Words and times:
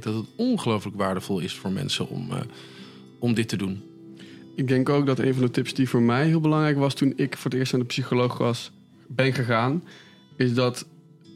denk 0.00 0.14
dat 0.14 0.14
het 0.14 0.32
ongelooflijk 0.36 0.96
waardevol 0.96 1.38
is 1.38 1.54
voor 1.54 1.70
mensen 1.72 2.08
om, 2.08 2.30
eh, 2.30 2.36
om 3.18 3.34
dit 3.34 3.48
te 3.48 3.56
doen. 3.56 3.82
Ik 4.56 4.68
denk 4.68 4.88
ook 4.88 5.06
dat 5.06 5.18
een 5.18 5.34
van 5.34 5.42
de 5.42 5.50
tips 5.50 5.74
die 5.74 5.88
voor 5.88 6.02
mij 6.02 6.26
heel 6.26 6.40
belangrijk 6.40 6.78
was 6.78 6.94
toen 6.94 7.12
ik 7.16 7.36
voor 7.36 7.50
het 7.50 7.60
eerst 7.60 7.74
aan 7.74 7.80
de 7.80 7.86
psycholoog 7.86 8.38
was, 8.38 8.70
ben 9.06 9.32
gegaan, 9.32 9.82
is 10.36 10.54
dat 10.54 10.86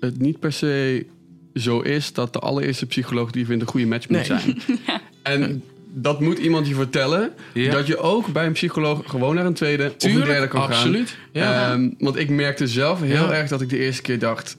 het 0.00 0.18
niet 0.18 0.40
per 0.40 0.52
se 0.52 1.06
zo 1.54 1.80
is 1.80 2.12
dat 2.12 2.32
de 2.32 2.38
allereerste 2.38 2.86
psycholoog 2.86 3.30
die 3.30 3.40
je 3.40 3.46
vindt 3.46 3.62
een 3.62 3.68
goede 3.68 3.86
match 3.86 4.08
moet 4.08 4.18
Nee. 4.18 4.26
zijn. 4.26 4.58
En 5.22 5.62
dat 5.94 6.20
moet 6.20 6.38
iemand 6.38 6.68
je 6.68 6.74
vertellen. 6.74 7.32
Ja. 7.52 7.70
Dat 7.72 7.86
je 7.86 7.96
ook 7.98 8.32
bij 8.32 8.46
een 8.46 8.52
psycholoog 8.52 9.02
gewoon 9.06 9.34
naar 9.34 9.46
een 9.46 9.54
tweede 9.54 9.92
of 9.98 10.04
een 10.04 10.24
derde 10.24 10.48
kan 10.48 10.60
gaan. 10.60 10.70
absoluut. 10.70 11.16
Ja. 11.32 11.72
Ehm, 11.72 11.90
want 11.98 12.16
ik 12.16 12.28
merkte 12.30 12.66
zelf 12.66 13.00
heel 13.00 13.34
erg 13.34 13.48
dat 13.48 13.60
ik 13.60 13.68
de 13.68 13.78
eerste 13.78 14.02
keer 14.02 14.18
dacht... 14.18 14.56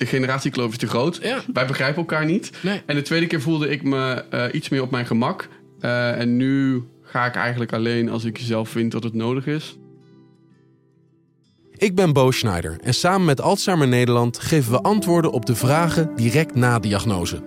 de 0.00 0.06
generatiekloof 0.06 0.70
is 0.70 0.76
te 0.76 0.86
groot. 0.86 1.18
Ja. 1.22 1.42
Wij 1.52 1.66
begrijpen 1.66 1.96
elkaar 1.96 2.24
niet. 2.24 2.50
Nee. 2.62 2.82
En 2.86 2.94
de 2.94 3.02
tweede 3.02 3.26
keer 3.26 3.40
voelde 3.40 3.68
ik 3.68 3.82
me 3.82 4.24
eh, 4.30 4.44
iets 4.52 4.68
meer 4.68 4.82
op 4.82 4.90
mijn 4.90 5.06
gemak. 5.06 5.48
Eh, 5.80 6.18
en 6.18 6.36
nu 6.36 6.82
ga 7.02 7.26
ik 7.26 7.34
eigenlijk 7.34 7.72
alleen 7.72 8.08
als 8.08 8.24
ik 8.24 8.38
zelf 8.38 8.68
vind 8.68 8.92
dat 8.92 9.02
het 9.02 9.14
nodig 9.14 9.46
is. 9.46 9.78
Ik 11.76 11.94
ben 11.94 12.12
Bo 12.12 12.30
Schneider 12.30 12.78
en 12.82 12.94
samen 12.94 13.24
met 13.24 13.40
Alzheimer 13.40 13.88
Nederland 13.88 14.38
geven 14.38 14.72
we 14.72 14.80
antwoorden 14.80 15.32
op 15.32 15.46
de 15.46 15.54
vragen 15.54 16.10
direct 16.16 16.54
na 16.54 16.78
diagnose. 16.78 17.42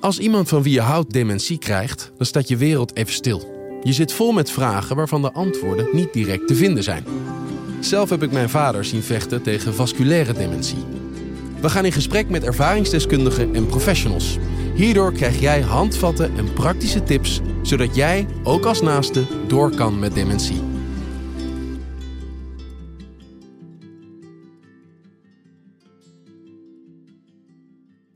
Als 0.00 0.18
iemand 0.18 0.48
van 0.48 0.62
wie 0.62 0.72
je 0.72 0.80
houdt 0.80 1.12
dementie 1.12 1.58
krijgt, 1.58 2.12
dan 2.16 2.26
staat 2.26 2.48
je 2.48 2.56
wereld 2.56 2.96
even 2.96 3.12
stil. 3.12 3.58
Je 3.82 3.92
zit 3.92 4.12
vol 4.12 4.32
met 4.32 4.50
vragen 4.50 4.96
waarvan 4.96 5.22
de 5.22 5.32
antwoorden 5.32 5.88
niet 5.92 6.12
direct 6.12 6.46
te 6.46 6.54
vinden 6.54 6.82
zijn. 6.82 7.04
Zelf 7.80 8.10
heb 8.10 8.22
ik 8.22 8.32
mijn 8.32 8.48
vader 8.48 8.84
zien 8.84 9.02
vechten 9.02 9.42
tegen 9.42 9.74
vasculaire 9.74 10.32
dementie. 10.32 10.99
We 11.60 11.70
gaan 11.70 11.84
in 11.84 11.92
gesprek 11.92 12.28
met 12.28 12.44
ervaringsdeskundigen 12.44 13.54
en 13.54 13.66
professionals. 13.66 14.38
Hierdoor 14.74 15.12
krijg 15.12 15.40
jij 15.40 15.60
handvatten 15.60 16.36
en 16.36 16.52
praktische 16.52 17.02
tips, 17.02 17.40
zodat 17.62 17.94
jij, 17.94 18.26
ook 18.42 18.64
als 18.64 18.80
naaste, 18.80 19.24
door 19.46 19.74
kan 19.74 19.98
met 19.98 20.14
dementie. 20.14 20.60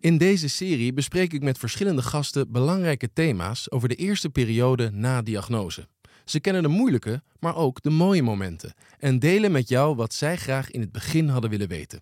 In 0.00 0.18
deze 0.18 0.48
serie 0.48 0.92
bespreek 0.92 1.32
ik 1.32 1.42
met 1.42 1.58
verschillende 1.58 2.02
gasten 2.02 2.52
belangrijke 2.52 3.12
thema's 3.12 3.70
over 3.70 3.88
de 3.88 3.94
eerste 3.94 4.30
periode 4.30 4.90
na 4.92 5.22
diagnose. 5.22 5.88
Ze 6.24 6.40
kennen 6.40 6.62
de 6.62 6.68
moeilijke, 6.68 7.22
maar 7.38 7.56
ook 7.56 7.82
de 7.82 7.90
mooie 7.90 8.22
momenten 8.22 8.74
en 8.98 9.18
delen 9.18 9.52
met 9.52 9.68
jou 9.68 9.96
wat 9.96 10.14
zij 10.14 10.36
graag 10.36 10.70
in 10.70 10.80
het 10.80 10.92
begin 10.92 11.28
hadden 11.28 11.50
willen 11.50 11.68
weten. 11.68 12.00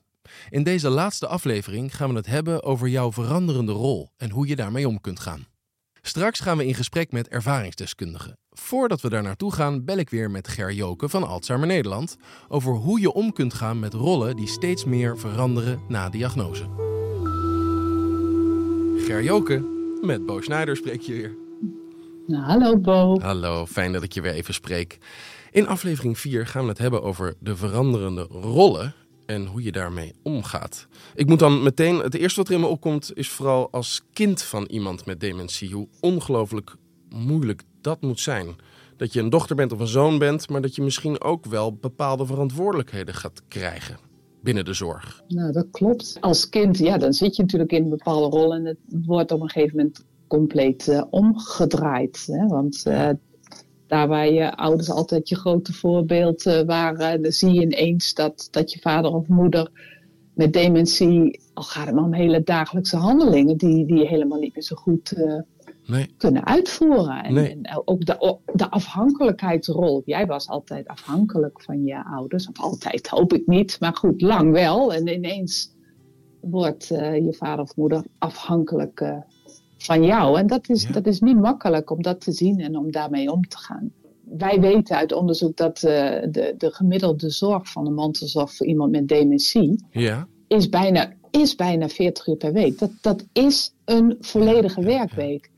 In 0.49 0.63
deze 0.63 0.89
laatste 0.89 1.27
aflevering 1.27 1.97
gaan 1.97 2.09
we 2.09 2.17
het 2.17 2.27
hebben 2.27 2.63
over 2.63 2.89
jouw 2.89 3.13
veranderende 3.13 3.73
rol 3.73 4.11
en 4.17 4.31
hoe 4.31 4.47
je 4.47 4.57
daarmee 4.57 4.89
om 4.89 5.01
kunt 5.01 5.21
gaan. 5.21 5.47
Straks 6.03 6.41
gaan 6.41 6.57
we 6.57 6.67
in 6.67 6.75
gesprek 6.75 7.13
met 7.13 7.29
ervaringsdeskundigen. 7.29 8.39
Voordat 8.51 9.01
we 9.01 9.09
daar 9.09 9.23
naartoe 9.23 9.53
gaan, 9.53 9.85
bel 9.85 9.97
ik 9.97 10.11
weer 10.11 10.31
met 10.31 10.49
Ger 10.49 10.73
Joken 10.73 11.11
van 11.11 11.27
Alzheimer 11.27 11.69
Nederland 11.69 12.17
over 12.49 12.75
hoe 12.75 13.01
je 13.01 13.13
om 13.13 13.33
kunt 13.33 13.55
gaan 13.55 13.79
met 13.79 13.95
rollen 13.95 14.37
die 14.37 14.49
steeds 14.49 14.85
meer 14.85 15.19
veranderen 15.19 15.81
na 15.89 16.09
diagnose. 16.09 16.65
Ger 19.07 19.23
Joken, 19.23 19.67
met 20.01 20.27
Bo 20.27 20.41
Schneider 20.41 20.77
spreek 20.77 21.01
je 21.01 21.13
weer. 21.13 21.37
Nou, 22.27 22.43
hallo 22.45 22.79
Bo. 22.79 23.21
Hallo, 23.21 23.67
fijn 23.67 23.93
dat 23.93 24.03
ik 24.03 24.13
je 24.13 24.21
weer 24.21 24.33
even 24.33 24.55
spreek. 24.55 24.99
In 25.51 25.69
aflevering 25.69 26.19
4 26.19 26.47
gaan 26.47 26.63
we 26.63 26.69
het 26.69 26.79
hebben 26.79 27.03
over 27.03 27.35
de 27.41 27.57
veranderende 27.57 28.23
rollen 28.31 28.95
en 29.27 29.47
hoe 29.47 29.63
je 29.63 29.73
daarmee 29.73 30.15
omgaat. 30.23 30.87
Ik 31.15 31.29
moet 31.29 31.39
dan 31.39 31.63
meteen, 31.63 31.99
het 31.99 32.15
eerste 32.15 32.41
wat 32.41 32.49
er 32.49 32.55
in 32.55 32.61
me 32.61 32.67
opkomt 32.67 33.11
is 33.15 33.29
vooral 33.29 33.71
als 33.71 34.03
kind 34.13 34.43
van 34.43 34.65
iemand 34.65 35.07
met 35.07 35.21
dementie, 35.21 35.73
hoe 35.73 35.89
ongelooflijk 36.01 36.77
moeilijk 37.09 37.63
dat 37.81 38.01
moet 38.01 38.21
zijn. 38.21 38.57
Dat 38.97 39.13
je 39.13 39.21
een 39.21 39.31
dochter 39.31 39.57
bent 39.57 39.73
of 39.73 39.81
een 39.81 39.87
zoon 39.87 40.19
bent, 40.19 40.49
maar 40.49 40.61
dat 40.61 40.75
je 40.75 40.83
misschien 40.83 41.21
ook 41.21 41.45
wel 41.45 41.75
bepaalde 41.75 42.27
verantwoordelijkheden 42.27 43.15
gaat 43.15 43.43
krijgen 43.49 43.97
binnen 44.43 44.65
de 44.65 44.73
zorg. 44.73 45.23
Nou, 45.29 45.53
dat 45.53 45.67
klopt. 45.71 46.17
Als 46.21 46.49
kind, 46.49 46.79
ja, 46.79 46.99
dan 46.99 47.13
zit 47.13 47.37
je 47.37 47.43
natuurlijk 47.43 47.73
in 47.73 47.83
een 47.83 47.91
bepaalde 47.91 48.37
rol 48.37 48.55
en 48.55 48.65
het 48.65 48.79
wordt 49.07 49.33
op 49.33 49.41
een 49.41 49.51
gegeven 49.51 49.77
moment 49.77 50.05
compleet 50.27 50.89
eh, 50.89 51.03
omgedraaid. 51.11 52.27
Hè? 52.27 52.47
Want 52.47 52.87
eh, 52.87 53.09
daar 53.93 54.09
waar 54.09 54.31
je 54.31 54.57
ouders 54.57 54.91
altijd 54.91 55.29
je 55.29 55.37
grote 55.37 55.73
voorbeeld 55.73 56.47
eh, 56.47 56.61
waren, 56.61 57.23
dan 57.23 57.33
zie 57.33 57.53
je 57.53 57.61
ineens 57.61 58.15
dat, 58.15 58.49
dat 58.51 58.73
je 58.73 58.81
vader 58.81 59.15
of 59.15 59.29
moeder 59.29 59.71
met 60.35 60.53
dementie, 60.53 61.41
al 61.55 61.63
gaat 61.63 61.87
het 61.87 61.95
maar 61.95 62.05
om 62.05 62.13
hele 62.13 62.43
dagelijkse 62.43 62.97
handelingen, 62.97 63.57
die, 63.57 63.87
die 63.87 63.99
je 63.99 64.07
helemaal 64.07 64.39
niet 64.39 64.55
meer 64.55 64.65
zo 64.65 64.77
goed 64.77 65.13
Nee, 65.87 66.15
kunnen 66.17 66.47
uitvoeren. 66.47 67.23
En, 67.25 67.35
Nee. 67.35 67.59
en 67.63 67.83
ook 67.85 68.05
de, 68.07 68.37
de 68.53 68.71
afhankelijkheidsrol. 68.71 70.03
Jij 70.05 70.27
was 70.27 70.49
altijd 70.49 70.89
afhankelijk 70.89 71.63
van 71.63 71.85
je 71.85 72.05
ouders. 72.05 72.49
Of 72.49 72.61
altijd, 72.61 73.09
hoop 73.09 73.33
ik 73.33 73.47
niet. 73.47 73.77
Maar 73.81 73.95
goed, 73.97 74.21
lang 74.21 74.53
wel. 74.53 74.93
En 74.95 75.09
ineens 75.09 75.75
wordt 76.41 76.91
eh, 76.91 77.25
je 77.25 77.33
vader 77.33 77.65
of 77.65 77.77
moeder 77.77 78.05
afhankelijk 78.19 79.01
eh, 79.01 79.17
van 79.85 80.05
jou. 80.05 80.39
En 80.39 80.47
dat 80.47 80.69
is, 80.69 80.83
Ja. 80.83 80.93
dat 80.93 81.07
is 81.07 81.21
niet 81.21 81.37
makkelijk 81.41 81.91
om 81.91 82.03
dat 82.03 82.21
te 82.21 82.33
zien 82.33 82.61
en 82.61 82.77
om 82.77 82.91
daarmee 82.91 83.33
om 83.33 83.49
te 83.49 83.59
gaan. 83.59 83.93
Wij 84.25 84.61
weten 84.61 84.97
uit 84.97 85.13
onderzoek 85.13 85.57
dat 85.57 85.83
eh, 85.83 85.93
de, 86.31 86.55
de 86.59 86.71
gemiddelde 86.73 87.31
zorg 87.31 87.71
van 87.71 87.85
de 87.85 87.91
mantelzorg 87.91 88.55
voor 88.55 88.67
iemand 88.67 88.91
met 88.91 89.09
dementie 89.09 89.85
ja, 89.91 90.27
is 90.49 90.69
bijna, 90.69 91.13
is 91.31 91.55
bijna 91.55 91.89
40 91.89 92.27
uur 92.27 92.37
per 92.37 92.53
week. 92.53 92.79
Dat, 92.79 92.91
dat 93.01 93.25
is 93.33 93.75
een 93.85 94.17
volledige 94.21 94.83
werkweek. 94.83 95.51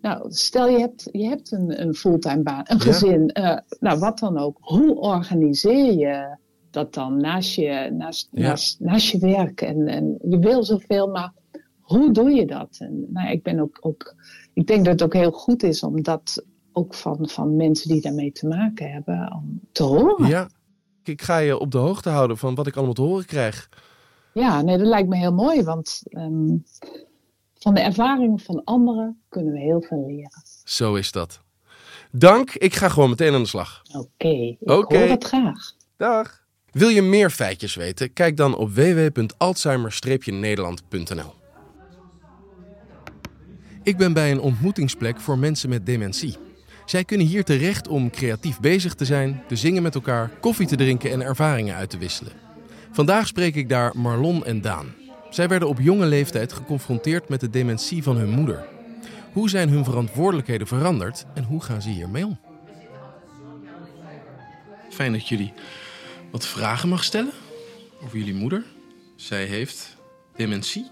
Nou, 0.00 0.26
stel 0.32 0.68
je 0.68 0.78
hebt, 0.78 1.08
je 1.12 1.26
hebt 1.28 1.52
een, 1.52 1.80
een 1.82 1.94
fulltime 1.94 2.42
baan, 2.42 2.62
een 2.64 2.80
gezin, 2.80 3.28
eh, 3.28 3.56
nou 3.80 3.98
wat 3.98 4.18
dan 4.18 4.38
ook. 4.38 4.56
Hoe 4.60 4.94
organiseer 5.00 5.92
je 5.92 6.36
dat 6.70 6.94
dan 6.94 7.16
naast 7.20 7.54
je, 7.54 7.90
naast, 7.92 8.28
Ja. 8.32 8.48
naast, 8.48 8.80
naast 8.80 9.10
je 9.10 9.18
werk? 9.18 9.60
En, 9.60 9.86
en 9.86 10.18
je 10.28 10.38
wil 10.38 10.64
zoveel, 10.64 11.06
maar 11.08 11.32
hoe 11.88 12.12
doe 12.12 12.30
je 12.30 12.46
dat? 12.46 12.76
En, 12.78 13.06
nou, 13.12 13.30
ik, 13.30 13.42
ben 13.42 13.60
ook, 13.60 13.78
ook, 13.80 14.14
ik 14.52 14.66
denk 14.66 14.84
dat 14.84 14.92
het 14.92 15.02
ook 15.02 15.14
heel 15.14 15.30
goed 15.30 15.62
is 15.62 15.82
om 15.82 16.02
dat 16.02 16.44
ook 16.72 16.94
van, 16.94 17.28
van 17.28 17.56
mensen 17.56 17.88
die 17.88 18.00
daarmee 18.00 18.32
te 18.32 18.46
maken 18.46 18.92
hebben, 18.92 19.32
om 19.32 19.60
te 19.72 19.82
horen. 19.82 20.28
ja. 20.28 20.48
Ik 21.04 21.22
ga 21.22 21.38
je 21.38 21.58
op 21.58 21.70
de 21.70 21.78
hoogte 21.78 22.08
houden 22.08 22.38
van 22.38 22.54
wat 22.54 22.66
ik 22.66 22.76
allemaal 22.76 22.94
te 22.94 23.02
horen 23.02 23.26
krijg. 23.26 23.68
Ja, 24.32 24.62
nee, 24.62 24.78
dat 24.78 24.86
lijkt 24.86 25.08
me 25.08 25.16
heel 25.16 25.32
mooi, 25.32 25.62
want 25.62 26.02
ehm, 26.04 26.56
van 27.54 27.74
de 27.74 27.80
ervaringen 27.80 28.38
van 28.38 28.64
anderen 28.64 29.22
kunnen 29.28 29.52
we 29.52 29.58
heel 29.58 29.80
veel 29.80 30.06
leren. 30.06 30.42
Zo 30.64 30.94
is 30.94 31.12
dat. 31.12 31.40
Dank, 32.12 32.54
ik 32.54 32.74
ga 32.74 32.88
gewoon 32.88 33.10
meteen 33.10 33.34
aan 33.34 33.42
de 33.42 33.48
slag. 33.48 33.82
Oké, 33.96 34.28
ik 34.28 34.56
Oké. 34.60 34.98
hoor 34.98 35.08
het 35.08 35.24
graag. 35.24 35.72
Dag. 35.96 36.46
Wil 36.70 36.88
je 36.88 37.02
meer 37.02 37.30
feitjes 37.30 37.74
weten? 37.74 38.12
Kijk 38.12 38.36
dan 38.36 38.56
op 38.56 38.70
www.alzheimer-nederland.nl. 38.70 41.37
Ik 43.88 43.96
ben 43.96 44.12
bij 44.12 44.30
een 44.30 44.40
ontmoetingsplek 44.40 45.20
voor 45.20 45.38
mensen 45.38 45.68
met 45.68 45.86
dementie. 45.86 46.36
Zij 46.86 47.04
kunnen 47.04 47.26
hier 47.26 47.44
terecht 47.44 47.88
om 47.88 48.10
creatief 48.10 48.60
bezig 48.60 48.94
te 48.94 49.04
zijn, 49.04 49.42
te 49.46 49.56
zingen 49.56 49.82
met 49.82 49.94
elkaar, 49.94 50.30
koffie 50.40 50.66
te 50.66 50.76
drinken 50.76 51.10
en 51.10 51.22
ervaringen 51.22 51.74
uit 51.74 51.90
te 51.90 51.98
wisselen. 51.98 52.32
Vandaag 52.92 53.26
spreek 53.26 53.54
ik 53.54 53.68
daar 53.68 53.92
Marlon 53.96 54.44
en 54.44 54.60
Daan. 54.60 54.94
Zij 55.30 55.48
werden 55.48 55.68
op 55.68 55.80
jonge 55.80 56.06
leeftijd 56.06 56.52
geconfronteerd 56.52 57.28
met 57.28 57.40
de 57.40 57.50
dementie 57.50 58.02
van 58.02 58.16
hun 58.16 58.30
moeder. 58.30 58.66
Hoe 59.32 59.48
zijn 59.48 59.68
hun 59.68 59.84
verantwoordelijkheden 59.84 60.66
veranderd 60.66 61.24
en 61.34 61.44
hoe 61.44 61.62
gaan 61.62 61.82
ze 61.82 61.88
hiermee 61.88 62.26
om? 62.26 62.38
Fijn 64.90 65.12
dat 65.12 65.28
jullie 65.28 65.52
wat 66.30 66.46
vragen 66.46 66.88
mag 66.88 67.04
stellen 67.04 67.32
over 68.02 68.18
jullie 68.18 68.34
moeder. 68.34 68.64
Zij 69.16 69.44
heeft 69.44 69.96
dementie, 70.36 70.86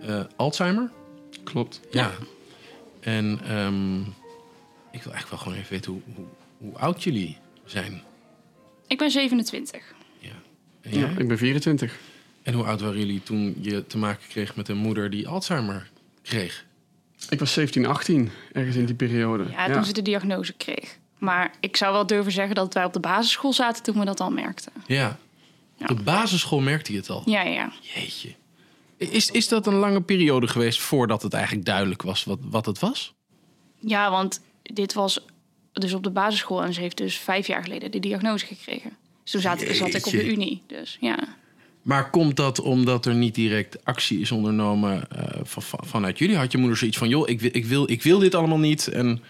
eh, 0.00 0.20
Alzheimer. 0.36 0.90
Klopt. 1.44 1.80
Ja. 1.90 2.12
En 3.00 3.40
ehm, 3.44 4.00
ik 4.90 5.02
wil 5.02 5.12
eigenlijk 5.12 5.28
wel 5.28 5.38
gewoon 5.38 5.58
even 5.58 5.70
weten 5.72 5.92
hoe, 5.92 6.00
hoe, 6.14 6.24
hoe 6.58 6.78
oud 6.78 7.02
jullie 7.02 7.36
zijn. 7.64 8.02
Ik 8.86 8.98
ben 8.98 9.10
27. 9.10 9.94
Ja. 10.18 10.30
En, 10.80 10.90
Ja, 10.92 10.98
jij? 11.00 11.14
ik 11.18 11.28
ben 11.28 11.38
24. 11.38 11.98
en 12.42 12.54
hoe 12.54 12.64
oud 12.64 12.80
waren 12.80 12.98
jullie 12.98 13.22
toen 13.22 13.54
je 13.60 13.86
te 13.86 13.98
maken 13.98 14.28
kreeg 14.28 14.56
met 14.56 14.68
een 14.68 14.76
moeder 14.76 15.10
die 15.10 15.28
Alzheimer 15.28 15.90
kreeg? 16.22 16.64
Ik 17.28 17.38
was 17.38 17.52
17, 17.52 17.86
18, 17.86 18.30
ergens 18.52 18.76
in 18.76 18.84
die 18.84 18.94
periode. 18.94 19.44
Ja, 19.50 19.70
toen 19.72 19.84
ze 19.84 19.92
de 19.92 20.02
diagnose 20.02 20.52
kreeg. 20.52 20.98
Maar 21.18 21.54
ik 21.60 21.76
zou 21.76 21.92
wel 21.92 22.06
durven 22.06 22.32
zeggen 22.32 22.54
dat 22.54 22.74
wij 22.74 22.84
op 22.84 22.92
de 22.92 23.00
basisschool 23.00 23.52
zaten 23.52 23.82
toen 23.82 23.98
we 23.98 24.04
dat 24.04 24.20
al 24.20 24.30
merkten. 24.30 24.72
Ja. 24.86 25.18
Ja. 25.76 25.86
Op 25.90 25.96
de 25.96 26.02
basisschool 26.02 26.60
merkte 26.60 26.92
je 26.92 26.98
het 26.98 27.10
al. 27.10 27.22
Ja, 27.24 27.42
ja. 27.42 27.72
Jeetje. 27.80 28.34
Is, 29.10 29.30
is 29.30 29.48
dat 29.48 29.66
een 29.66 29.74
lange 29.74 30.00
periode 30.00 30.46
geweest 30.46 30.80
voordat 30.80 31.22
het 31.22 31.34
eigenlijk 31.34 31.64
duidelijk 31.66 32.02
was 32.02 32.24
wat, 32.24 32.38
wat 32.42 32.66
het 32.66 32.78
was? 32.78 33.14
Ja, 33.78 34.10
want 34.10 34.40
dit 34.62 34.92
was 34.92 35.24
dus 35.72 35.94
op 35.94 36.02
de 36.02 36.10
basisschool 36.10 36.62
en 36.62 36.72
ze 36.72 36.80
heeft 36.80 36.96
dus 36.96 37.16
vijf 37.16 37.46
jaar 37.46 37.62
geleden 37.62 37.90
de 37.90 38.00
diagnose 38.00 38.46
gekregen. 38.46 38.90
Dus 39.22 39.32
toen 39.32 39.40
zat, 39.40 39.60
zat 39.70 39.94
ik 39.94 40.06
op 40.06 40.12
de 40.12 40.30
unie. 40.30 40.62
Dus 40.66 40.96
ja. 41.00 41.18
Maar 41.82 42.10
komt 42.10 42.36
dat 42.36 42.60
omdat 42.60 43.06
er 43.06 43.14
niet 43.14 43.34
direct 43.34 43.84
actie 43.84 44.20
is 44.20 44.30
ondernomen 44.30 45.10
eh, 45.10 45.40
van, 45.42 45.62
van- 45.62 45.80
vanuit 45.86 46.18
jullie? 46.18 46.36
Had 46.36 46.52
je 46.52 46.58
moeder 46.58 46.78
zoiets 46.78 46.98
van, 46.98 47.08
joh, 47.08 47.28
ik 47.28 47.40
wil, 47.40 47.50
ik, 47.52 47.64
wil, 47.66 47.90
ik 47.90 48.02
wil 48.02 48.18
dit 48.18 48.34
allemaal 48.34 48.58
niet. 48.58 48.88
En 48.88 49.22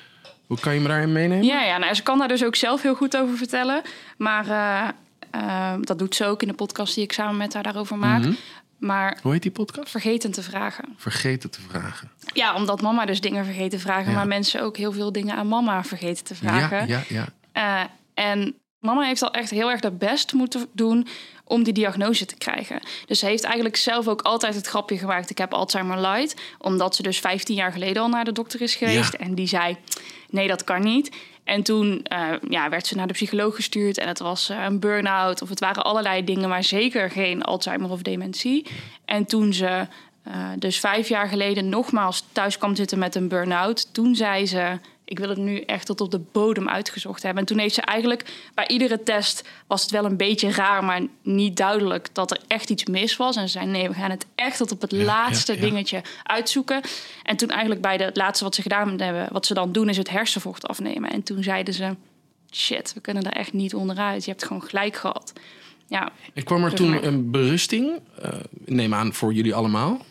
hoe 0.47 0.59
kan 0.61 0.75
je 0.75 0.81
me 0.81 0.89
daarin 0.89 1.13
meenemen? 1.13 1.45
Ja, 1.45 1.63
ja 1.63 1.79
nou, 1.79 1.95
ze 1.95 2.03
kan 2.03 2.19
daar 2.19 2.29
dus 2.29 2.45
ook 2.45 2.57
zelf 2.57 2.83
heel 2.83 2.95
goed 2.95 3.17
over 3.17 3.37
vertellen. 3.37 3.83
Maar 4.17 4.49
eh, 4.49 4.89
eh, 5.31 5.81
dat 5.81 5.99
doet 5.99 6.15
ze 6.15 6.25
ook 6.25 6.43
in 6.43 6.49
de 6.49 6.55
podcast 6.55 6.95
die 6.95 7.05
ik 7.05 7.13
samen 7.13 7.37
met 7.37 7.55
haar 7.55 7.63
daarover 7.63 7.99
maak. 7.99 8.21
Mhm. 8.21 8.33
Maar 8.83 9.19
Hoe 9.23 9.33
heet 9.33 9.43
die 9.43 9.51
podcast? 9.51 9.91
vergeten 9.91 10.31
te 10.33 10.43
vragen. 10.43 10.85
Vergeten 10.97 11.51
te 11.51 11.61
vragen. 11.69 12.11
Ja, 12.33 12.55
omdat 12.55 12.83
mama 12.83 13.05
dus 13.05 13.21
dingen 13.21 13.45
vergeten 13.45 13.71
te 13.71 13.79
vragen. 13.79 14.11
Ja. 14.11 14.17
Maar 14.17 14.27
mensen 14.27 14.63
ook 14.63 14.77
heel 14.77 14.93
veel 14.93 15.13
dingen 15.13 15.37
aan 15.37 15.49
mama 15.49 15.85
vergeten 15.85 16.25
te 16.25 16.35
vragen. 16.35 16.87
Ja, 16.87 17.03
ja, 17.09 17.27
ja. 17.53 17.89
Eh, 18.15 18.25
en 18.25 18.55
mama 18.79 19.03
heeft 19.03 19.23
al 19.23 19.33
echt 19.33 19.51
heel 19.51 19.71
erg 19.71 19.83
haar 19.83 19.97
best 19.97 20.33
moeten 20.33 20.67
doen 20.73 21.07
om 21.45 21.63
die 21.63 21.73
diagnose 21.73 22.25
te 22.27 22.37
krijgen. 22.37 22.81
Dus 23.07 23.19
ze 23.19 23.27
heeft 23.27 23.45
eigenlijk 23.45 23.77
zelf 23.77 24.09
ook 24.09 24.23
altijd 24.23 24.55
het 24.55 24.67
grapje 24.67 24.99
gemaakt: 24.99 25.31
ik 25.31 25.39
heb 25.39 25.53
Alzheimer 25.55 26.01
light, 26.01 26.41
omdat 26.59 26.97
ze 26.97 27.03
dus 27.03 27.19
15 27.19 27.55
jaar 27.55 27.73
geleden 27.73 28.03
al 28.03 28.09
naar 28.09 28.25
de 28.25 28.33
dokter 28.33 28.61
is 28.61 28.75
geweest 28.75 29.13
Ja. 29.13 29.19
en 29.19 29.35
die 29.35 29.47
zei: 29.49 29.77
nee, 30.31 30.49
dat 30.49 30.65
kan 30.65 30.83
niet. 30.83 31.17
En 31.45 31.63
toen 31.63 32.03
eh, 32.03 32.29
ja, 32.49 32.69
werd 32.69 32.87
ze 32.87 32.97
naar 32.97 33.07
de 33.07 33.13
psycholoog 33.13 33.55
gestuurd 33.55 33.99
en 33.99 34.09
het 34.09 34.19
was 34.19 34.49
eh, 34.49 34.65
een 34.65 34.81
burn-out 34.81 35.43
of 35.43 35.49
het 35.49 35.61
waren 35.61 35.85
allerlei 35.85 36.25
dingen, 36.25 36.49
maar 36.49 36.65
zeker 36.65 37.11
geen 37.11 37.43
Alzheimer 37.43 37.91
of 37.91 38.03
dementie. 38.03 38.67
En 39.05 39.25
toen 39.25 39.53
ze 39.53 39.87
eh, 40.23 40.49
dus 40.59 40.81
vijf 40.81 41.09
jaar 41.09 41.29
geleden 41.29 41.69
nogmaals 41.69 42.25
thuis 42.33 42.59
kwam 42.59 42.75
zitten 42.75 42.99
met 42.99 43.15
een 43.15 43.29
burn-out, 43.29 43.95
toen 43.95 44.15
zei 44.15 44.47
ze: 44.47 44.79
ik 45.05 45.19
wil 45.19 45.29
het 45.29 45.39
nu 45.39 45.61
echt 45.61 45.87
tot 45.87 46.01
op 46.01 46.11
de 46.11 46.21
bodem 46.33 46.69
uitgezocht 46.69 47.23
hebben. 47.23 47.41
En 47.41 47.49
toen 47.49 47.59
heeft 47.59 47.75
ze 47.75 47.81
eigenlijk 47.81 48.25
bij 48.55 48.67
iedere 48.69 49.03
test 49.03 49.49
was 49.67 49.83
het 49.83 49.91
wel 49.91 50.05
een 50.05 50.17
beetje 50.17 50.51
raar, 50.51 50.85
maar 50.85 51.01
niet 51.23 51.57
duidelijk 51.57 52.09
dat 52.13 52.31
er 52.31 52.39
echt 52.47 52.71
iets 52.71 52.85
mis 52.87 53.17
was. 53.17 53.37
En 53.37 53.49
ze 53.49 53.59
zei: 53.59 53.67
nee, 53.67 53.89
we 53.89 53.95
gaan 53.95 54.11
het 54.11 54.27
echt 54.35 54.57
tot 54.57 54.73
op 54.73 54.81
het 54.81 54.93
laatste 54.93 55.53
ja, 55.53 55.59
ja. 55.59 55.65
dingetje 55.65 56.03
uitzoeken. 56.23 56.81
En 57.23 57.37
toen 57.37 57.49
eigenlijk 57.49 57.81
bij 57.81 57.97
de 57.97 58.05
het 58.05 58.17
laatste 58.17 58.45
wat 58.45 58.55
ze 58.55 58.63
gedaan 58.63 59.01
hebben, 59.01 59.29
wat 59.33 59.47
ze 59.47 59.55
dan 59.55 59.73
doen, 59.73 59.89
is 59.89 59.97
het 59.97 60.11
hersenvocht 60.11 60.69
afnemen. 60.69 61.11
En 61.11 61.23
toen 61.23 61.43
zeiden 61.43 61.75
ze: 61.75 61.95
shit, 62.53 62.95
we 62.95 63.01
kunnen 63.01 63.23
daar 63.23 63.33
echt 63.33 63.53
niet 63.53 63.75
onderuit. 63.75 64.25
Je 64.25 64.31
hebt 64.31 64.45
gewoon 64.45 64.63
gelijk 64.63 64.97
gehad. 64.97 65.33
Ja, 65.87 66.13
En 66.35 66.43
kwam 66.45 66.65
er 66.65 66.75
toen 66.75 66.91
maar- 66.91 67.03
een 67.05 67.31
berusting? 67.31 68.01
eh, 68.23 68.31
neem 68.65 68.95
aan 68.95 69.13
voor 69.15 69.33
jullie 69.33 69.55
allemaal. 69.55 70.05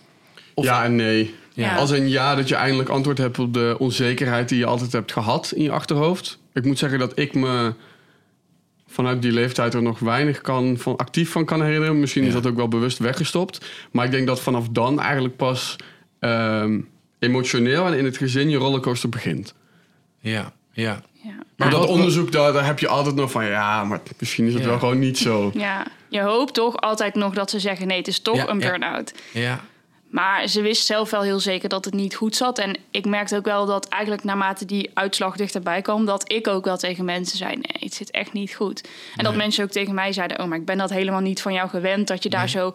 Of- 0.54 0.66
ja 0.66 0.84
en 0.84 0.96
nee. 0.96 1.36
Ja. 1.54 1.76
Als 1.76 1.90
een 1.92 2.10
ja 2.10 2.36
dat 2.36 2.48
je 2.48 2.56
eindelijk 2.56 2.90
antwoord 2.90 3.18
hebt 3.18 3.40
op 3.40 3.54
de 3.54 3.76
onzekerheid 3.80 4.50
die 4.50 4.58
je 4.58 4.66
altijd 4.66 4.92
hebt 4.92 5.12
gehad 5.12 5.52
in 5.56 5.64
je 5.64 5.72
achterhoofd. 5.72 6.40
Ik 6.54 6.66
moet 6.66 6.80
zeggen 6.80 7.00
dat 7.00 7.20
ik 7.20 7.34
me 7.34 7.74
vanuit 8.88 9.22
die 9.22 9.32
leeftijd 9.32 9.74
er 9.74 9.82
nog 9.82 10.00
weinig 10.00 10.42
kan, 10.42 10.78
van, 10.78 10.96
actief 10.98 11.32
van 11.32 11.46
kan 11.46 11.62
herinneren. 11.64 12.00
Misschien 12.00 12.24
is 12.24 12.34
dat 12.34 12.48
ook 12.48 12.56
wel 12.56 12.68
bewust 12.68 12.98
weggestopt. 12.98 13.66
Maar 13.92 14.06
ik 14.06 14.12
denk 14.12 14.28
dat 14.28 14.40
vanaf 14.40 14.68
dan 14.72 15.00
eigenlijk 15.02 15.36
pas 15.36 15.76
ehm, 16.20 16.80
emotioneel 17.20 17.86
en 17.86 17.98
in 17.98 18.06
het 18.06 18.18
gezin 18.18 18.50
je 18.50 18.58
rollercoaster 18.58 19.10
begint. 19.10 19.54
Ja, 20.20 20.54
ja. 20.72 21.02
ja. 21.24 21.34
Maar 21.58 21.70
dat 21.70 21.88
onderzoek, 21.88 22.32
daar, 22.32 22.54
daar 22.54 22.66
heb 22.66 22.80
je 22.80 22.88
altijd 22.88 23.16
nog 23.16 23.32
van... 23.32 23.46
ja, 23.46 23.84
maar 23.84 24.00
misschien 24.20 24.46
is 24.48 24.54
het 24.54 24.64
Ja. 24.64 24.70
wel 24.70 24.80
gewoon 24.80 25.00
niet 25.00 25.18
zo. 25.18 25.52
ja, 25.54 25.86
je 26.10 26.22
hoopt 26.22 26.54
toch 26.54 26.78
altijd 26.78 27.16
nog 27.16 27.34
dat 27.34 27.50
ze 27.50 27.60
zeggen: 27.60 27.88
nee, 27.88 27.98
het 27.98 28.08
is 28.08 28.20
toch 28.20 28.36
Ja, 28.36 28.50
een 28.50 28.60
ja. 28.60 28.68
burn-out. 28.70 29.14
ja. 29.34 29.62
Maar 30.12 30.48
ze 30.48 30.62
wist 30.62 30.86
zelf 30.86 31.10
wel 31.10 31.22
heel 31.22 31.40
zeker 31.40 31.70
dat 31.70 31.86
het 31.86 31.94
niet 31.94 32.16
goed 32.16 32.36
zat. 32.36 32.60
En 32.60 32.78
ik 32.92 33.06
merkte 33.06 33.36
ook 33.36 33.46
wel 33.46 33.66
dat 33.66 33.88
eigenlijk 33.88 34.24
naarmate 34.24 34.66
die 34.66 34.90
uitslag 34.94 35.36
dichterbij 35.36 35.82
kwam... 35.82 36.06
dat 36.06 36.32
ik 36.32 36.48
ook 36.48 36.66
wel 36.66 36.78
tegen 36.78 37.06
mensen 37.06 37.38
zei, 37.38 37.56
nee, 37.56 37.78
het 37.80 37.94
zit 37.94 38.12
echt 38.12 38.34
niet 38.34 38.54
goed. 38.54 38.88
En 39.16 39.24
dat 39.24 39.36
mensen 39.36 39.64
ook 39.64 39.70
tegen 39.70 39.94
mij 39.94 40.14
zeiden... 40.14 40.40
oh, 40.40 40.48
maar 40.48 40.58
ik 40.58 40.66
ben 40.66 40.78
dat 40.78 40.90
helemaal 40.90 41.22
niet 41.22 41.42
van 41.42 41.54
jou 41.54 41.70
gewend... 41.70 42.08
dat 42.08 42.24
je 42.24 42.30
daar 42.30 42.50
zo 42.50 42.74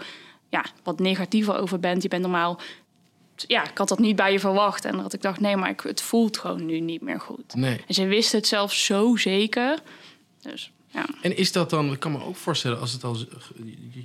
ja, 0.50 0.64
wat 0.82 0.98
negatiever 0.98 1.58
over 1.60 1.80
bent. 1.80 2.02
Je 2.02 2.08
bent 2.08 2.22
normaal... 2.22 2.60
Ja, 3.34 3.68
ik 3.70 3.78
had 3.78 3.88
dat 3.88 3.98
niet 3.98 4.16
bij 4.16 4.32
je 4.32 4.40
verwacht. 4.40 4.84
En 4.84 4.96
dat 4.96 5.12
ik 5.12 5.22
dacht, 5.22 5.40
nee, 5.40 5.56
maar 5.56 5.70
ik, 5.70 5.80
het 5.80 6.02
voelt 6.02 6.38
gewoon 6.38 6.66
nu 6.66 6.80
niet 6.80 7.02
meer 7.02 7.20
goed. 7.20 7.54
Nee. 7.54 7.80
En 7.86 7.94
ze 7.94 8.06
wist 8.06 8.32
het 8.32 8.46
zelf 8.46 8.72
zo 8.72 9.16
zeker. 9.16 9.78
Dus 10.42 10.72
ja. 10.90 11.06
En 11.22 11.36
is 11.36 11.52
dat 11.52 11.70
dan, 11.70 11.92
ik 11.92 12.00
kan 12.00 12.12
me 12.12 12.24
ook 12.24 12.36
voorstellen, 12.36 12.80
als 12.80 12.92
het 12.92 13.04
al, 13.04 13.16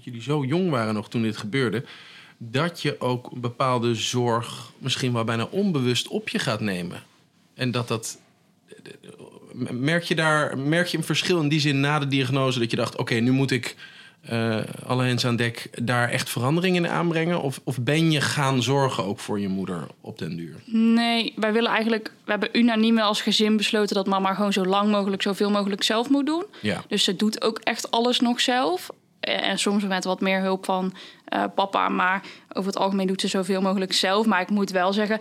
jullie 0.02 0.22
zo 0.22 0.44
jong 0.44 0.70
waren 0.70 0.94
nog 0.94 1.10
toen 1.10 1.22
dit 1.22 1.38
gebeurde, 1.38 1.86
dat 2.44 2.82
je 2.82 3.00
ook 3.00 3.32
een 3.32 3.42
bepaalde 3.42 3.96
zorg 3.96 4.72
misschien 4.78 5.14
wel 5.14 5.24
bijna 5.24 5.48
onbewust 5.52 6.08
op 6.08 6.30
je 6.30 6.40
gaat 6.40 6.62
nemen. 6.62 7.04
En 7.54 7.72
dat 7.72 7.88
dat. 7.88 8.20
Merk 9.70 10.04
je 10.04 10.16
daar 10.16 10.58
merk 10.58 10.88
je 10.88 10.98
een 10.98 11.04
verschil 11.04 11.42
in 11.42 11.50
die 11.50 11.60
zin 11.60 11.80
na 11.80 12.00
de 12.00 12.08
diagnose 12.08 12.60
dat 12.60 12.72
je 12.72 12.78
dacht: 12.78 12.96
oké, 12.98 13.14
nu 13.14 13.32
moet 13.32 13.52
ik 13.52 13.76
eh, 14.22 14.60
alle 14.86 15.04
hens 15.04 15.26
aan 15.26 15.36
dek 15.36 15.70
daar 15.84 16.10
echt 16.10 16.30
verandering 16.30 16.76
in 16.76 16.88
aanbrengen? 16.88 17.42
Of, 17.42 17.60
of 17.64 17.80
ben 17.80 18.12
je 18.12 18.22
gaan 18.22 18.64
zorgen 18.64 19.06
ook 19.06 19.20
voor 19.20 19.40
je 19.40 19.48
moeder 19.48 19.88
op 20.02 20.18
den 20.18 20.36
duur? 20.36 20.56
Nee, 20.66 21.34
wij 21.36 21.54
willen 21.54 21.72
eigenlijk... 21.72 22.14
We 22.26 22.32
hebben 22.32 22.58
unaniem 22.58 23.00
als 23.00 23.22
gezin 23.22 23.58
besloten... 23.58 23.96
dat 23.96 24.08
mama 24.08 24.34
gewoon 24.34 24.54
zo 24.54 24.66
lang 24.66 24.92
mogelijk, 24.92 25.22
zoveel 25.22 25.50
mogelijk 25.50 25.84
zelf 25.84 26.10
moet 26.10 26.26
doen. 26.26 26.46
Ja. 26.62 26.84
Dus 26.88 27.04
ze 27.04 27.16
doet 27.16 27.42
ook 27.42 27.60
echt 27.60 27.92
alles 27.92 28.20
nog 28.20 28.42
zelf. 28.42 28.90
Eh, 29.22 29.48
En 29.48 29.60
soms 29.60 29.84
met 29.84 30.04
wat 30.04 30.22
meer 30.22 30.42
hulp 30.42 30.66
van 30.66 30.94
eh, 31.26 31.44
papa. 31.56 31.90
Maar 31.90 32.22
over 32.54 32.72
het 32.72 32.80
algemeen 32.82 33.08
doet 33.08 33.22
ze 33.22 33.28
zoveel 33.28 33.62
mogelijk 33.62 33.94
zelf. 33.94 34.26
Maar 34.26 34.42
ik 34.42 34.50
moet 34.50 34.72
wel 34.72 34.94
zeggen... 34.94 35.20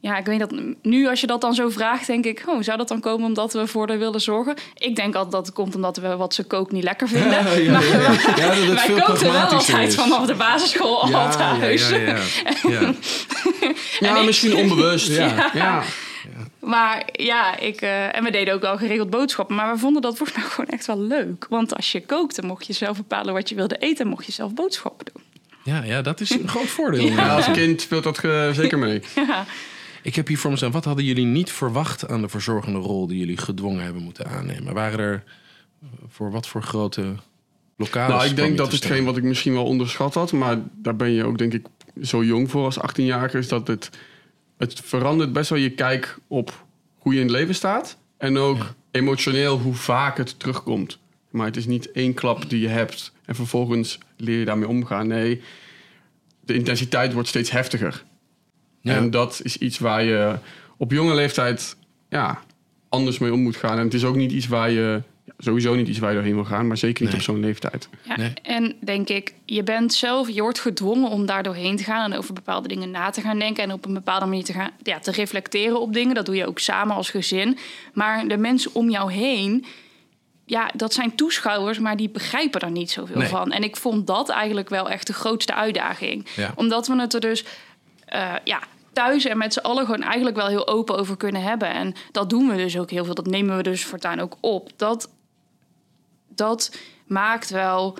Ja, 0.00 0.16
ik 0.18 0.26
weet 0.26 0.38
dat 0.38 0.52
nu 0.82 1.08
als 1.08 1.20
je 1.20 1.26
dat 1.26 1.40
dan 1.40 1.54
zo 1.54 1.68
vraagt, 1.68 2.06
denk 2.06 2.24
ik... 2.24 2.42
Oh, 2.46 2.62
zou 2.62 2.78
dat 2.78 2.88
dan 2.88 3.00
komen 3.00 3.26
omdat 3.26 3.52
we 3.52 3.66
voor 3.66 3.88
haar 3.88 3.98
willen 3.98 4.20
zorgen? 4.20 4.54
Ik 4.74 4.96
denk 4.96 5.14
altijd 5.14 5.32
dat 5.32 5.46
het 5.46 5.54
komt 5.54 5.74
omdat 5.74 5.96
we 5.96 6.16
wat 6.16 6.34
ze 6.34 6.44
kookt 6.44 6.72
niet 6.72 6.82
lekker 6.82 7.08
vinden. 7.08 7.30
Ja, 7.44 7.52
ja, 7.52 7.72
maar 7.72 7.86
ja. 7.86 8.00
Ja, 8.00 8.10
dat 8.48 8.56
het 8.56 8.66
wij 8.74 8.76
veel 8.78 9.00
kookten 9.02 9.32
wel 9.32 9.40
altijd 9.42 9.88
is. 9.88 9.94
vanaf 9.94 10.26
de 10.26 10.34
basisschool 10.34 11.02
al 11.14 11.30
thuis. 11.30 11.88
ja, 11.88 11.96
ja, 11.96 12.06
ja. 12.06 12.16
ja. 12.70 12.92
Ja, 14.00 14.16
ik- 14.18 14.24
misschien 14.26 14.56
onbewust. 14.56 15.08
Ja. 15.52 15.82
Maar 16.60 17.08
ja, 17.12 17.58
ik, 17.58 17.80
eh, 17.80 18.16
en 18.16 18.24
we 18.24 18.30
deden 18.30 18.54
ook 18.54 18.60
wel 18.60 18.76
geregeld 18.78 19.10
boodschappen. 19.10 19.56
Maar 19.56 19.72
we 19.72 19.78
vonden 19.78 20.02
dat 20.02 20.16
volgens 20.16 20.38
mij 20.38 20.46
gewoon 20.48 20.70
echt 20.70 20.86
wel 20.86 21.00
leuk. 21.00 21.46
Want 21.48 21.74
als 21.76 21.92
je 21.92 22.00
kookte, 22.00 22.42
mocht 22.42 22.66
je 22.66 22.72
zelf 22.72 22.96
bepalen 22.96 23.34
wat 23.34 23.48
je 23.48 23.54
wilde 23.54 23.76
eten. 23.76 24.04
En 24.04 24.10
mocht 24.10 24.26
je 24.26 24.32
zelf 24.32 24.54
boodschappen 24.54 25.06
doen. 25.12 25.22
Ja, 25.64 25.82
ja, 25.84 26.02
dat 26.02 26.20
is 26.20 26.30
een 26.30 26.48
groot 26.54 26.66
voordeel. 26.68 27.06
Ja, 27.06 27.36
als 27.36 27.50
kind 27.50 27.80
speelt 27.80 28.04
dat 28.04 28.18
ge- 28.18 28.50
zeker 28.54 28.78
mee. 28.78 29.00
Ja. 29.14 29.44
Ik 30.02 30.14
heb 30.14 30.26
hier 30.26 30.38
voor 30.38 30.50
me 30.50 30.56
staan. 30.56 30.70
Wat 30.70 30.84
hadden 30.84 31.04
jullie 31.04 31.24
niet 31.24 31.50
verwacht 31.52 32.08
aan 32.08 32.20
de 32.20 32.28
verzorgende 32.28 32.78
rol 32.78 33.06
die 33.06 33.18
jullie 33.18 33.36
gedwongen 33.36 33.84
hebben 33.84 34.02
moeten 34.02 34.26
aannemen? 34.26 34.74
Waren 34.74 34.98
er 34.98 35.24
eh, 35.82 35.88
voor 36.08 36.30
wat 36.30 36.46
voor 36.46 36.62
grote 36.62 37.14
lokale 37.76 38.12
Nou, 38.14 38.28
ik 38.28 38.36
denk 38.36 38.56
dat 38.56 38.70
te 38.70 38.76
hetgeen 38.76 39.04
wat 39.04 39.16
ik 39.16 39.22
misschien 39.22 39.52
wel 39.52 39.64
onderschat 39.64 40.14
had, 40.14 40.32
maar 40.32 40.58
daar 40.74 40.96
ben 40.96 41.10
je 41.10 41.24
ook 41.24 41.38
denk 41.38 41.52
ik 41.52 41.66
zo 42.02 42.24
jong 42.24 42.50
voor 42.50 42.64
als 42.64 42.78
18-jarige, 42.78 43.38
is 43.38 43.48
dat 43.48 43.66
het, 43.66 43.90
het 44.58 44.80
verandert 44.84 45.32
best 45.32 45.50
wel 45.50 45.58
je 45.58 45.70
kijk 45.70 46.18
op 46.26 46.64
hoe 46.98 47.12
je 47.14 47.20
in 47.20 47.26
het 47.26 47.34
leven 47.36 47.54
staat. 47.54 47.96
En 48.16 48.36
ook 48.38 48.56
Ja. 48.58 48.74
emotioneel 48.90 49.58
hoe 49.58 49.74
vaak 49.74 50.16
het 50.16 50.38
terugkomt. 50.38 50.98
Maar 51.30 51.46
het 51.46 51.56
is 51.56 51.66
niet 51.66 51.92
één 51.92 52.14
klap 52.14 52.50
die 52.50 52.60
je 52.60 52.68
hebt 52.68 53.12
en 53.24 53.34
vervolgens 53.34 53.98
leer 54.16 54.38
je 54.38 54.44
daarmee 54.44 54.68
omgaan. 54.68 55.06
Nee, 55.06 55.40
de 56.44 56.54
intensiteit 56.54 57.12
wordt 57.12 57.28
steeds 57.28 57.50
heftiger. 57.50 58.04
Ja. 58.80 58.94
En 58.94 59.10
dat 59.10 59.40
is 59.42 59.56
iets 59.56 59.78
waar 59.78 60.04
je 60.04 60.38
op 60.76 60.90
jonge 60.92 61.14
leeftijd 61.14 61.76
ja, 62.08 62.42
anders 62.88 63.18
mee 63.18 63.32
om 63.32 63.40
moet 63.40 63.56
gaan. 63.56 63.78
En 63.78 63.84
het 63.84 63.94
is 63.94 64.04
ook 64.04 64.16
niet 64.16 64.32
iets 64.32 64.46
waar 64.46 64.70
je, 64.70 65.02
sowieso 65.38 65.74
niet 65.74 65.88
iets 65.88 65.98
waar 65.98 66.08
je 66.10 66.16
doorheen 66.16 66.34
wil 66.34 66.44
gaan, 66.44 66.66
maar 66.66 66.76
zeker 66.76 67.02
niet 67.02 67.10
Nee. 67.12 67.20
op 67.20 67.26
zo'n 67.26 67.40
leeftijd. 67.40 67.88
Ja, 68.02 68.16
Nee. 68.16 68.32
En 68.42 68.76
denk 68.80 69.08
ik, 69.08 69.34
je 69.44 69.62
bent 69.62 69.92
zelf, 69.94 70.28
je 70.30 70.42
wordt 70.42 70.60
gedwongen 70.60 71.10
om 71.10 71.26
daar 71.26 71.42
doorheen 71.42 71.76
te 71.76 71.84
gaan 71.84 72.12
en 72.12 72.18
over 72.18 72.34
bepaalde 72.34 72.68
dingen 72.68 72.90
na 72.90 73.10
te 73.10 73.20
gaan 73.20 73.38
denken 73.38 73.62
en 73.62 73.72
op 73.72 73.84
een 73.86 73.94
bepaalde 73.94 74.26
manier 74.26 74.44
te, 74.44 74.52
gaan, 74.52 74.70
ja, 74.82 74.98
te 74.98 75.10
reflecteren 75.10 75.80
op 75.80 75.92
dingen. 75.92 76.14
Dat 76.14 76.26
doe 76.26 76.34
je 76.36 76.46
ook 76.46 76.58
samen 76.58 76.96
als 76.96 77.10
gezin. 77.10 77.58
Maar 77.92 78.28
de 78.28 78.36
mensen 78.36 78.74
om 78.74 78.90
jou 78.90 79.12
heen, 79.12 79.64
ja, 80.44 80.70
dat 80.74 80.92
zijn 80.92 81.14
toeschouwers, 81.14 81.78
maar 81.78 81.96
die 81.96 82.10
begrijpen 82.10 82.60
er 82.60 82.70
niet 82.70 82.90
zoveel 82.90 83.18
Nee. 83.18 83.28
van. 83.28 83.52
En 83.52 83.62
ik 83.62 83.76
vond 83.76 84.06
dat 84.06 84.28
eigenlijk 84.28 84.68
wel 84.68 84.90
echt 84.90 85.06
de 85.06 85.12
grootste 85.12 85.54
uitdaging. 85.54 86.26
Ja. 86.36 86.52
Omdat 86.54 86.86
we 86.86 87.00
het 87.00 87.14
er 87.14 87.20
dus 87.20 87.44
eh, 88.04 88.32
ja, 88.44 88.60
thuis 88.92 89.24
en 89.24 89.38
met 89.38 89.52
z'n 89.52 89.58
allen 89.58 89.84
gewoon 89.84 90.02
eigenlijk 90.02 90.36
wel 90.36 90.46
heel 90.46 90.68
open 90.68 90.98
over 90.98 91.16
kunnen 91.16 91.42
hebben. 91.42 91.70
En 91.72 91.94
dat 92.12 92.30
doen 92.30 92.48
we 92.48 92.56
dus 92.56 92.78
ook 92.78 92.90
heel 92.90 93.04
veel. 93.04 93.14
Dat 93.14 93.26
nemen 93.26 93.56
we 93.56 93.62
dus 93.62 93.84
voortaan 93.84 94.20
ook 94.20 94.36
op. 94.40 94.70
Dat, 94.76 95.08
dat 96.38 96.76
maakt 97.06 97.50
wel 97.50 97.98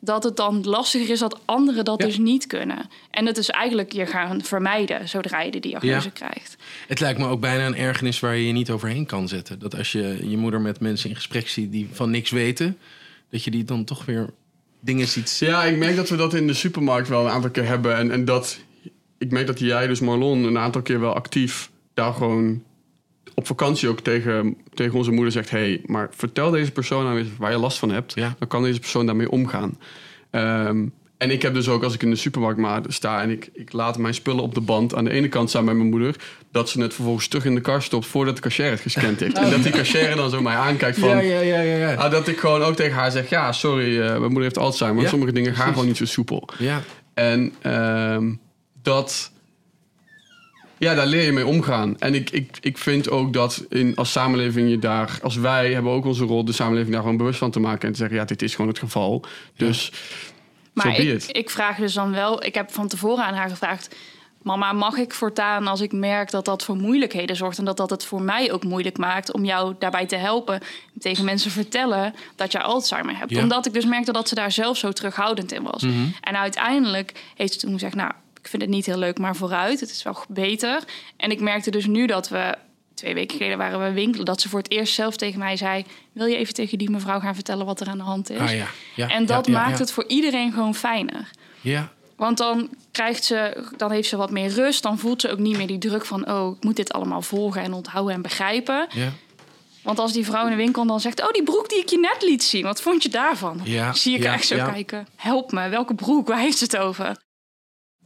dat 0.00 0.24
het 0.24 0.36
dan 0.36 0.64
lastiger 0.64 1.10
is 1.10 1.18
dat 1.18 1.40
anderen 1.44 1.84
dat 1.84 2.00
Ja. 2.00 2.06
dus 2.06 2.18
niet 2.18 2.46
kunnen. 2.46 2.88
En 3.10 3.26
het 3.26 3.36
is 3.38 3.48
eigenlijk 3.48 3.92
je 3.92 4.06
gaan 4.06 4.42
vermijden 4.42 5.08
zodra 5.08 5.40
je 5.40 5.50
de 5.50 5.60
diagnose 5.60 6.06
Ja. 6.06 6.10
krijgt. 6.12 6.56
Het 6.88 7.00
lijkt 7.00 7.18
me 7.18 7.26
ook 7.26 7.40
bijna 7.40 7.66
een 7.66 7.76
ergernis 7.76 8.20
waar 8.20 8.36
je 8.36 8.46
je 8.46 8.52
niet 8.52 8.70
overheen 8.70 9.06
kan 9.06 9.28
zetten. 9.28 9.58
Dat 9.58 9.76
als 9.76 9.92
je 9.92 10.18
je 10.28 10.36
moeder 10.36 10.60
met 10.60 10.80
mensen 10.80 11.08
in 11.10 11.16
gesprek 11.16 11.48
ziet 11.48 11.72
die 11.72 11.88
van 11.92 12.10
niks 12.10 12.30
weten, 12.30 12.78
dat 13.30 13.44
je 13.44 13.50
die 13.50 13.64
dan 13.64 13.84
toch 13.84 14.04
weer 14.04 14.30
dingen 14.80 15.08
ziet. 15.08 15.36
Ja, 15.40 15.64
ik 15.64 15.76
merk 15.76 15.96
dat 15.96 16.08
we 16.08 16.16
dat 16.16 16.34
in 16.34 16.46
de 16.46 16.54
supermarkt 16.54 17.08
wel 17.08 17.24
een 17.24 17.30
aantal 17.32 17.50
keer 17.50 17.66
hebben. 17.66 17.96
En, 17.96 18.10
en 18.10 18.24
dat, 18.24 18.58
ik 19.18 19.30
merk 19.30 19.46
dat 19.46 19.58
jij, 19.58 19.86
dus 19.86 20.00
Marlon, 20.00 20.44
een 20.44 20.58
aantal 20.58 20.82
keer 20.82 21.00
wel 21.00 21.14
actief 21.14 21.70
daar 21.94 22.12
gewoon 22.12 22.62
op 23.38 23.46
vakantie 23.46 23.88
ook 23.88 24.00
tegen, 24.00 24.56
tegen 24.74 24.94
onze 24.98 25.10
moeder 25.10 25.32
zegt: 25.32 25.50
hey, 25.50 25.80
maar 25.86 26.08
vertel 26.10 26.50
deze 26.50 26.72
persoon 26.72 27.04
nou 27.04 27.18
eens 27.18 27.28
waar 27.38 27.50
je 27.50 27.58
last 27.58 27.78
van 27.78 27.90
hebt. 27.90 28.14
Ja. 28.14 28.34
Dan 28.38 28.48
kan 28.48 28.62
deze 28.62 28.80
persoon 28.80 29.06
daarmee 29.06 29.30
omgaan. 29.30 29.78
Ehm, 30.30 30.86
en 31.18 31.30
ik 31.30 31.42
heb 31.42 31.54
dus 31.54 31.68
ook 31.68 31.82
als 31.82 31.94
ik 31.94 32.02
in 32.02 32.10
de 32.10 32.16
supermarkt 32.16 32.58
maar 32.58 32.80
sta 32.86 33.22
en 33.22 33.30
ik, 33.30 33.50
ik 33.52 33.72
laat 33.72 33.98
mijn 33.98 34.14
spullen 34.14 34.42
op 34.42 34.54
de 34.54 34.60
band 34.60 34.94
aan 34.94 35.04
de 35.04 35.10
ene 35.10 35.28
kant 35.28 35.48
staan 35.48 35.64
bij 35.64 35.74
mijn 35.74 35.88
moeder, 35.88 36.16
dat 36.52 36.68
ze 36.68 36.80
het 36.80 36.94
vervolgens 36.94 37.28
terug 37.28 37.44
in 37.44 37.54
de 37.54 37.60
kar 37.60 37.82
stopt 37.82 38.06
voordat 38.06 38.36
de 38.36 38.42
cashier 38.42 38.70
het 38.70 38.80
gescand 38.80 39.20
heeft. 39.20 39.38
En 39.38 39.50
dat 39.50 39.62
die 39.62 39.72
cashier 39.72 40.16
dan 40.16 40.30
zo 40.30 40.42
mij 40.42 40.56
aankijkt 40.56 40.98
van, 40.98 41.08
Ja, 41.08 41.18
ja, 41.18 41.40
ja, 41.40 41.60
ja. 41.60 41.76
ja. 41.76 41.94
ah, 41.94 42.10
dat 42.10 42.28
ik 42.28 42.38
gewoon 42.38 42.62
ook 42.62 42.76
tegen 42.76 42.94
haar 42.94 43.10
zeg, 43.10 43.28
ja, 43.28 43.52
sorry, 43.52 44.00
eh, 44.00 44.08
mijn 44.08 44.20
moeder 44.20 44.42
heeft 44.42 44.58
Alzheimer, 44.58 45.02
Ja, 45.02 45.08
sommige 45.08 45.32
dingen 45.32 45.54
gaan 45.54 45.72
gewoon 45.72 45.86
niet 45.86 45.96
zo 45.96 46.04
soepel. 46.04 46.48
ja. 46.58 46.82
En 47.14 47.52
ehm, 47.62 48.34
dat. 48.82 49.30
Ja, 50.78 50.94
daar 50.94 51.06
leer 51.06 51.22
je 51.22 51.32
mee 51.32 51.46
omgaan. 51.46 51.98
En 51.98 52.14
ik, 52.14 52.30
ik, 52.30 52.58
ik 52.60 52.78
vind 52.78 53.10
ook 53.10 53.32
dat 53.32 53.64
in, 53.68 53.96
als 53.96 54.12
samenleving 54.12 54.70
je 54.70 54.78
daar, 54.78 55.18
als 55.22 55.36
wij 55.36 55.72
hebben 55.72 55.92
ook 55.92 56.04
onze 56.04 56.24
rol, 56.24 56.44
de 56.44 56.52
samenleving 56.52 56.92
daar 56.92 57.02
gewoon 57.02 57.16
bewust 57.16 57.38
van 57.38 57.50
te 57.50 57.60
maken 57.60 57.86
en 57.86 57.92
te 57.92 57.98
zeggen, 57.98 58.16
ja, 58.16 58.24
dit 58.24 58.42
is 58.42 58.54
gewoon 58.54 58.70
het 58.70 58.78
geval. 58.78 59.24
Dus, 59.56 59.92
Maar 60.72 60.86
so 60.86 61.02
be 61.02 61.12
ik, 61.12 61.24
ik 61.24 61.50
vraag 61.50 61.76
dus 61.76 61.92
dan 61.92 62.12
wel, 62.12 62.44
ik 62.44 62.54
heb 62.54 62.70
van 62.72 62.88
tevoren 62.88 63.24
aan 63.24 63.34
haar 63.34 63.48
gevraagd. 63.48 63.96
Mama, 64.42 64.72
mag 64.72 64.96
ik 64.96 65.14
voortaan 65.14 65.66
als 65.66 65.80
ik 65.80 65.92
merk 65.92 66.30
dat 66.30 66.44
dat 66.44 66.64
voor 66.64 66.76
moeilijkheden 66.76 67.36
zorgt 67.36 67.58
en 67.58 67.64
dat 67.64 67.76
dat 67.76 67.90
het 67.90 68.04
voor 68.04 68.22
mij 68.22 68.52
ook 68.52 68.64
moeilijk 68.64 68.98
maakt 68.98 69.32
om 69.32 69.44
jou 69.44 69.74
daarbij 69.78 70.06
te 70.06 70.16
helpen, 70.16 70.60
tegen 70.98 71.24
mensen 71.24 71.50
vertellen 71.50 72.14
dat 72.36 72.52
je 72.52 72.62
Alzheimer 72.62 73.16
hebt? 73.16 73.30
Ja. 73.30 73.42
Omdat 73.42 73.66
ik 73.66 73.72
dus 73.72 73.84
merkte 73.84 74.12
dat 74.12 74.28
ze 74.28 74.34
daar 74.34 74.52
zelf 74.52 74.76
zo 74.76 74.92
terughoudend 74.92 75.52
in 75.52 75.62
was. 75.62 75.82
En 76.20 76.36
uiteindelijk 76.38 77.12
heeft 77.36 77.52
ze 77.52 77.58
toen 77.58 77.72
gezegd, 77.72 77.94
nou, 77.94 78.12
ik 78.40 78.48
vind 78.48 78.62
het 78.62 78.70
niet 78.70 78.86
heel 78.86 78.98
leuk, 78.98 79.18
maar 79.18 79.36
vooruit, 79.36 79.80
het 79.80 79.90
is 79.90 80.02
wel 80.02 80.16
beter. 80.28 80.82
En 81.16 81.30
ik 81.30 81.40
merkte 81.40 81.70
dus 81.70 81.86
nu 81.86 82.06
dat 82.06 82.28
we 82.28 82.54
twee 82.94 83.14
weken 83.14 83.36
geleden 83.36 83.58
waren 83.58 83.82
we 83.82 83.92
winkelen, 83.92 84.24
dat 84.26 84.40
ze 84.40 84.48
voor 84.48 84.58
het 84.58 84.70
eerst 84.70 84.94
zelf 84.94 85.16
tegen 85.16 85.38
mij 85.38 85.56
zei: 85.56 85.84
Wil 86.12 86.26
je 86.26 86.36
even 86.36 86.54
tegen 86.54 86.78
die 86.78 86.90
mevrouw 86.90 87.20
gaan 87.20 87.34
vertellen 87.34 87.66
wat 87.66 87.80
er 87.80 87.88
aan 87.88 87.98
de 87.98 88.04
hand 88.04 88.30
is? 88.30 88.38
Ah, 88.38 88.54
ja. 88.54 88.66
Ja, 88.94 89.08
en 89.08 89.26
dat 89.26 89.46
ja, 89.46 89.52
maakt 89.52 89.78
het 89.78 89.92
voor 89.92 90.04
iedereen 90.06 90.52
gewoon 90.52 90.74
fijner. 90.74 91.30
Ja, 91.60 91.92
Want 92.16 92.38
dan 92.38 92.68
krijgt 92.92 93.24
ze, 93.24 93.64
dan 93.76 93.90
heeft 93.90 94.08
ze 94.08 94.16
wat 94.16 94.30
meer 94.30 94.50
rust. 94.50 94.82
Dan 94.82 94.98
voelt 94.98 95.20
ze 95.20 95.30
ook 95.30 95.38
niet 95.38 95.56
meer 95.56 95.66
die 95.66 95.78
druk 95.78 96.04
van: 96.04 96.30
oh, 96.30 96.56
ik 96.56 96.64
moet 96.64 96.76
dit 96.76 96.92
allemaal 96.92 97.22
volgen 97.22 97.62
en 97.62 97.72
onthouden 97.72 98.14
en 98.14 98.22
begrijpen. 98.22 98.86
ja. 98.90 99.12
Want 99.82 100.00
als 100.00 100.12
die 100.12 100.24
vrouw 100.24 100.44
in 100.44 100.50
de 100.50 100.56
winkel 100.56 100.86
dan 100.86 101.00
zegt: 101.00 101.22
oh, 101.22 101.30
die 101.30 101.42
broek 101.42 101.68
die 101.68 101.78
ik 101.78 101.88
je 101.88 101.98
net 101.98 102.16
liet 102.22 102.42
zien, 102.42 102.62
wat 102.62 102.82
vond 102.82 103.02
je 103.02 103.08
daarvan? 103.08 103.60
Ja, 103.64 103.92
Zie 103.92 104.16
ik 104.16 104.24
echt 104.24 104.46
zo 104.46 104.56
kijken: 104.56 105.06
help 105.16 105.52
me, 105.52 105.68
welke 105.68 105.94
broek? 105.94 106.28
Waar 106.28 106.38
heeft 106.38 106.58
ze 106.58 106.64
het 106.64 106.76
over? 106.76 107.16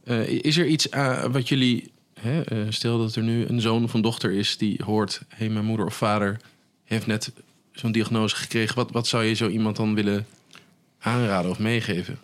Eh, 0.03 0.27
is 0.27 0.57
er 0.57 0.65
iets 0.65 0.89
eh, 0.89 1.25
wat 1.25 1.47
jullie... 1.47 1.91
Hè, 2.19 2.41
eh, 2.41 2.57
stel 2.69 2.97
dat 2.97 3.15
er 3.15 3.23
nu 3.23 3.45
een 3.45 3.61
zoon 3.61 3.83
of 3.83 3.93
een 3.93 4.01
dochter 4.01 4.31
is 4.31 4.57
die 4.57 4.81
hoort... 4.85 5.21
hé, 5.27 5.35
hey, 5.37 5.49
mijn 5.49 5.65
moeder 5.65 5.85
of 5.85 5.95
vader 5.95 6.39
heeft 6.83 7.07
net 7.07 7.31
zo'n 7.71 7.91
diagnose 7.91 8.35
gekregen. 8.35 8.75
Wat, 8.75 8.91
wat 8.91 9.07
zou 9.07 9.23
je 9.23 9.33
zo 9.33 9.49
iemand 9.49 9.75
dan 9.75 9.95
willen 9.95 10.25
aanraden 10.99 11.51
of 11.51 11.59
meegeven? 11.59 12.19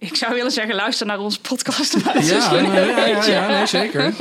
Ik 0.00 0.16
zou 0.16 0.34
willen 0.34 0.50
zeggen: 0.50 0.74
luister 0.74 1.06
naar 1.06 1.18
onze 1.18 1.40
podcast. 1.40 2.04
Maar 2.04 2.16
is 2.16 2.28
Ja, 2.28 2.54
ja, 2.54 3.06
ja, 3.06 3.24
ja, 3.24 3.48
nee, 3.48 3.66
zeker. 3.66 4.14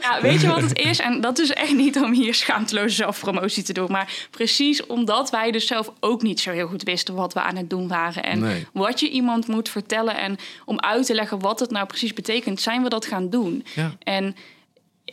Ja, 0.00 0.20
weet 0.20 0.40
je 0.40 0.46
wat 0.46 0.60
het 0.60 0.78
is? 0.78 0.98
En 0.98 1.20
dat 1.20 1.38
is 1.38 1.50
echt 1.50 1.72
niet 1.72 1.96
om 1.96 2.12
hier 2.12 2.34
schaamteloze 2.34 2.94
zelfpromotie 2.94 3.62
te 3.62 3.72
doen. 3.72 3.90
Maar 3.90 4.12
precies 4.30 4.86
omdat 4.86 5.30
wij 5.30 5.50
dus 5.50 5.66
zelf 5.66 5.92
ook 6.00 6.22
niet 6.22 6.40
zo 6.40 6.50
heel 6.50 6.66
goed 6.66 6.82
wisten 6.82 7.14
wat 7.14 7.32
we 7.32 7.40
aan 7.40 7.56
het 7.56 7.70
doen 7.70 7.88
waren. 7.88 8.22
En 8.22 8.38
Nee. 8.40 8.66
wat 8.72 9.00
je 9.00 9.10
iemand 9.10 9.46
moet 9.46 9.68
vertellen. 9.68 10.16
En 10.16 10.36
om 10.64 10.80
uit 10.80 11.06
te 11.06 11.14
leggen 11.14 11.38
wat 11.40 11.60
het 11.60 11.70
nou 11.70 11.86
precies 11.86 12.12
betekent, 12.12 12.60
zijn 12.60 12.82
we 12.82 12.88
dat 12.88 13.06
gaan 13.06 13.30
doen. 13.30 13.64
Ja. 13.74 13.92
En, 14.02 14.36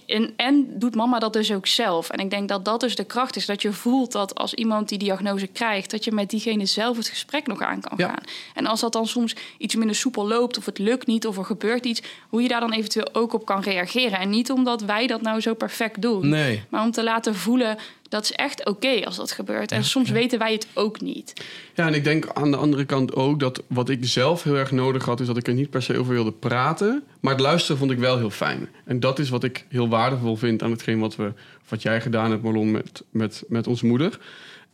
en, 0.05 0.33
en 0.36 0.79
doet 0.79 0.95
mama 0.95 1.19
dat 1.19 1.33
dus 1.33 1.51
ook 1.51 1.67
zelf. 1.67 2.10
En 2.10 2.19
ik 2.19 2.29
denk 2.29 2.50
dat 2.50 2.65
dat 2.65 2.79
dus 2.79 2.95
de 2.95 3.03
kracht 3.03 3.36
is. 3.36 3.45
Dat 3.45 3.62
je 3.62 3.74
voelt 3.74 4.12
dat 4.12 4.36
als 4.36 4.53
iemand 4.53 4.89
die 4.89 4.98
diagnose 4.98 5.48
krijgt... 5.48 5.91
dat 5.91 6.03
je 6.03 6.12
met 6.12 6.29
diegene 6.29 6.65
zelf 6.65 6.98
het 6.98 7.07
gesprek 7.07 7.48
nog 7.48 7.62
aan 7.62 7.81
kan 7.81 7.98
Ja. 7.98 8.07
gaan. 8.07 8.24
En 8.53 8.65
als 8.65 8.79
dat 8.79 8.93
dan 8.93 9.07
soms 9.07 9.36
iets 9.57 9.75
minder 9.75 9.95
soepel 9.95 10.27
loopt... 10.27 10.57
of 10.57 10.65
het 10.65 10.77
lukt 10.77 11.07
niet 11.07 11.27
of 11.27 11.38
er 11.38 11.45
gebeurt 11.45 11.86
iets... 11.86 12.01
hoe 12.29 12.41
je 12.41 12.48
daar 12.48 12.60
dan 12.60 12.74
eventueel 12.74 13.13
ook 13.13 13.33
op 13.33 13.45
kan 13.45 13.62
reageren. 13.62 14.19
En 14.19 14.29
niet 14.29 14.51
omdat 14.51 14.81
wij 14.81 15.07
dat 15.07 15.21
nou 15.21 15.39
zo 15.39 15.53
perfect 15.53 16.01
doen. 16.01 16.29
Nee. 16.29 16.63
Maar 16.69 16.83
om 16.83 16.91
te 16.91 17.03
laten 17.03 17.36
voelen... 17.36 17.77
dat 18.12 18.24
is 18.24 18.32
echt 18.32 18.65
oké 18.65 19.06
als 19.06 19.15
dat 19.15 19.32
gebeurt. 19.32 19.72
En 19.72 19.84
soms 19.84 20.10
weten 20.10 20.39
wij 20.39 20.51
het 20.51 20.68
ook 20.74 21.01
niet. 21.01 21.34
Ja, 21.74 21.88
en 21.88 21.94
ik 21.94 22.03
denk 22.03 22.27
aan 22.34 22.51
de 22.51 22.58
andere 22.58 22.86
kant 22.86 23.15
ook 23.15 23.39
dat 23.39 23.63
wat 23.68 23.89
ik 23.89 24.00
zelf 24.01 24.44
heel 24.44 24.56
erg 24.56 24.72
nodig 24.72 25.06
had, 25.06 25.20
is 25.20 25.27
dat 25.27 25.38
ik 25.38 25.48
er 25.48 25.53
niet 25.53 25.70
per 25.70 25.82
se 25.82 25.98
over 25.98 26.13
wilde 26.13 26.32
praten. 26.32 27.03
Maar 27.20 27.32
het 27.32 27.41
luisteren 27.41 27.77
vond 27.77 27.91
ik 27.91 27.98
wel 27.98 28.18
heel 28.18 28.30
fijn. 28.30 28.70
En 28.86 29.00
dat 29.00 29.20
is 29.20 29.30
wat 29.30 29.44
ik 29.44 29.65
heel 29.70 29.89
waardevol 29.89 30.36
vind 30.36 30.63
aan 30.63 30.72
hetgeen 30.72 31.00
wat, 31.00 31.15
we, 31.15 31.34
wat 31.68 31.82
jij 31.82 32.01
gedaan 32.01 32.32
hebt, 32.32 32.44
Marlon, 32.44 32.72
met, 32.72 33.03
met, 33.12 33.44
met 33.48 33.68
onze 33.68 33.86
moeder. 33.86 34.20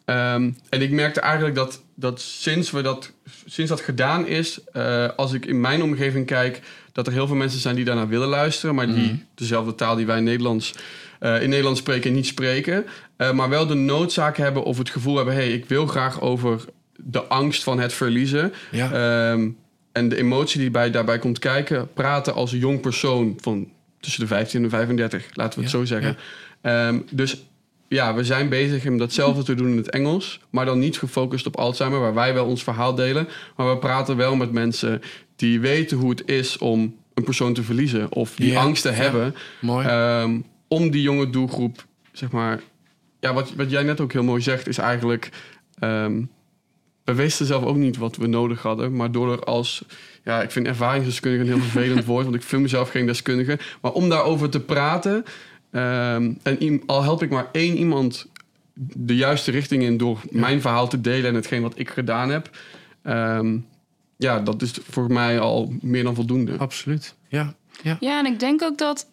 Ehm, 0.05 0.51
en 0.69 0.81
ik 0.81 0.91
merkte 0.91 1.19
eigenlijk 1.19 1.55
dat, 1.55 1.81
dat, 1.95 2.21
sinds, 2.21 2.71
we 2.71 2.81
dat 2.81 3.11
sinds 3.45 3.69
dat 3.69 3.81
gedaan 3.81 4.27
is, 4.27 4.59
eh, 4.73 5.09
als 5.15 5.33
ik 5.33 5.45
in 5.45 5.61
mijn 5.61 5.83
omgeving 5.83 6.25
kijk, 6.25 6.61
dat 6.91 7.07
er 7.07 7.13
heel 7.13 7.27
veel 7.27 7.35
mensen 7.35 7.59
zijn 7.59 7.75
die 7.75 7.85
daarnaar 7.85 8.07
willen 8.07 8.27
luisteren, 8.27 8.75
maar 8.75 8.87
die 8.87 9.25
dezelfde 9.35 9.75
taal 9.75 9.95
die 9.95 10.05
wij 10.05 10.17
in 10.17 10.23
Nederlands, 10.23 10.73
eh, 11.19 11.41
in 11.41 11.49
Nederland 11.49 11.77
spreken 11.77 12.13
niet 12.13 12.25
spreken. 12.25 12.85
Eh, 13.17 13.31
maar 13.31 13.49
wel 13.49 13.67
de 13.67 13.73
noodzaak 13.73 14.37
hebben 14.37 14.63
of 14.63 14.77
het 14.77 14.89
gevoel 14.89 15.15
hebben: 15.15 15.33
hé, 15.33 15.39
hey, 15.39 15.51
ik 15.51 15.65
wil 15.65 15.85
graag 15.87 16.21
over 16.21 16.65
de 16.95 17.23
angst 17.23 17.63
van 17.63 17.79
het 17.79 17.93
verliezen. 17.93 18.53
Ja. 18.71 18.91
Ehm, 19.31 19.49
en 19.91 20.09
de 20.09 20.17
emotie 20.17 20.59
die 20.59 20.71
bij, 20.71 20.91
daarbij 20.91 21.19
komt 21.19 21.39
kijken, 21.39 21.93
praten 21.93 22.33
als 22.33 22.51
een 22.51 22.59
jong 22.59 22.79
persoon 22.81 23.37
van 23.41 23.69
tussen 23.99 24.21
de 24.21 24.27
15 24.27 24.63
en 24.63 24.69
35, 24.69 25.27
laten 25.33 25.59
we 25.59 25.65
het 25.65 25.73
Ja, 25.73 25.79
zo 25.79 25.85
zeggen. 25.85 26.17
Ehm, 26.61 26.99
dus 27.11 27.45
ja, 27.87 28.13
we 28.15 28.23
zijn 28.23 28.49
bezig 28.49 28.85
om 28.85 28.97
datzelfde 28.97 29.43
te 29.43 29.55
doen 29.55 29.67
in 29.71 29.77
het 29.77 29.89
Engels, 29.89 30.39
maar 30.49 30.65
dan 30.65 30.79
niet 30.79 30.97
gefocust 30.97 31.45
op 31.45 31.57
Alzheimer, 31.57 31.99
waar 31.99 32.13
wij 32.13 32.33
wel 32.33 32.45
ons 32.45 32.63
verhaal 32.63 32.95
delen. 32.95 33.27
Maar 33.55 33.69
we 33.69 33.77
praten 33.77 34.17
wel 34.17 34.35
met 34.35 34.51
mensen 34.51 35.01
die 35.35 35.59
weten 35.59 35.97
hoe 35.97 36.09
het 36.09 36.23
is 36.25 36.57
om 36.57 36.95
een 37.13 37.23
persoon 37.23 37.53
te 37.53 37.63
verliezen 37.63 38.11
of 38.13 38.35
die 38.35 38.51
Ja, 38.51 38.61
angst 38.61 38.81
te 38.81 38.89
ja. 38.89 38.95
hebben. 38.95 39.35
Mooi. 39.61 39.87
Ehm, 39.87 40.39
om 40.67 40.89
die 40.91 41.01
jonge 41.01 41.29
doelgroep, 41.29 41.85
zeg 42.11 42.31
maar. 42.31 42.61
Ja, 43.19 43.33
wat, 43.33 43.53
wat 43.55 43.69
jij 43.71 43.83
net 43.83 44.01
ook 44.01 44.13
heel 44.13 44.23
mooi 44.23 44.41
zegt, 44.41 44.67
is 44.67 44.77
eigenlijk. 44.77 45.29
ehm, 45.79 46.21
we 47.03 47.13
wisten 47.13 47.45
zelf 47.45 47.63
ook 47.63 47.75
niet 47.75 47.97
wat 47.97 48.15
we 48.15 48.27
nodig 48.27 48.61
hadden. 48.61 48.95
Maar 48.95 49.11
door 49.11 49.31
er 49.31 49.43
als. 49.43 49.83
Ja, 50.23 50.41
ik 50.41 50.51
vind 50.51 50.67
ervaringsdeskundige 50.67 51.43
een 51.43 51.49
heel 51.49 51.67
vervelend 51.69 52.05
woord, 52.05 52.23
want 52.23 52.35
ik 52.35 52.43
vind 52.43 52.61
mezelf 52.61 52.89
geen 52.89 53.05
deskundige. 53.05 53.59
Maar 53.81 53.91
om 53.91 54.09
daarover 54.09 54.49
te 54.49 54.59
praten. 54.59 55.23
ehm, 55.71 56.33
en 56.43 56.81
al 56.85 57.03
help 57.03 57.23
ik 57.23 57.29
maar 57.29 57.49
één 57.51 57.77
iemand 57.77 58.27
de 58.79 59.15
juiste 59.15 59.51
richting 59.51 59.83
in 59.83 59.97
door 59.97 60.21
mijn 60.29 60.61
verhaal 60.61 60.87
te 60.87 61.01
delen 61.01 61.25
en 61.29 61.35
hetgeen 61.35 61.61
wat 61.61 61.79
ik 61.79 61.89
gedaan 61.89 62.29
heb. 62.29 62.49
ehm, 63.03 63.57
ja, 64.17 64.39
dat 64.39 64.61
is 64.61 64.73
voor 64.89 65.11
mij 65.11 65.39
al 65.39 65.73
meer 65.81 66.03
dan 66.03 66.15
voldoende. 66.15 66.57
Absoluut. 66.57 67.15
Ja. 67.27 67.55
ja. 67.83 67.97
Ja, 67.99 68.19
en 68.19 68.25
ik 68.25 68.39
denk 68.39 68.61
ook 68.61 68.77
dat 68.77 69.07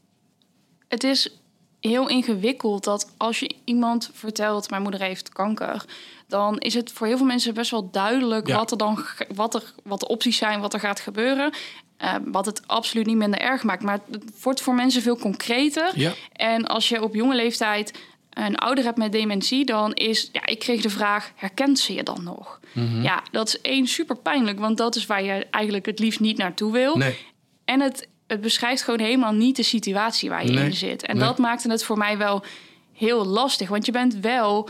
het 0.89 1.05
is 1.05 1.39
heel 1.89 2.09
ingewikkeld 2.09 2.85
dat 2.85 3.13
als 3.17 3.41
je 3.41 3.55
iemand 3.65 4.11
vertelt, 4.13 4.71
mijn 4.71 4.83
moeder 4.83 5.01
heeft 5.01 5.29
kanker, 5.29 5.85
dan 6.29 6.59
is 6.59 6.75
het 6.75 6.93
voor 6.93 7.07
heel 7.07 7.17
veel 7.17 7.27
mensen 7.27 7.55
best 7.55 7.71
wel 7.71 7.91
duidelijk 7.91 8.47
Ja. 8.47 8.57
wat 8.57 8.71
er 8.71 8.77
dan 8.79 9.05
wat 9.35 9.55
er 9.55 9.73
wat 9.83 10.01
de 10.01 10.09
opties 10.09 10.37
zijn, 10.37 10.61
wat 10.61 10.75
er 10.75 10.81
gaat 10.81 11.01
gebeuren. 11.01 11.53
Eh, 11.97 12.15
wat 12.25 12.47
het 12.47 12.69
absoluut 12.69 13.07
niet 13.07 13.17
minder 13.17 13.41
erg 13.41 13.63
maakt. 13.63 13.83
Maar 13.83 14.01
het 14.11 14.43
wordt 14.43 14.61
voor 14.61 14.75
mensen 14.75 15.03
veel 15.03 15.17
concreter. 15.17 15.91
Ja. 15.99 16.13
En 16.33 16.67
als 16.67 16.89
je 16.89 17.03
op 17.03 17.15
jonge 17.15 17.35
leeftijd 17.35 17.99
een 18.31 18.57
ouder 18.57 18.85
hebt 18.85 18.99
met 18.99 19.13
dementie, 19.13 19.65
dan 19.65 19.93
is, 19.93 20.29
ja, 20.33 20.47
ik 20.47 20.59
kreeg 20.59 20.83
de 20.83 20.91
vraag, 20.91 21.33
herkent 21.37 21.79
ze 21.79 21.95
je 21.95 22.03
dan 22.03 22.23
nog? 22.25 22.61
Mhm. 22.73 23.03
Ja, 23.03 23.23
dat 23.31 23.49
is 23.49 23.61
één 23.61 23.87
super 23.87 24.17
pijnlijk, 24.17 24.59
want 24.59 24.77
dat 24.79 24.97
is 24.97 25.07
waar 25.07 25.23
je 25.23 25.47
eigenlijk 25.51 25.87
het 25.87 25.99
liefst 25.99 26.21
niet 26.21 26.37
naartoe 26.37 26.73
wil. 26.73 26.97
Nee. 26.97 27.19
En 27.65 27.81
het, 27.81 28.09
het 28.27 28.41
beschrijft 28.41 28.83
gewoon 28.83 29.01
helemaal 29.01 29.33
niet 29.33 29.57
de 29.57 29.63
situatie 29.63 30.29
waar 30.29 30.45
je 30.47 30.53
Nee, 30.53 30.65
in 30.65 30.75
zit. 30.75 31.07
En 31.07 31.17
nee. 31.17 31.25
dat 31.27 31.39
maakte 31.39 31.71
het 31.71 31.85
voor 31.85 31.99
mij 31.99 32.19
wel 32.19 32.45
heel 32.93 33.27
lastig. 33.27 33.69
Want 33.69 33.87
je 33.87 33.93
bent 33.93 34.15
wel 34.15 34.69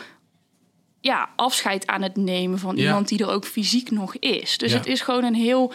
ja, 1.01 1.31
afscheid 1.37 1.87
aan 1.87 2.03
het 2.03 2.17
nemen 2.17 2.59
van 2.59 2.77
Ja. 2.77 2.83
iemand 2.83 3.09
die 3.09 3.19
er 3.19 3.29
ook 3.31 3.45
fysiek 3.45 3.91
nog 3.91 4.17
is. 4.17 4.59
Dus 4.59 4.71
Ja. 4.71 4.77
het 4.77 4.87
is 4.87 5.01
gewoon 5.01 5.25
een 5.25 5.35
heel 5.35 5.73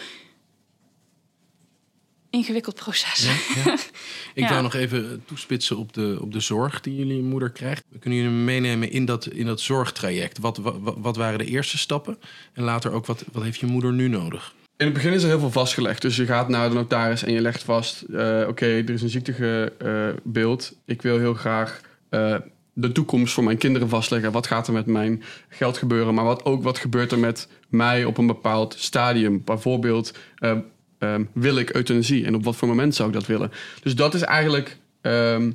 ingewikkeld 2.30 2.74
proces. 2.74 3.28
Ja. 3.64 3.76
Ik 4.42 4.48
wou 4.48 4.62
nog 4.62 4.74
even 4.74 5.22
toespitsen 5.26 5.76
op 5.76 5.92
de, 5.92 6.18
op 6.20 6.32
de 6.32 6.40
zorg 6.40 6.80
die 6.80 6.96
jullie 6.96 7.22
moeder 7.22 7.50
krijgt. 7.50 7.84
We 7.88 7.98
kunnen 7.98 8.18
jullie 8.18 8.34
meenemen 8.34 8.90
in 8.90 9.04
dat, 9.04 9.26
in 9.26 9.46
dat 9.46 9.60
zorgtraject. 9.60 10.38
Wat, 10.38 10.56
wat, 10.56 10.76
wat 10.98 11.16
waren 11.16 11.38
de 11.38 11.44
eerste 11.44 11.78
stappen? 11.78 12.18
En 12.52 12.62
later 12.62 12.92
ook, 12.92 13.06
wat, 13.06 13.24
wat 13.32 13.42
heeft 13.42 13.60
je 13.60 13.66
moeder 13.66 13.92
nu 13.92 14.08
nodig? 14.08 14.54
In 14.80 14.86
het 14.86 14.94
begin 14.94 15.12
is 15.12 15.22
er 15.22 15.28
heel 15.28 15.38
veel 15.38 15.50
vastgelegd. 15.50 16.02
Dus 16.02 16.16
je 16.16 16.26
gaat 16.26 16.48
naar 16.48 16.68
de 16.68 16.74
notaris 16.74 17.22
en 17.22 17.32
je 17.32 17.40
legt 17.40 17.62
vast... 17.62 18.02
eh, 18.02 18.44
oké, 18.48 18.66
er 18.66 18.90
is 18.90 19.02
een 19.02 19.08
ziektebeeld. 19.08 20.72
ik 20.84 21.02
wil 21.02 21.18
heel 21.18 21.34
graag 21.34 21.80
eh, 22.08 22.36
de 22.72 22.92
toekomst 22.92 23.34
voor 23.34 23.44
mijn 23.44 23.58
kinderen 23.58 23.88
vastleggen. 23.88 24.32
Wat 24.32 24.46
gaat 24.46 24.66
er 24.66 24.72
met 24.72 24.86
mijn 24.86 25.22
geld 25.48 25.78
gebeuren? 25.78 26.14
Maar 26.14 26.24
wat, 26.24 26.44
ook 26.44 26.62
wat 26.62 26.78
gebeurt 26.78 27.12
er 27.12 27.18
met 27.18 27.48
mij 27.68 28.04
op 28.04 28.18
een 28.18 28.26
bepaald 28.26 28.74
stadium? 28.78 29.42
Bijvoorbeeld, 29.44 30.14
eh, 30.38 31.14
wil 31.32 31.58
ik 31.58 31.74
euthanasie? 31.74 32.24
En 32.24 32.34
op 32.34 32.44
wat 32.44 32.56
voor 32.56 32.68
moment 32.68 32.94
zou 32.94 33.08
ik 33.08 33.14
dat 33.14 33.26
willen? 33.26 33.52
Dus 33.82 33.94
dat 33.94 34.14
is 34.14 34.22
eigenlijk... 34.22 34.78
ehm, 35.00 35.50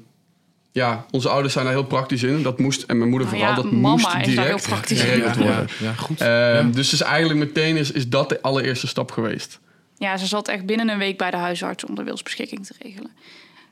ja, 0.76 1.06
onze 1.12 1.30
ouders 1.30 1.54
zijn 1.54 1.66
daar 1.66 1.74
heel 1.74 1.86
praktisch 1.86 2.24
in. 2.24 2.44
Dat 2.44 2.60
moest, 2.60 2.84
en 2.84 2.98
mijn 2.98 3.10
moeder 3.10 3.28
Nou 3.28 3.40
vooral, 3.40 3.56
ja, 3.56 3.62
dat 3.70 3.72
mama 3.72 3.90
moest 3.90 4.06
is 4.06 4.12
daar 4.12 4.24
direct 4.24 4.48
heel 4.48 4.76
praktisch 4.76 5.00
in. 5.00 5.06
geregeld 5.06 5.36
ja, 5.36 5.42
worden. 5.42 5.68
ja, 5.80 5.86
ja, 5.86 5.94
goed. 5.94 6.22
Ehm, 6.22 6.30
Ja. 6.30 6.64
Dus 6.64 6.90
dus 6.90 7.02
eigenlijk 7.02 7.40
meteen 7.40 7.78
is, 7.78 7.92
is 7.92 8.10
dat 8.10 8.30
de 8.30 8.42
allereerste 8.42 8.88
stap 8.88 9.12
geweest. 9.12 9.60
Ja, 9.98 10.18
ze 10.18 10.26
zat 10.26 10.48
echt 10.48 10.66
binnen 10.66 10.90
een 10.90 10.98
week 10.98 11.18
bij 11.18 11.32
de 11.32 11.38
huisarts 11.38 11.86
om 11.86 11.96
de 11.96 12.04
wilsbeschikking 12.04 12.66
te 12.66 12.74
regelen. 12.80 13.12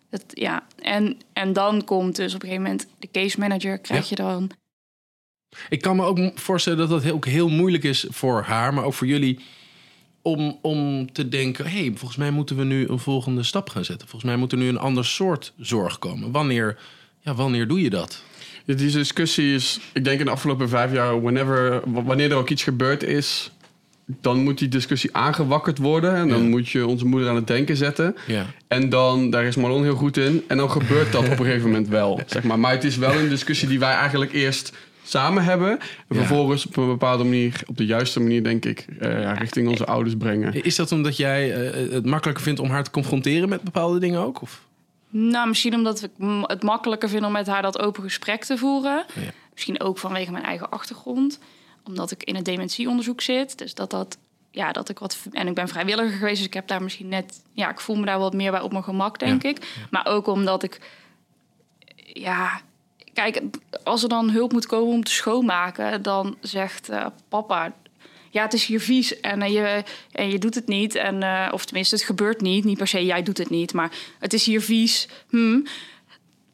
Dat, 0.09 0.23
ja. 0.27 0.63
en, 0.81 1.17
en 1.33 1.53
dan 1.53 1.83
komt 1.83 2.15
dus 2.15 2.35
op 2.35 2.41
een 2.41 2.47
gegeven 2.47 2.69
moment 2.71 2.87
de 2.99 3.09
case 3.11 3.39
manager, 3.39 3.77
krijg 3.77 4.09
je 4.09 4.15
dan. 4.15 4.51
Ik 5.69 5.81
kan 5.81 5.95
me 5.95 6.05
ook 6.05 6.19
voorstellen 6.35 6.79
dat 6.79 6.89
dat 6.89 7.11
ook 7.11 7.25
heel 7.25 7.49
moeilijk 7.49 7.83
is 7.83 8.05
voor 8.09 8.41
haar, 8.41 8.73
maar 8.73 8.83
ook 8.83 8.93
voor 8.93 9.07
jullie. 9.07 9.39
Om, 10.25 10.59
om 10.61 11.11
te 11.11 11.29
denken, 11.29 11.65
hé, 11.65 11.79
hey, 11.79 11.91
volgens 11.95 12.15
mij 12.19 12.31
moeten 12.31 12.55
we 12.57 12.63
nu 12.63 12.87
een 12.87 12.99
volgende 12.99 13.43
stap 13.43 13.69
gaan 13.69 13.85
zetten. 13.85 14.07
Volgens 14.07 14.31
mij 14.31 14.39
moet 14.39 14.51
er 14.51 14.57
nu 14.57 14.67
een 14.67 14.77
ander 14.79 15.05
soort 15.05 15.53
zorg 15.57 15.99
komen. 15.99 16.31
Wanneer, 16.31 16.77
ja, 17.21 17.33
wanneer 17.35 17.67
doe 17.67 17.81
je 17.81 17.89
dat? 17.89 18.23
Ja, 18.65 18.73
Die 18.73 18.91
discussie 18.91 19.53
is, 19.53 19.79
ik 19.93 20.03
denk 20.03 20.19
in 20.19 20.25
de 20.25 20.31
afgelopen 20.31 20.69
vijf 20.69 20.91
jaar, 20.91 21.21
whenever, 21.21 21.81
wanneer 21.85 22.31
er 22.31 22.37
ook 22.37 22.49
iets 22.49 22.63
gebeurd 22.63 23.03
is, 23.03 23.51
dan 24.05 24.43
moet 24.43 24.57
die 24.57 24.67
discussie 24.67 25.15
aangewakkerd 25.15 25.77
worden. 25.77 26.15
En 26.15 26.27
dan 26.29 26.41
Ja. 26.43 26.49
moet 26.49 26.69
je 26.69 26.87
onze 26.87 27.05
moeder 27.05 27.29
aan 27.29 27.35
het 27.35 27.47
denken 27.47 27.75
zetten. 27.77 28.15
Ja. 28.27 28.45
En 28.67 28.89
dan, 28.89 29.29
daar 29.29 29.43
is 29.45 29.55
Marlon 29.55 29.83
heel 29.83 29.95
goed 29.95 30.17
in. 30.17 30.43
En 30.47 30.57
dan 30.57 30.71
gebeurt 30.71 31.11
dat 31.11 31.23
op 31.23 31.39
een 31.39 31.45
gegeven 31.45 31.69
moment 31.69 31.87
wel. 31.87 32.21
Zeg 32.27 32.43
maar. 32.43 32.59
maar 32.59 32.71
het 32.71 32.83
is 32.83 32.97
wel 32.97 33.13
een 33.13 33.29
discussie 33.29 33.67
die 33.67 33.79
wij 33.79 33.93
eigenlijk 33.93 34.33
eerst 34.33 34.73
samen 35.03 35.43
hebben. 35.43 35.69
En 35.69 35.85
Ja. 36.07 36.15
vervolgens 36.15 36.65
op 36.67 36.77
een 36.77 36.87
bepaalde 36.87 37.23
manier, 37.23 37.61
op 37.67 37.77
de 37.77 37.85
juiste 37.85 38.19
manier 38.19 38.43
denk 38.43 38.65
ik, 38.65 38.85
eh, 38.99 39.21
ja, 39.21 39.31
richting 39.33 39.67
onze 39.67 39.85
ouders 39.85 40.15
brengen. 40.17 40.63
Is 40.63 40.75
dat 40.75 40.91
omdat 40.91 41.17
jij 41.17 41.53
eh, 41.71 41.91
het 41.91 42.05
makkelijker 42.05 42.43
vindt 42.43 42.59
om 42.59 42.69
haar 42.69 42.83
te 42.83 42.91
confronteren 42.91 43.49
met 43.49 43.61
bepaalde 43.61 43.99
dingen 43.99 44.19
ook? 44.19 44.41
Of? 44.41 44.61
Nou, 45.09 45.47
misschien 45.47 45.73
omdat 45.73 46.03
ik 46.03 46.09
het 46.47 46.63
makkelijker 46.63 47.09
vind 47.09 47.25
om 47.25 47.31
met 47.31 47.47
haar 47.47 47.61
dat 47.61 47.79
open 47.79 48.03
gesprek 48.03 48.43
te 48.43 48.57
voeren. 48.57 49.05
Ja. 49.13 49.21
Misschien 49.53 49.81
ook 49.81 49.97
vanwege 49.97 50.31
mijn 50.31 50.43
eigen 50.43 50.69
achtergrond. 50.69 51.39
Omdat 51.83 52.11
ik 52.11 52.23
in 52.23 52.35
het 52.35 52.45
dementieonderzoek 52.45 53.21
zit. 53.21 53.57
Dus 53.57 53.73
dat 53.73 53.89
dat. 53.91 54.17
Ja, 54.51 54.71
dat 54.71 54.89
ik 54.89 54.99
wat. 54.99 55.17
En 55.31 55.47
ik 55.47 55.53
ben 55.55 55.67
vrijwilliger 55.67 56.17
geweest, 56.17 56.37
dus 56.37 56.45
ik 56.45 56.53
heb 56.53 56.67
daar 56.67 56.83
misschien 56.83 57.07
net. 57.07 57.41
Ja, 57.53 57.69
ik 57.69 57.79
voel 57.79 57.95
me 57.95 58.05
daar 58.05 58.19
wat 58.19 58.33
meer 58.33 58.51
bij 58.51 58.61
op 58.61 58.71
mijn 58.71 58.83
gemak, 58.83 59.19
denk 59.19 59.43
Ja, 59.43 59.49
ik. 59.49 59.85
Maar 59.91 60.05
ook 60.05 60.27
omdat 60.27 60.63
ik. 60.63 60.79
Ja. 62.13 62.61
Kijk, 63.13 63.41
als 63.83 64.03
er 64.03 64.09
dan 64.09 64.29
hulp 64.29 64.51
moet 64.51 64.65
komen 64.65 64.93
om 64.93 65.03
te 65.03 65.11
schoonmaken, 65.11 66.01
dan 66.01 66.37
zegt 66.41 66.89
eh, 66.89 67.05
papa. 67.29 67.73
Ja, 68.29 68.41
het 68.41 68.53
is 68.53 68.65
hier 68.65 68.79
vies 68.79 69.19
en, 69.19 69.41
eh, 69.41 69.53
je, 69.53 69.83
en 70.11 70.29
je 70.29 70.39
doet 70.39 70.55
het 70.55 70.67
niet. 70.67 70.95
En, 70.95 71.23
eh, 71.23 71.47
of 71.51 71.65
tenminste, 71.65 71.95
het 71.95 72.03
gebeurt 72.03 72.41
niet. 72.41 72.63
Niet 72.63 72.77
per 72.77 72.87
se, 72.87 73.05
jij 73.05 73.23
doet 73.23 73.37
het 73.37 73.49
niet. 73.49 73.73
Maar 73.73 73.91
het 74.19 74.33
is 74.33 74.45
hier 74.45 74.61
vies. 74.61 75.07
Hm. 75.29 75.59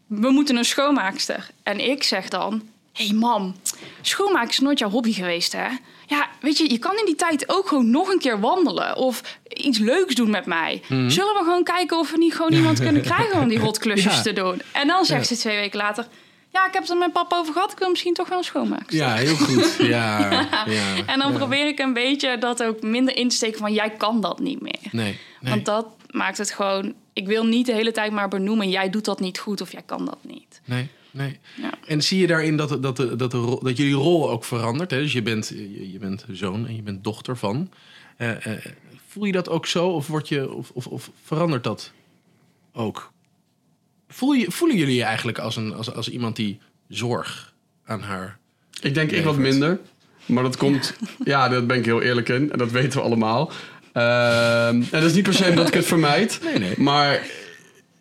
We 0.07 0.29
moeten 0.29 0.55
een 0.55 0.65
schoonmaakster. 0.65 1.49
En 1.63 1.89
ik 1.89 2.03
zeg 2.03 2.29
dan... 2.29 2.61
Hé 2.93 3.05
hey 3.05 3.13
mam, 3.13 3.55
schoonmaken 4.01 4.49
is 4.49 4.59
nooit 4.59 4.79
jouw 4.79 4.89
hobby 4.89 5.13
geweest, 5.13 5.51
hè? 5.51 5.67
Ja, 6.07 6.29
weet 6.41 6.57
je, 6.57 6.71
je 6.71 6.77
kan 6.77 6.97
in 6.97 7.05
die 7.05 7.15
tijd 7.15 7.49
ook 7.49 7.67
gewoon 7.67 7.89
nog 7.89 8.09
een 8.09 8.19
keer 8.19 8.39
wandelen. 8.39 8.95
Of 8.97 9.37
iets 9.53 9.77
leuks 9.77 10.15
doen 10.15 10.29
met 10.29 10.45
mij. 10.45 10.81
Mhm. 10.87 11.09
Zullen 11.09 11.33
we 11.33 11.39
gewoon 11.43 11.63
kijken 11.63 11.97
of 11.97 12.11
we 12.11 12.17
niet 12.17 12.35
gewoon 12.35 12.53
iemand 12.53 12.79
kunnen 12.79 13.01
krijgen 13.11 13.39
om 13.39 13.47
die 13.47 13.59
rotklusjes 13.67 14.15
Ja. 14.15 14.21
te 14.21 14.33
doen? 14.33 14.61
En 14.71 14.87
dan 14.87 15.05
zegt 15.05 15.27
ze 15.27 15.37
twee 15.37 15.55
weken 15.57 15.77
later... 15.77 16.07
Ja, 16.51 16.68
ik 16.68 16.74
heb 16.74 16.82
het 16.82 16.91
er 16.91 16.98
met 16.98 17.13
papa 17.13 17.38
over 17.38 17.53
gehad. 17.53 17.72
Ik 17.72 17.77
wil 17.77 17.89
misschien 17.89 18.13
toch 18.13 18.29
wel 18.29 18.38
een 18.38 18.44
schoonmaakster. 18.44 18.96
Ja, 18.96 19.15
heel 19.15 19.36
goed. 19.36 19.75
Ja, 19.79 20.29
ja. 20.65 20.96
En 21.06 21.20
dan 21.20 21.32
ja. 21.32 21.38
probeer 21.38 21.68
ik 21.68 21.79
een 21.79 21.94
beetje 21.94 22.38
dat 22.38 22.63
ook 22.63 22.82
minder 22.82 23.15
in 23.15 23.29
te 23.29 23.36
steken 23.36 23.60
van... 23.60 23.74
jij 23.74 23.89
kan 23.89 24.22
dat 24.22 24.39
niet 24.39 24.62
meer. 24.62 24.79
Nee, 24.91 25.18
nee. 25.39 25.51
Want 25.51 25.65
dat 25.65 25.86
maakt 26.12 26.38
het 26.38 26.51
gewoon... 26.51 26.94
Ik 27.13 27.27
wil 27.27 27.46
niet 27.46 27.65
de 27.65 27.74
hele 27.74 27.91
tijd 27.91 28.12
maar 28.12 28.27
benoemen... 28.27 28.70
jij 28.70 28.89
doet 28.89 29.06
dat 29.06 29.20
niet 29.20 29.39
goed 29.39 29.62
of 29.62 29.72
jij 29.72 29.82
kan 29.86 30.06
dat 30.06 30.18
niet. 30.22 30.62
Nee, 30.65 30.89
nee. 31.12 31.39
Ja. 31.56 31.72
En 31.88 32.01
zie 32.01 32.20
je 32.20 32.27
daarin 32.27 32.58
dat, 32.58 32.70
dat, 32.70 32.98
dat, 32.98 33.32
de 33.32 33.38
rol, 33.38 33.60
dat 33.63 33.77
jullie 33.77 33.94
rol 33.94 34.29
ook 34.29 34.44
verandert? 34.44 34.91
Hè? 34.91 34.98
Dus 34.98 35.13
je 35.13 35.22
bent, 35.22 35.48
je, 35.48 35.91
je 35.91 36.00
bent 36.00 36.25
zoon 36.32 36.68
en 36.68 36.75
je 36.75 36.82
bent 36.82 37.03
dochter 37.03 37.38
van. 37.38 37.72
Eh, 38.18 38.46
eh, 38.46 38.65
voel 39.08 39.24
je 39.24 39.32
dat 39.32 39.50
ook 39.50 39.65
zo 39.65 39.89
of, 39.89 40.08
word 40.08 40.27
je, 40.27 40.53
of, 40.53 40.72
of, 40.74 40.88
of 40.88 41.12
verandert 41.24 41.63
dat 41.63 41.91
ook? 42.74 43.12
Voel 44.09 44.31
je, 44.31 44.51
voelen 44.51 44.77
jullie 44.77 44.95
je 44.95 45.03
eigenlijk 45.03 45.37
als, 45.37 45.55
een, 45.55 45.74
als, 45.74 45.93
als 45.93 46.09
iemand 46.09 46.35
die 46.35 46.59
zorg 46.87 47.53
aan 47.85 48.01
haar... 48.01 48.37
Ik 48.81 48.93
denk 48.93 49.11
ik 49.11 49.24
wat 49.24 49.37
minder. 49.37 49.79
Maar 50.25 50.43
dat 50.43 50.57
komt, 50.57 50.93
ja, 51.24 51.48
daar 51.50 51.65
ben 51.65 51.77
ik 51.77 51.85
heel 51.85 52.01
eerlijk 52.01 52.29
in. 52.29 52.51
En 52.51 52.57
dat 52.57 52.72
weten 52.72 53.00
we 53.00 53.05
allemaal. 53.05 53.51
Ehm, 53.93 54.75
en 54.75 54.87
dat 54.89 55.03
is 55.03 55.13
niet 55.13 55.24
per 55.24 55.33
se 55.33 55.50
omdat 55.50 55.67
ik 55.67 55.74
het 55.74 55.85
vermijd. 55.85 56.39
Nee, 56.43 56.59
nee. 56.59 56.74
Maar 56.77 57.27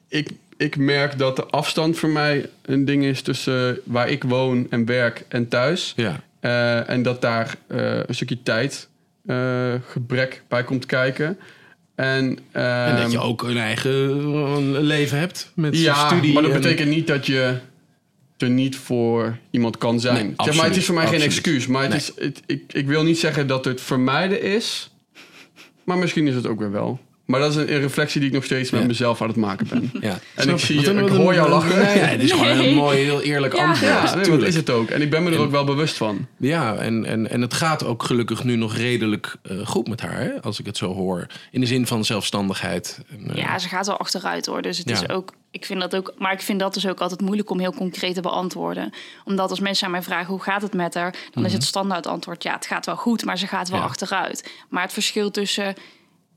ik, 0.09 0.31
ik 0.57 0.77
merk 0.77 1.19
dat 1.19 1.37
de 1.37 1.45
afstand 1.45 1.99
voor 1.99 2.09
mij 2.09 2.51
een 2.63 2.85
ding 2.85 3.05
is 3.05 3.23
tussen 3.23 3.81
waar 3.85 4.09
ik 4.09 4.25
woon 4.25 4.67
en 4.71 4.85
werk 4.85 5.25
en 5.29 5.49
thuis. 5.49 5.93
Ja. 5.97 6.21
Eh, 6.41 6.89
en 6.89 7.03
dat 7.03 7.21
daar 7.21 7.57
eh, 7.67 7.97
een 7.97 8.15
stukje 8.15 8.43
tijd 8.43 8.89
eh, 9.27 9.75
gebrek 9.89 10.43
bij 10.49 10.65
komt 10.65 10.87
kijken. 10.87 11.39
En, 11.99 12.39
En 12.53 12.91
dat 12.95 13.01
ehm, 13.05 13.11
je 13.11 13.19
ook 13.21 13.43
een 13.43 13.57
eigen 13.57 14.81
leven 14.83 15.19
hebt 15.19 15.53
met 15.55 15.79
ja, 15.79 16.07
studie. 16.07 16.33
maar 16.33 16.43
dat 16.43 16.53
en- 16.53 16.61
betekent 16.61 16.89
niet 16.89 17.07
dat 17.07 17.27
je 17.27 17.57
er 18.37 18.51
niet 18.51 18.77
voor 18.77 19.39
iemand 19.51 19.79
kan 19.79 20.01
zijn. 20.01 20.27
Nee, 20.27 20.35
zeg 20.37 20.57
maar, 20.57 20.65
het 20.65 20.77
is 20.77 20.87
voor 20.87 20.95
mij 20.95 21.07
geen 21.07 21.21
excuus. 21.21 21.67
Maar 21.67 21.83
het 21.83 21.91
Nee. 21.91 21.99
is, 22.01 22.13
het, 22.17 22.43
ik, 22.47 22.63
ik 22.73 22.87
wil 22.87 23.03
niet 23.05 23.19
zeggen 23.19 23.47
dat 23.47 23.65
het 23.65 23.81
vermijden 23.81 24.43
is. 24.43 24.91
Maar 25.85 25.99
misschien 25.99 26.27
is 26.27 26.35
het 26.35 26.47
ook 26.47 26.59
weer 26.59 26.71
wel. 26.71 27.01
Maar 27.29 27.41
dat 27.41 27.51
is 27.51 27.57
een, 27.57 27.73
een 27.75 27.81
reflectie 27.81 28.21
die 28.21 28.29
ik 28.29 28.35
nog 28.35 28.45
steeds 28.45 28.71
met 28.71 28.81
Ja. 28.81 28.87
mezelf 28.87 29.23
aan 29.23 29.29
het 29.29 29.37
maken 29.37 29.67
ben. 29.69 29.91
Ja. 30.09 30.19
En 30.35 30.49
ik 30.49 30.59
zie 30.59 30.81
je- 30.81 30.91
ik 30.95 31.09
hoor 31.09 31.35
jou 31.35 31.49
lachen. 31.49 31.79
Nee, 31.79 31.87
het 31.99 32.23
is 32.23 32.33
gewoon 32.33 32.59
een 32.59 32.75
mooi, 32.75 32.99
heel 32.99 33.23
eerlijk 33.23 33.57
Ja. 33.57 33.67
antwoord. 33.67 33.91
Ja, 33.93 34.15
nee, 34.15 34.31
dat 34.31 34.43
is 34.43 34.55
het 34.55 34.71
ook. 34.71 34.89
En 34.91 35.03
ik 35.03 35.11
ben 35.11 35.23
me 35.23 35.31
er 35.31 35.37
En- 35.37 35.43
ook 35.43 35.51
wel 35.51 35.65
bewust 35.65 35.97
van. 35.97 36.27
Ja, 36.39 36.75
en, 36.77 37.05
en, 37.05 37.31
en 37.31 37.41
het 37.41 37.55
gaat 37.55 37.85
ook 37.85 38.03
gelukkig 38.03 38.45
nu 38.45 38.57
nog 38.57 38.77
redelijk 38.77 39.37
eh, 39.43 39.67
goed 39.67 39.89
met 39.89 40.01
haar, 40.01 40.21
hè? 40.21 40.43
als 40.43 40.59
ik 40.59 40.67
het 40.67 40.77
zo 40.77 40.95
hoor. 40.95 41.27
In 41.51 41.61
de 41.61 41.67
zin 41.67 41.87
van 41.87 42.05
zelfstandigheid. 42.05 43.01
En, 43.11 43.31
eh, 43.31 43.37
Ja, 43.37 43.59
ze 43.59 43.69
gaat 43.69 43.87
wel 43.87 43.97
achteruit 43.99 44.47
hoor. 44.47 44.63
Dus 44.63 44.79
het 44.79 44.89
Ja. 44.89 44.95
is 44.95 45.09
ook, 45.09 45.33
ik 45.51 45.65
vind 45.65 45.81
dat 45.81 45.97
ook, 45.97 46.13
maar 46.19 46.33
ik 46.33 46.41
vind 46.43 46.61
dat 46.61 46.75
dus 46.75 46.87
ook 46.87 47.01
altijd 47.01 47.21
moeilijk 47.21 47.51
om 47.51 47.59
heel 47.61 47.73
concreet 47.75 48.15
te 48.15 48.21
beantwoorden. 48.21 48.91
Omdat 49.25 49.51
als 49.51 49.61
mensen 49.61 49.87
aan 49.87 49.93
mij 49.93 50.03
vragen 50.03 50.27
hoe 50.27 50.43
gaat 50.43 50.63
het 50.63 50.75
met 50.75 50.95
haar, 50.95 51.15
dan 51.33 51.45
is 51.45 51.53
het 51.53 51.65
standaard 51.65 52.07
antwoord 52.07 52.43
ja, 52.43 52.53
het 52.55 52.67
gaat 52.67 52.87
wel 52.87 52.97
goed, 52.97 53.25
maar 53.25 53.39
ze 53.39 53.47
gaat 53.47 53.69
wel 53.69 53.79
Mhm. 53.79 53.87
Ja. 53.87 53.93
achteruit. 53.95 54.51
Maar 54.69 54.83
het 54.83 54.93
verschil 54.93 55.31
tussen 55.31 55.75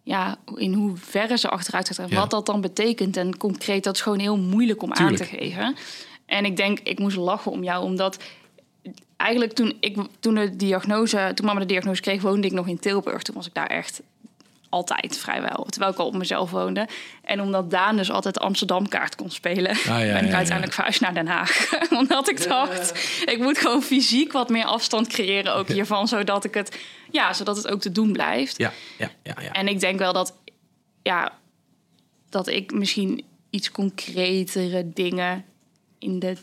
ja, 0.03 0.37
in 0.55 0.73
hoeverre 0.73 1.37
ze 1.37 1.49
achteruit 1.49 1.87
gaat 1.87 1.97
en 1.97 2.07
Ja. 2.09 2.15
wat 2.15 2.29
dat 2.29 2.45
dan 2.45 2.61
betekent 2.61 3.17
en 3.17 3.37
concreet, 3.37 3.83
dat 3.83 3.95
is 3.95 4.01
gewoon 4.01 4.19
heel 4.19 4.37
moeilijk 4.37 4.81
om 4.81 4.93
Tuurlijk. 4.93 5.21
aan 5.21 5.27
te 5.27 5.35
geven. 5.37 5.75
En 6.25 6.45
ik 6.45 6.57
denk, 6.57 6.79
ik 6.79 6.99
moest 6.99 7.17
lachen 7.17 7.51
om 7.51 7.63
jou, 7.63 7.83
omdat 7.83 8.17
eigenlijk 9.17 9.53
toen 9.53 9.77
ik 9.79 9.97
toen 10.19 10.35
de 10.35 10.55
diagnose, 10.55 11.31
toen 11.35 11.45
mama 11.45 11.59
de 11.59 11.65
diagnose 11.65 12.01
kreeg, 12.01 12.21
woonde 12.21 12.47
ik 12.47 12.53
nog 12.53 12.67
in 12.67 12.79
Tilburg. 12.79 13.21
Toen 13.21 13.35
was 13.35 13.47
ik 13.47 13.53
daar 13.53 13.67
echt 13.67 14.01
altijd 14.71 15.17
vrijwel, 15.17 15.65
terwijl 15.69 15.91
ik 15.91 15.97
al 15.97 16.05
op 16.05 16.13
mezelf 16.15 16.51
woonde. 16.51 16.87
En 17.23 17.41
omdat 17.41 17.71
Daan 17.71 17.97
dus 17.97 18.11
altijd 18.11 18.33
de 18.33 18.39
Amsterdam-kaart 18.39 19.15
kon 19.15 19.29
spelen, 19.29 19.77
ja, 19.83 19.97
ben 19.97 20.01
ik 20.01 20.07
ja, 20.07 20.17
ja. 20.17 20.35
uiteindelijk 20.35 20.73
verhuisd 20.73 21.01
naar 21.01 21.13
Den 21.13 21.27
Haag. 21.27 21.69
omdat 21.99 22.29
ik 22.29 22.47
dacht, 22.47 22.99
ik 23.25 23.37
moet 23.37 23.57
gewoon 23.57 23.81
fysiek 23.81 24.31
wat 24.31 24.49
meer 24.49 24.65
afstand 24.65 25.07
creëren 25.07 25.55
ook 25.55 25.67
hiervan, 25.67 26.07
zodat 26.07 26.43
ik 26.43 26.53
het, 26.53 26.79
ja, 27.11 27.33
zodat 27.33 27.57
het 27.57 27.67
ook 27.67 27.81
te 27.81 27.91
doen 27.91 28.11
blijft. 28.11 28.57
ja, 28.57 28.71
ja, 28.97 29.09
ja, 29.23 29.35
ja. 29.41 29.51
En 29.51 29.67
ik 29.67 29.79
denk 29.79 29.99
wel 29.99 30.13
dat, 30.13 30.33
ja, 31.03 31.31
dat 32.29 32.47
ik 32.47 32.73
misschien 32.73 33.23
iets 33.49 33.71
concretere 33.71 34.89
dingen 34.93 35.45
in 35.99 36.19
de, 36.19 36.35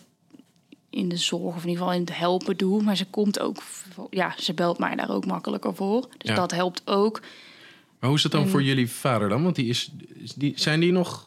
in 0.91 1.09
de 1.09 1.17
zorg, 1.17 1.55
of 1.57 1.63
in 1.63 1.69
ieder 1.69 1.77
geval 1.83 1.93
in 1.93 2.01
het 2.01 2.17
helpen 2.17 2.57
doe. 2.57 2.83
Maar 2.83 2.97
ze 2.97 3.07
komt 3.07 3.39
ook, 3.41 3.63
ja, 4.11 4.35
ze 4.37 4.55
belt 4.55 4.79
mij 4.79 4.95
daar 4.95 5.11
ook 5.11 5.27
makkelijker 5.27 5.75
voor. 5.75 6.01
Dus 6.01 6.31
Ja. 6.31 6.35
dat 6.35 6.51
helpt 6.51 6.83
ook. 6.85 7.21
Maar 8.01 8.09
hoe 8.09 8.19
is 8.19 8.23
het 8.23 8.33
dan 8.33 8.43
En- 8.43 8.49
voor 8.49 8.63
jullie 8.63 8.91
vader 8.91 9.29
dan? 9.29 9.43
Want 9.43 9.57
die 9.57 9.67
is, 9.69 9.91
die, 10.37 10.53
zijn 10.57 10.81
die 10.81 10.93
nog... 10.93 11.27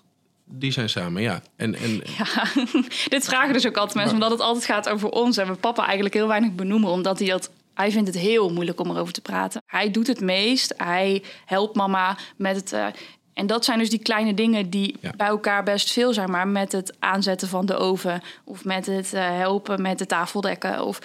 Die 0.53 0.71
zijn 0.71 0.89
samen, 0.89 1.21
ja. 1.21 1.41
En, 1.55 1.75
en, 1.75 2.01
Ja, 2.17 2.43
dit 3.15 3.25
vragen 3.25 3.53
dus 3.53 3.67
ook 3.67 3.77
altijd 3.77 3.95
mensen, 3.97 4.13
omdat 4.13 4.31
het 4.31 4.39
altijd 4.39 4.65
gaat 4.65 4.89
over 4.89 5.09
ons. 5.09 5.37
En 5.37 5.47
we 5.47 5.53
papa 5.53 5.83
eigenlijk 5.85 6.13
heel 6.13 6.27
weinig 6.27 6.51
benoemen, 6.55 6.89
omdat 6.89 7.19
hij 7.19 7.27
dat... 7.27 7.51
Hij 7.73 7.91
vindt 7.91 8.07
het 8.07 8.17
heel 8.17 8.49
moeilijk 8.53 8.79
om 8.79 8.89
erover 8.91 9.13
te 9.13 9.21
praten. 9.21 9.61
Hij 9.65 9.91
doet 9.91 10.07
het 10.07 10.19
meest. 10.19 10.73
Hij 10.77 11.23
helpt 11.45 11.75
mama 11.75 12.17
met 12.35 12.55
het... 12.55 12.73
eh, 12.73 12.85
en 13.33 13.47
dat 13.47 13.65
zijn 13.65 13.79
dus 13.79 13.89
die 13.89 13.99
kleine 13.99 14.33
dingen 14.33 14.69
die 14.69 14.95
Ja. 15.01 15.13
bij 15.17 15.27
elkaar 15.27 15.63
best 15.63 15.91
veel 15.91 16.13
zijn. 16.13 16.31
Maar 16.31 16.47
met 16.47 16.71
het 16.71 16.95
aanzetten 16.99 17.47
van 17.47 17.65
de 17.65 17.75
oven. 17.75 18.21
Of 18.43 18.65
met 18.65 18.85
het 18.85 19.13
eh, 19.13 19.21
helpen 19.37 19.81
met 19.81 19.97
de 19.97 20.05
tafeldekken. 20.05 20.85
Of, 20.85 20.99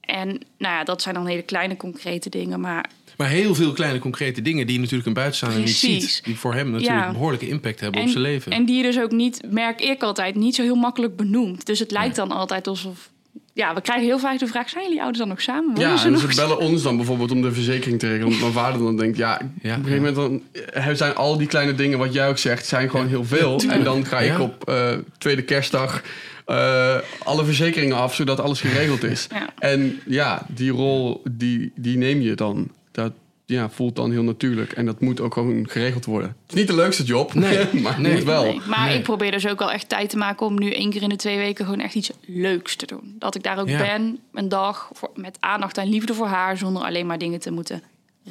en 0.00 0.28
nou 0.58 0.74
ja, 0.74 0.84
dat 0.84 1.02
zijn 1.02 1.14
dan 1.14 1.26
hele 1.26 1.42
kleine 1.42 1.76
concrete 1.76 2.28
dingen. 2.30 2.60
Maar 2.60 2.90
maar 3.18 3.28
heel 3.28 3.54
veel 3.54 3.72
kleine 3.72 3.98
concrete 3.98 4.42
dingen 4.42 4.66
die 4.66 4.78
natuurlijk 4.78 5.06
een 5.06 5.12
buitenstaander 5.12 5.60
niet 5.60 5.70
ziet. 5.70 6.20
Die 6.24 6.36
voor 6.38 6.54
hem 6.54 6.70
natuurlijk 6.70 7.00
Ja. 7.00 7.06
een 7.06 7.12
behoorlijke 7.12 7.48
impact 7.48 7.80
hebben 7.80 8.00
en, 8.00 8.06
op 8.06 8.12
zijn 8.12 8.22
leven. 8.22 8.52
En 8.52 8.64
die 8.64 8.76
je 8.76 8.82
dus 8.82 9.00
ook 9.00 9.10
niet, 9.10 9.40
merk 9.50 9.80
ik 9.80 10.02
altijd, 10.02 10.34
niet 10.34 10.54
zo 10.54 10.62
heel 10.62 10.74
makkelijk 10.74 11.16
benoemt. 11.16 11.66
Dus 11.66 11.78
het 11.78 11.90
lijkt 11.90 12.16
dan 12.16 12.30
altijd 12.30 12.66
alsof 12.66 13.10
ja, 13.58 13.74
we 13.74 13.80
krijgen 13.80 14.06
heel 14.06 14.18
vaak 14.18 14.38
de 14.38 14.46
vraag: 14.46 14.68
zijn 14.68 14.84
jullie 14.84 14.98
ouders 14.98 15.18
dan 15.18 15.28
nog 15.28 15.40
samen? 15.40 15.80
Ja, 15.80 15.96
ze 15.96 16.06
en 16.06 16.12
nog 16.12 16.20
ze 16.20 16.36
bellen 16.36 16.58
ons 16.58 16.82
dan 16.82 16.96
bijvoorbeeld 16.96 17.30
om 17.30 17.42
de 17.42 17.52
verzekering 17.52 17.98
te 17.98 18.06
regelen. 18.06 18.26
Omdat 18.26 18.40
mijn 18.40 18.52
vader 18.52 18.80
dan 18.80 18.96
denkt, 18.96 19.16
ja, 19.16 19.40
Ja, 19.62 19.76
op 19.76 19.84
een 19.84 19.84
gegeven 19.90 20.14
moment 20.14 20.42
dan 20.84 20.96
zijn 20.96 21.14
al 21.14 21.38
die 21.38 21.46
kleine 21.46 21.74
dingen 21.74 21.98
wat 21.98 22.12
jij 22.12 22.28
ook 22.28 22.38
zegt, 22.38 22.66
zijn 22.66 22.90
gewoon 22.90 23.08
heel 23.08 23.24
veel. 23.24 23.60
en 23.68 23.84
dan 23.84 24.04
ga 24.06 24.20
ik 24.20 24.40
op 24.40 24.68
eh, 24.68 24.90
tweede 25.18 25.42
kerstdag 25.42 26.02
eh, 26.46 26.96
alle 27.24 27.44
verzekeringen 27.44 27.96
af, 27.96 28.14
zodat 28.14 28.40
alles 28.40 28.60
geregeld 28.60 29.04
is. 29.04 29.26
En 29.58 30.00
ja, 30.06 30.46
die 30.48 30.70
rol, 30.70 31.22
die, 31.30 31.72
die 31.74 31.96
neem 31.96 32.20
je 32.20 32.34
dan. 32.34 32.70
Dat 33.02 33.12
ja, 33.44 33.70
voelt 33.70 33.96
dan 33.96 34.10
heel 34.10 34.22
natuurlijk. 34.22 34.72
En 34.72 34.86
dat 34.86 35.00
moet 35.00 35.20
ook 35.20 35.32
gewoon 35.32 35.68
geregeld 35.68 36.04
worden. 36.04 36.28
Het 36.28 36.52
is 36.52 36.58
niet 36.58 36.66
de 36.66 36.74
leukste 36.74 37.02
job, 37.04 37.34
Nee. 37.34 37.66
maar 37.82 37.92
het 37.92 38.02
Nee. 38.02 38.14
moet 38.14 38.24
wel. 38.24 38.42
Nee, 38.42 38.60
maar 38.66 38.86
Nee. 38.86 38.96
ik 38.98 39.02
probeer 39.02 39.30
dus 39.30 39.46
ook 39.46 39.58
wel 39.58 39.72
echt 39.72 39.88
tijd 39.88 40.10
te 40.10 40.16
maken 40.16 40.46
om 40.46 40.58
nu 40.58 40.72
één 40.72 40.90
keer 40.90 41.02
in 41.02 41.08
de 41.08 41.16
twee 41.16 41.36
weken 41.36 41.64
gewoon 41.64 41.80
echt 41.80 41.94
iets 41.94 42.10
leuks 42.26 42.76
te 42.76 42.86
doen. 42.86 43.16
Dat 43.18 43.34
ik 43.34 43.42
daar 43.42 43.58
ook 43.58 43.68
Ja. 43.68 43.78
ben, 43.78 44.18
een 44.32 44.48
dag 44.48 44.90
voor, 44.92 45.10
met 45.14 45.36
aandacht 45.40 45.78
en 45.78 45.88
liefde 45.88 46.14
voor 46.14 46.26
haar, 46.26 46.58
zonder 46.58 46.82
alleen 46.82 47.06
maar 47.06 47.18
dingen 47.18 47.40
te 47.40 47.50
moeten 47.50 47.82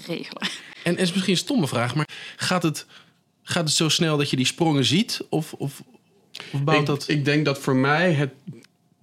regelen. 0.06 0.41
En 0.84 0.91
het 0.91 0.99
is 1.01 1.12
misschien 1.12 1.34
een 1.34 1.39
stomme 1.39 1.67
vraag, 1.67 1.95
maar 1.95 2.08
gaat 2.36 2.63
het, 2.63 2.86
gaat 3.43 3.63
het 3.63 3.73
zo 3.75 3.89
snel 3.89 4.17
dat 4.17 4.30
je 4.30 4.36
die 4.36 4.45
sprongen 4.45 4.86
ziet? 4.86 5.21
Of, 5.30 5.53
of, 5.53 5.82
of 6.51 6.63
bouwt 6.63 6.80
Ik, 6.80 6.86
dat... 6.86 7.06
ik 7.08 7.25
denk 7.25 7.45
dat 7.45 7.60
voor 7.60 7.75
mij 7.75 8.13
het 8.13 8.32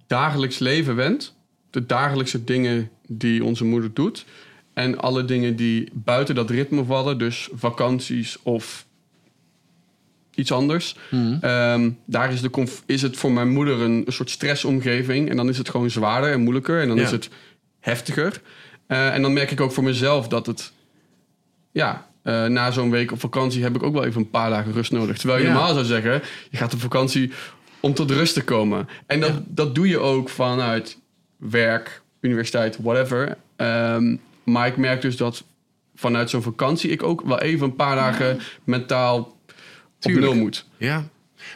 dagelijks 0.07 0.59
leven 0.59 0.95
went. 0.95 1.33
De 1.69 1.85
dagelijkse 1.85 2.43
dingen 2.43 2.89
die 3.07 3.43
onze 3.43 3.63
moeder 3.65 3.93
doet. 3.93 4.25
En 4.75 4.97
alle 4.99 5.25
dingen 5.25 5.55
die 5.55 5.89
buiten 5.93 6.35
dat 6.35 6.49
ritme 6.49 6.83
vallen. 6.85 7.17
Dus 7.17 7.49
vakanties 7.53 8.37
of 8.43 8.85
iets 10.35 10.51
anders. 10.51 10.95
Mhm. 11.11 11.37
Ehm, 11.41 11.89
daar 12.05 12.31
is, 12.33 12.41
de 12.41 12.49
conf- 12.49 12.83
is 12.85 13.01
het 13.01 13.17
voor 13.17 13.31
mijn 13.31 13.49
moeder 13.49 13.79
een, 13.81 14.03
een 14.05 14.13
soort 14.13 14.29
stressomgeving. 14.29 15.29
En 15.29 15.35
dan 15.35 15.49
is 15.49 15.57
het 15.57 15.69
gewoon 15.69 15.89
zwaarder 15.89 16.31
en 16.31 16.41
moeilijker. 16.41 16.81
En 16.81 16.87
dan 16.87 16.97
Ja. 16.97 17.03
is 17.03 17.11
het 17.11 17.29
heftiger. 17.79 18.41
Eh, 18.87 19.13
en 19.13 19.21
dan 19.21 19.33
merk 19.33 19.51
ik 19.51 19.61
ook 19.61 19.71
voor 19.71 19.83
mezelf 19.83 20.27
dat 20.27 20.45
het... 20.45 20.71
Ja, 21.71 22.07
eh, 22.21 22.45
na 22.45 22.71
zo'n 22.71 22.91
week 22.91 23.11
op 23.11 23.19
vakantie 23.19 23.63
heb 23.63 23.75
ik 23.75 23.83
ook 23.83 23.93
wel 23.93 24.05
even 24.05 24.21
een 24.21 24.29
paar 24.29 24.49
dagen 24.49 24.73
rust 24.73 24.91
nodig. 24.91 25.17
Terwijl 25.17 25.39
je 25.39 25.45
Ja. 25.47 25.53
normaal 25.53 25.73
zou 25.73 25.85
zeggen... 25.85 26.21
je 26.49 26.57
gaat 26.57 26.73
op 26.73 26.79
vakantie 26.79 27.31
om 27.79 27.93
tot 27.93 28.11
rust 28.11 28.33
te 28.33 28.43
komen. 28.43 28.87
En 29.05 29.19
dat, 29.19 29.29
Ja. 29.29 29.43
dat 29.47 29.75
doe 29.75 29.87
je 29.87 29.99
ook 29.99 30.29
vanuit 30.29 30.97
werk, 31.37 32.01
universiteit, 32.21 32.77
whatever. 32.81 33.37
Ehm, 33.55 34.15
maar 34.45 34.67
ik 34.67 34.77
merk 34.77 35.01
dus 35.01 35.17
dat 35.17 35.43
vanuit 35.95 36.29
zo'n 36.29 36.41
vakantie... 36.41 36.89
ik 36.89 37.03
ook 37.03 37.21
wel 37.21 37.39
even 37.41 37.65
een 37.67 37.75
paar 37.75 37.95
dagen 37.95 38.39
mentaal 38.63 39.17
op 39.17 39.33
Tuurlijk. 39.99 40.33
nul 40.33 40.41
moet. 40.43 40.65
Ja. 40.77 41.07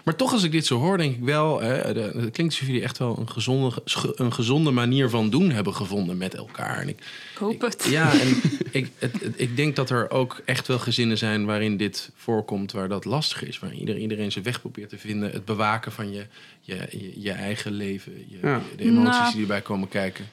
Maar 0.03 0.15
toch, 0.15 0.31
als 0.33 0.43
ik 0.43 0.51
dit 0.51 0.65
zo 0.65 0.77
hoor, 0.79 0.97
denk 0.97 1.15
ik 1.15 1.23
wel... 1.23 1.61
Hè, 1.61 1.93
de- 1.93 1.99
het 2.01 2.13
klinkt 2.31 2.53
alsof 2.53 2.67
jullie 2.67 2.81
echt 2.83 2.97
wel 2.97 3.17
een 3.19 3.29
gezonde, 3.29 3.75
een 4.15 4.33
gezonde 4.33 4.71
manier 4.71 5.09
van 5.09 5.29
doen 5.29 5.49
hebben 5.51 5.73
gevonden 5.75 6.17
met 6.17 6.35
elkaar. 6.35 6.77
En 6.79 6.87
ik, 6.87 6.99
Ik 7.33 7.37
hoop 7.39 7.61
het. 7.61 7.85
Ja, 7.89 8.11
en 8.19 8.27
ik, 8.71 8.89
het, 8.97 9.21
het- 9.21 9.33
ik 9.41 9.55
denk 9.55 9.75
dat 9.75 9.89
er 9.89 10.09
ook 10.11 10.41
echt 10.45 10.67
wel 10.67 10.79
gezinnen 10.79 11.17
zijn 11.17 11.45
waarin 11.45 11.77
dit 11.77 12.11
voorkomt, 12.15 12.71
waar 12.71 12.87
dat 12.89 13.05
lastig 13.05 13.43
is. 13.43 13.59
Waar 13.59 13.73
iedereen, 13.73 14.01
iedereen 14.01 14.31
zijn 14.31 14.43
weg 14.43 14.61
probeert 14.61 14.89
te 14.89 14.97
vinden. 14.97 15.31
Het 15.31 15.45
bewaken 15.45 15.91
van 15.91 16.11
je, 16.11 16.25
je, 16.61 16.75
je, 16.91 17.21
je 17.21 17.31
eigen 17.31 17.71
leven, 17.71 18.13
je, 18.27 18.37
Ja. 18.41 18.61
de 18.77 18.83
emoties 18.83 19.19
Nou. 19.19 19.31
die 19.31 19.41
erbij 19.41 19.61
komen 19.61 19.87
kijken. 19.87 20.25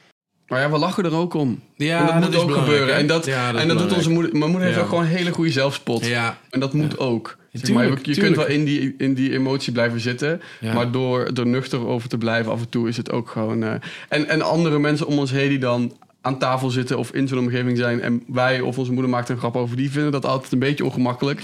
Maar 0.47 0.59
ja, 0.61 0.71
we 0.71 0.77
lachen 0.77 1.03
er 1.03 1.13
ook 1.15 1.33
om. 1.33 1.59
Ja, 1.75 1.99
en 1.99 2.05
dat, 2.05 2.29
moet 2.29 2.33
is 2.39 2.41
ook 2.41 2.51
gebeuren. 2.51 2.87
hè? 2.87 2.99
En 2.99 3.07
dat, 3.07 3.25
Ja, 3.25 3.53
en 3.53 3.67
dat 3.67 3.77
doet 3.79 3.93
onze 3.93 4.09
moeder. 4.09 4.37
Mijn 4.37 4.49
moeder 4.51 4.67
heeft 4.67 4.79
ook 4.81 4.87
gewoon 4.89 5.03
een 5.03 5.09
hele 5.09 5.31
goede 5.31 5.51
zelfspot. 5.51 6.05
Ja, 6.05 6.37
En 6.49 6.59
dat 6.59 6.73
moet 6.73 6.97
ook. 6.99 7.37
Zeg 7.51 7.61
Tuurlijk, 7.61 7.89
maar, 7.89 7.99
je 7.99 8.07
je 8.09 8.13
tuurlijk. 8.13 8.35
kunt 8.35 8.47
wel 8.47 8.57
in 8.57 8.65
die, 8.65 8.95
in 8.97 9.13
die 9.13 9.33
emotie 9.33 9.71
blijven 9.73 9.99
zitten. 9.99 10.41
Ja. 10.59 10.73
Maar 10.73 10.91
door 10.91 11.23
er 11.33 11.47
nuchter 11.47 11.87
over 11.87 12.09
te 12.09 12.17
blijven 12.17 12.51
af 12.51 12.59
en 12.59 12.69
toe 12.69 12.87
is 12.87 12.97
het 12.97 13.11
ook 13.11 13.29
gewoon... 13.29 13.63
eh, 13.63 13.71
en, 14.09 14.27
en 14.27 14.41
andere 14.41 14.79
mensen 14.79 15.07
om 15.07 15.19
ons 15.19 15.31
heen 15.31 15.49
die 15.49 15.59
dan 15.59 15.97
aan 16.21 16.39
tafel 16.39 16.69
zitten 16.69 16.97
of 16.97 17.11
in 17.11 17.27
zo'n 17.27 17.37
omgeving 17.39 17.77
zijn... 17.77 18.01
en 18.01 18.23
wij 18.27 18.59
of 18.61 18.77
onze 18.77 18.91
moeder 18.91 19.09
maakt 19.11 19.29
een 19.29 19.37
grap 19.37 19.55
over, 19.55 19.77
die 19.77 19.91
vinden 19.91 20.11
dat 20.11 20.25
altijd 20.25 20.51
een 20.51 20.59
beetje 20.59 20.85
ongemakkelijk. 20.85 21.41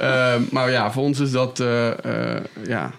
Eh, 0.00 0.34
maar 0.50 0.70
ja, 0.70 0.92
voor 0.92 1.02
ons 1.02 1.20
is 1.20 1.30
dat... 1.30 1.60
eh, 1.60 2.34
eh, 2.36 2.42
ja, 2.66 2.92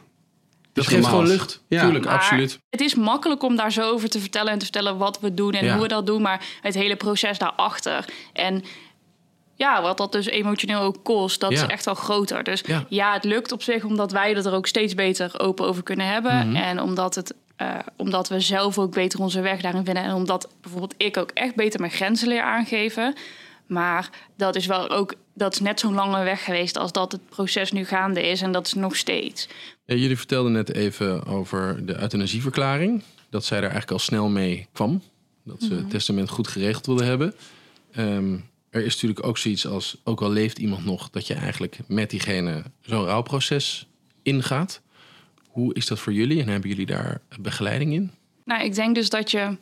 dat 0.78 0.88
geeft 0.94 1.06
gewoon 1.08 1.28
lucht. 1.28 1.62
Ja. 1.68 1.82
Tuurlijk, 1.82 2.06
Maar 2.06 2.14
absoluut. 2.14 2.60
Het 2.70 2.82
is 2.82 2.96
makkelijk 2.96 3.44
om 3.44 3.56
daar 3.56 3.72
zo 3.72 3.82
over 3.90 4.10
te 4.10 4.20
vertellen 4.20 4.52
en 4.52 4.58
te 4.58 4.64
vertellen 4.66 4.98
wat 4.98 5.20
we 5.20 5.34
doen 5.34 5.52
en 5.54 5.66
Ja. 5.66 5.74
hoe 5.74 5.82
we 5.82 5.88
dat 5.88 6.06
doen, 6.06 6.22
maar 6.22 6.46
het 6.62 6.74
hele 6.74 6.96
proces 6.96 7.38
daarachter. 7.38 8.06
En 8.34 8.64
ja, 9.56 9.82
wat 9.82 9.98
dat 9.98 10.12
dus 10.12 10.26
emotioneel 10.26 10.80
ook 10.82 11.04
kost, 11.04 11.40
dat 11.40 11.52
Ja. 11.52 11.64
is 11.64 11.68
echt 11.70 11.86
wel 11.86 11.94
groter. 11.96 12.44
Dus 12.44 12.62
Ja. 12.66 12.86
ja. 12.90 13.14
het 13.14 13.24
lukt 13.24 13.52
op 13.52 13.64
zich 13.64 13.84
omdat 13.84 14.12
wij 14.12 14.32
het 14.34 14.46
er 14.46 14.54
ook 14.54 14.68
steeds 14.68 14.94
beter 14.96 15.40
open 15.40 15.66
over 15.66 15.84
kunnen 15.84 16.08
hebben. 16.08 16.48
Mhm. 16.48 16.56
En 16.56 16.82
omdat, 16.82 17.16
het, 17.16 17.34
eh, 17.56 17.76
omdat 17.96 18.28
we 18.30 18.40
zelf 18.40 18.78
ook 18.80 18.94
beter 18.94 19.20
onze 19.20 19.42
weg 19.42 19.62
daarin 19.62 19.86
vinden. 19.86 20.04
En 20.04 20.14
omdat 20.14 20.50
bijvoorbeeld 20.62 20.94
ik 20.98 21.18
ook 21.18 21.32
echt 21.34 21.56
beter 21.56 21.80
mijn 21.80 21.92
grenzen 21.92 22.28
leer 22.28 22.42
aangeven. 22.44 23.16
Maar 23.68 24.10
dat 24.36 24.56
is 24.56 24.66
wel 24.66 24.90
ook, 24.90 25.14
dat 25.34 25.54
is 25.54 25.60
net 25.60 25.80
zo'n 25.80 25.94
lange 25.94 26.24
weg 26.24 26.44
geweest 26.44 26.78
als 26.78 26.92
dat 26.92 27.12
het 27.12 27.30
proces 27.30 27.72
nu 27.72 27.86
gaande 27.86 28.30
is. 28.30 28.42
En 28.42 28.52
dat 28.52 28.68
is 28.68 28.74
nog 28.74 28.96
steeds. 28.96 29.48
Ja, 29.86 29.96
jullie 29.96 30.18
vertelden 30.18 30.52
net 30.52 30.74
even 30.74 31.26
over 31.26 31.86
de 31.86 32.02
euthanasieverklaring. 32.02 33.04
Dat 33.30 33.46
zij 33.46 33.58
er 33.58 33.64
eigenlijk 33.64 33.92
al 33.92 34.00
snel 34.00 34.30
mee 34.30 34.68
kwam. 34.72 35.02
Dat 35.44 35.62
ze 35.62 35.74
het 35.74 35.90
testament 35.90 36.30
goed 36.30 36.48
geregeld 36.48 36.86
wilde 36.86 37.04
hebben. 37.04 37.34
Ehm, 37.92 38.38
er 38.70 38.86
is 38.86 38.94
natuurlijk 38.94 39.26
ook 39.26 39.38
zoiets 39.38 39.68
als, 39.68 39.98
ook 40.04 40.22
al 40.22 40.32
leeft 40.32 40.58
iemand 40.58 40.86
nog, 40.86 41.10
dat 41.10 41.28
je 41.28 41.34
eigenlijk 41.34 41.80
met 41.88 42.10
diegene 42.10 42.64
zo'n 42.82 43.06
rouwproces 43.06 43.88
ingaat. 44.22 44.82
Hoe 45.48 45.74
is 45.74 45.88
dat 45.88 46.00
voor 46.00 46.14
jullie 46.14 46.42
en 46.42 46.48
hebben 46.48 46.70
jullie 46.70 46.86
daar 46.86 47.22
begeleiding 47.40 47.94
in? 47.94 48.12
Nou, 48.46 48.64
ik 48.64 48.76
denk 48.76 48.96
dus 48.96 49.10
dat 49.10 49.32
je 49.32 49.58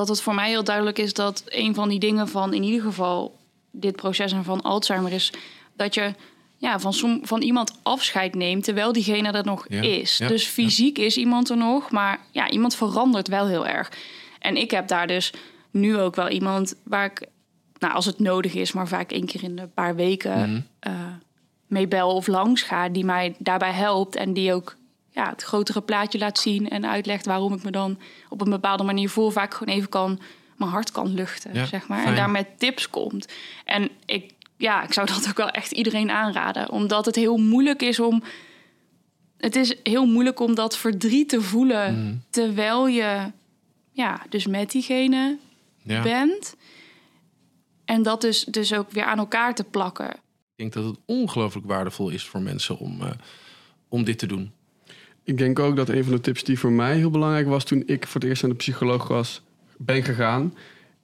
dat 0.00 0.08
het 0.08 0.20
voor 0.20 0.34
mij 0.34 0.48
heel 0.48 0.64
duidelijk 0.64 0.98
is 0.98 1.12
dat 1.12 1.42
een 1.46 1.74
van 1.74 1.88
die 1.88 1.98
dingen 1.98 2.28
van 2.28 2.54
in 2.54 2.62
ieder 2.62 2.80
geval 2.80 3.38
dit 3.70 3.96
proces 3.96 4.32
en 4.32 4.44
van 4.44 4.62
Alzheimer 4.62 5.12
is 5.12 5.32
dat 5.76 5.94
je 5.94 6.14
ja, 6.56 6.78
van, 6.78 6.92
som, 6.92 7.20
van 7.22 7.42
iemand 7.42 7.78
afscheid 7.82 8.34
neemt 8.34 8.64
terwijl 8.64 8.92
diegene 8.92 9.30
er 9.32 9.44
nog 9.44 9.66
Ja, 9.68 9.82
is. 9.82 10.18
ja, 10.18 10.28
dus 10.28 10.46
fysiek 10.46 10.98
is 10.98 11.16
iemand 11.16 11.50
er 11.50 11.56
nog, 11.56 11.90
maar 11.90 12.20
ja, 12.30 12.50
iemand 12.50 12.74
verandert 12.74 13.28
wel 13.28 13.46
heel 13.46 13.66
erg. 13.66 13.92
En 14.38 14.56
ik 14.56 14.70
heb 14.70 14.88
daar 14.88 15.06
dus 15.06 15.32
nu 15.70 15.98
ook 15.98 16.14
wel 16.14 16.28
iemand 16.28 16.74
waar 16.82 17.04
ik, 17.04 17.26
nou, 17.78 17.94
als 17.94 18.06
het 18.06 18.18
nodig 18.18 18.54
is, 18.54 18.72
maar 18.72 18.88
vaak 18.88 19.12
één 19.12 19.26
keer 19.26 19.42
in 19.42 19.58
een 19.58 19.72
paar 19.72 19.94
weken 19.94 20.66
eh, 20.78 20.92
mee 21.66 21.88
bel 21.88 22.14
of 22.14 22.26
langs 22.26 22.62
ga, 22.62 22.88
die 22.88 23.04
mij 23.04 23.34
daarbij 23.38 23.72
helpt 23.72 24.16
en 24.16 24.32
die 24.32 24.54
ook 24.54 24.76
ja, 25.10 25.28
het 25.30 25.42
grotere 25.42 25.80
plaatje 25.80 26.18
laat 26.18 26.38
zien 26.38 26.68
en 26.68 26.86
uitlegt 26.86 27.26
waarom 27.26 27.52
ik 27.52 27.62
me 27.62 27.70
dan 27.70 27.98
op 28.28 28.40
een 28.40 28.50
bepaalde 28.50 28.82
manier 28.82 29.10
voel. 29.10 29.30
Vaak 29.30 29.54
gewoon 29.54 29.74
even 29.74 29.88
kan, 29.88 30.20
mijn 30.56 30.70
hart 30.70 30.90
kan 30.90 31.14
luchten, 31.14 31.54
Ja, 31.54 31.64
zeg 31.66 31.88
maar. 31.88 31.98
fijn. 31.98 32.10
En 32.10 32.16
daar 32.16 32.30
met 32.30 32.58
tips 32.58 32.90
komt. 32.90 33.28
En 33.64 33.90
ik, 34.06 34.32
ja, 34.56 34.82
ik 34.82 34.92
zou 34.92 35.06
dat 35.06 35.26
ook 35.28 35.36
wel 35.36 35.48
echt 35.50 35.72
iedereen 35.72 36.10
aanraden. 36.10 36.70
Omdat 36.70 37.06
het 37.06 37.14
heel 37.16 37.36
moeilijk 37.36 37.82
is 37.82 38.00
om... 38.00 38.22
Het 39.36 39.56
is 39.56 39.74
heel 39.82 40.06
moeilijk 40.06 40.40
om 40.40 40.54
dat 40.54 40.76
verdriet 40.76 41.28
te 41.28 41.40
voelen... 41.42 42.04
Mhm. 42.04 42.14
terwijl 42.30 42.86
je 42.88 43.30
ja, 43.92 44.22
dus 44.28 44.46
met 44.46 44.70
diegene 44.70 45.38
Ja. 45.82 46.02
bent. 46.02 46.54
En 47.84 48.02
dat 48.02 48.20
dus, 48.20 48.44
dus 48.44 48.72
ook 48.74 48.90
weer 48.90 49.04
aan 49.04 49.18
elkaar 49.18 49.54
te 49.54 49.64
plakken. 49.64 50.10
Ik 50.10 50.56
denk 50.56 50.72
dat 50.72 50.84
het 50.84 50.96
ongelooflijk 51.06 51.66
waardevol 51.66 52.08
is 52.08 52.24
voor 52.26 52.40
mensen 52.40 52.78
om, 52.78 53.00
eh, 53.02 53.10
om 53.88 54.04
dit 54.04 54.18
te 54.18 54.26
doen. 54.26 54.52
Ik 55.24 55.38
denk 55.38 55.58
ook 55.58 55.76
dat 55.76 55.88
een 55.88 56.04
van 56.04 56.12
de 56.12 56.20
tips 56.20 56.44
die 56.44 56.58
voor 56.58 56.72
mij 56.72 56.96
heel 56.96 57.10
belangrijk 57.10 57.46
was 57.48 57.64
toen 57.64 57.82
ik 57.86 58.06
voor 58.06 58.20
het 58.20 58.28
eerst 58.30 58.42
aan 58.44 58.50
de 58.50 58.56
psycholoog 58.56 59.08
was, 59.08 59.42
ben 59.78 60.02
gegaan, 60.04 60.54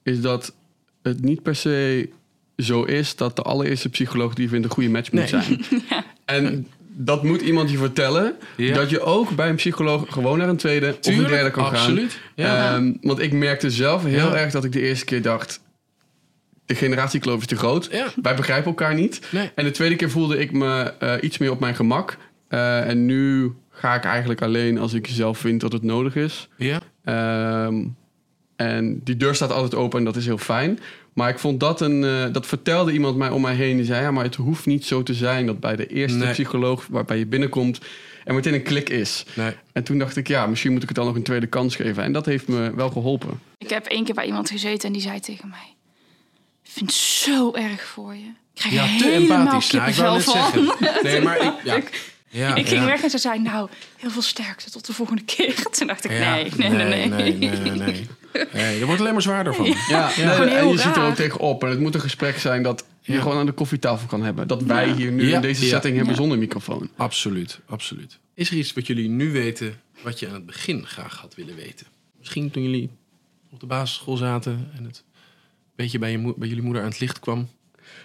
is 0.03 0.21
dat 0.21 0.53
het 1.01 1.21
niet 1.21 1.43
per 1.43 1.55
se 1.55 2.09
zo 2.57 2.83
is 2.83 3.15
dat 3.15 3.35
de 3.35 3.41
allereerste 3.41 3.89
psycholoog 3.89 4.33
die 4.33 4.43
je 4.43 4.49
vindt 4.49 4.65
een 4.65 4.71
goede 4.71 4.89
match 4.89 5.11
moet 5.11 5.19
Nee. 5.31 5.41
zijn. 5.41 5.61
En 6.25 6.67
dat 6.99 7.23
moet 7.23 7.41
iemand 7.41 7.71
je 7.71 7.77
vertellen. 7.77 8.35
Ja. 8.57 8.73
Dat 8.73 8.89
je 8.89 8.99
ook 9.01 9.35
bij 9.35 9.49
een 9.49 9.55
psycholoog 9.55 10.05
gewoon 10.09 10.37
naar 10.37 10.49
een 10.49 10.57
tweede 10.57 10.97
of 11.01 11.07
een 11.07 11.23
derde 11.27 11.51
kan 11.51 11.63
gaan. 11.65 11.73
absoluut. 11.73 12.19
Ja. 12.35 12.73
Ehm, 12.75 12.93
want 13.01 13.19
ik 13.19 13.31
merkte 13.33 13.69
zelf 13.71 14.03
heel 14.03 14.27
Ja. 14.29 14.35
erg 14.35 14.51
dat 14.51 14.63
ik 14.63 14.71
de 14.71 14.81
eerste 14.81 15.05
keer 15.05 15.21
dacht... 15.21 15.61
de 16.65 16.75
generatiekloof 16.75 17.39
is 17.39 17.45
te 17.47 17.55
groot. 17.55 17.87
Ja. 17.91 18.07
Wij 18.21 18.35
begrijpen 18.35 18.65
elkaar 18.67 18.93
niet. 18.93 19.21
Nee. 19.31 19.51
En 19.55 19.63
de 19.63 19.71
tweede 19.71 19.95
keer 19.95 20.09
voelde 20.09 20.37
ik 20.37 20.51
me 20.51 20.93
eh, 20.99 21.13
iets 21.21 21.37
meer 21.37 21.51
op 21.51 21.59
mijn 21.59 21.75
gemak. 21.75 22.17
Eh, 22.47 22.87
en 22.89 23.05
nu 23.05 23.51
ga 23.79 23.95
ik 23.95 24.03
eigenlijk 24.03 24.41
alleen 24.41 24.77
als 24.77 24.93
ik 24.93 25.07
zelf 25.07 25.37
vind 25.37 25.61
dat 25.61 25.71
het 25.71 25.83
nodig 25.83 26.15
is. 26.15 26.47
ja. 26.57 26.79
Ehm, 27.03 27.83
en 28.55 29.01
die 29.03 29.17
deur 29.17 29.35
staat 29.35 29.51
altijd 29.51 29.75
open 29.75 29.99
en 29.99 30.05
dat 30.05 30.15
is 30.15 30.25
heel 30.25 30.37
fijn. 30.37 30.79
Maar 31.13 31.29
ik 31.29 31.39
vond 31.39 31.59
dat 31.59 31.81
een... 31.81 32.03
eh, 32.03 32.33
dat 32.33 32.45
vertelde 32.47 32.91
iemand 32.91 33.17
mij 33.17 33.29
om 33.29 33.41
mij 33.41 33.53
heen. 33.55 33.77
Die 33.77 33.85
zei, 33.85 34.01
ja, 34.01 34.11
maar 34.11 34.23
het 34.23 34.35
hoeft 34.35 34.65
niet 34.65 34.85
zo 34.85 35.03
te 35.03 35.13
zijn... 35.13 35.45
dat 35.45 35.59
bij 35.59 35.75
de 35.75 35.87
eerste 35.87 36.17
Nee. 36.17 36.31
psycholoog 36.31 36.87
waarbij 36.89 37.17
je 37.17 37.25
binnenkomt... 37.25 37.79
er 38.23 38.33
meteen 38.33 38.53
een 38.53 38.63
klik 38.63 38.89
is. 38.89 39.25
Nee. 39.35 39.51
En 39.73 39.83
toen 39.83 39.97
dacht 39.97 40.15
ik, 40.15 40.27
ja, 40.27 40.47
misschien 40.47 40.71
moet 40.71 40.81
ik 40.81 40.87
het 40.87 40.97
dan 40.97 41.05
nog 41.05 41.15
een 41.15 41.23
tweede 41.23 41.47
kans 41.47 41.75
geven. 41.75 42.03
En 42.03 42.11
dat 42.11 42.25
heeft 42.25 42.47
me 42.47 42.71
wel 42.75 42.89
geholpen. 42.89 43.39
Ik 43.57 43.69
heb 43.69 43.85
één 43.85 44.03
keer 44.05 44.15
bij 44.15 44.25
iemand 44.25 44.49
gezeten 44.49 44.87
en 44.87 44.93
die 44.93 45.01
zei 45.01 45.19
tegen 45.19 45.49
mij... 45.49 45.75
Ik 46.63 46.71
vind 46.71 46.89
het 46.89 46.99
zo 46.99 47.53
erg 47.53 47.83
voor 47.83 48.15
je. 48.15 48.25
Ik 48.25 48.33
krijg 48.53 48.73
Ja, 48.73 48.97
te 48.97 49.07
helemaal 49.09 49.39
empathisch. 49.39 49.71
Nou, 49.71 49.89
ik 49.89 49.95
wou 49.95 50.13
net 50.15 50.23
van. 50.23 50.33
zeggen. 50.33 50.67
Nee, 51.11 51.21
maar 51.21 51.37
ik, 51.43 51.53
ja. 51.63 51.81
Ja, 52.29 52.55
ik 52.55 52.67
ging 52.67 52.79
ja. 52.81 52.85
weg 52.87 53.03
en 53.03 53.09
ze 53.09 53.17
zei, 53.17 53.39
nou, 53.39 53.69
heel 53.97 54.09
veel 54.09 54.21
sterkte 54.21 54.71
tot 54.71 54.85
de 54.85 54.93
volgende 54.93 55.23
keer. 55.23 55.55
Toen 55.77 55.87
dacht 55.87 56.05
ik, 56.05 56.11
Ja, 56.11 56.33
nee, 56.35 56.49
nee, 56.57 56.69
nee, 56.69 57.07
nee. 57.07 57.33
nee, 57.33 57.49
nee, 57.49 57.71
nee. 57.71 58.07
Nee, 58.53 58.79
er 58.79 58.85
wordt 58.89 59.01
alleen 59.01 59.13
maar 59.13 59.21
zwaarder 59.21 59.55
van. 59.55 59.65
Ja, 59.89 60.15
en 60.15 60.67
je 60.69 60.77
ziet 60.77 60.95
er 60.95 61.03
ook 61.03 61.15
tegenop. 61.15 61.63
En 61.63 61.69
het 61.69 61.79
moet 61.79 61.93
een 61.95 62.01
gesprek 62.01 62.37
zijn 62.39 62.63
dat 62.63 62.85
je 63.01 63.21
gewoon 63.21 63.37
aan 63.37 63.45
de 63.45 63.51
koffietafel 63.51 64.07
kan 64.07 64.23
hebben. 64.23 64.47
Dat 64.47 64.63
wij 64.63 64.91
hier 64.91 65.11
nu 65.11 65.27
Ja. 65.29 65.35
in 65.35 65.41
deze 65.41 65.63
Ja. 65.63 65.69
setting 65.69 65.95
hebben 65.95 66.13
Ja. 66.13 66.19
zonder 66.19 66.37
microfoon. 66.37 66.89
Absoluut, 66.95 67.59
absoluut. 67.65 68.19
Is 68.33 68.49
er 68.49 68.57
iets 68.57 68.73
wat 68.73 68.87
jullie 68.87 69.09
nu 69.09 69.31
weten 69.31 69.79
wat 70.01 70.19
je 70.19 70.27
aan 70.27 70.33
het 70.33 70.45
begin 70.45 70.85
graag 70.85 71.17
had 71.17 71.35
willen 71.35 71.55
weten? 71.55 71.85
Misschien 72.17 72.51
toen 72.51 72.63
jullie 72.63 72.89
op 73.51 73.59
de 73.59 73.65
basisschool 73.65 74.17
zaten 74.17 74.71
en 74.77 74.83
het 74.83 75.03
een 75.05 75.13
beetje 75.75 75.99
bij, 75.99 76.11
je 76.11 76.33
bij 76.37 76.47
jullie 76.47 76.63
moeder 76.63 76.81
aan 76.83 76.89
het 76.89 76.99
licht 76.99 77.19
kwam. 77.19 77.49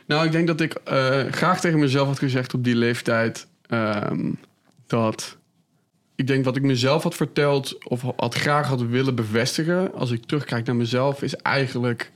Nou, 0.06 0.26
ik 0.26 0.32
denk 0.32 0.46
dat 0.46 0.60
ik 0.60 0.74
eh, 0.74 1.22
graag 1.30 1.60
tegen 1.60 1.78
mezelf 1.78 2.08
had 2.08 2.18
gezegd 2.18 2.54
op 2.54 2.64
die 2.64 2.76
leeftijd... 2.76 3.46
ehm, 3.72 4.32
dat 4.86 5.36
ik 6.14 6.26
denk 6.26 6.44
wat 6.44 6.56
ik 6.56 6.62
mezelf 6.62 7.02
had 7.02 7.14
verteld... 7.14 7.84
of 7.84 8.02
had 8.16 8.34
graag 8.34 8.68
had 8.68 8.82
willen 8.82 9.14
bevestigen... 9.14 9.94
als 9.94 10.10
ik 10.10 10.24
terugkijk 10.24 10.66
naar 10.66 10.76
mezelf... 10.76 11.22
is 11.22 11.36
eigenlijk 11.36 12.12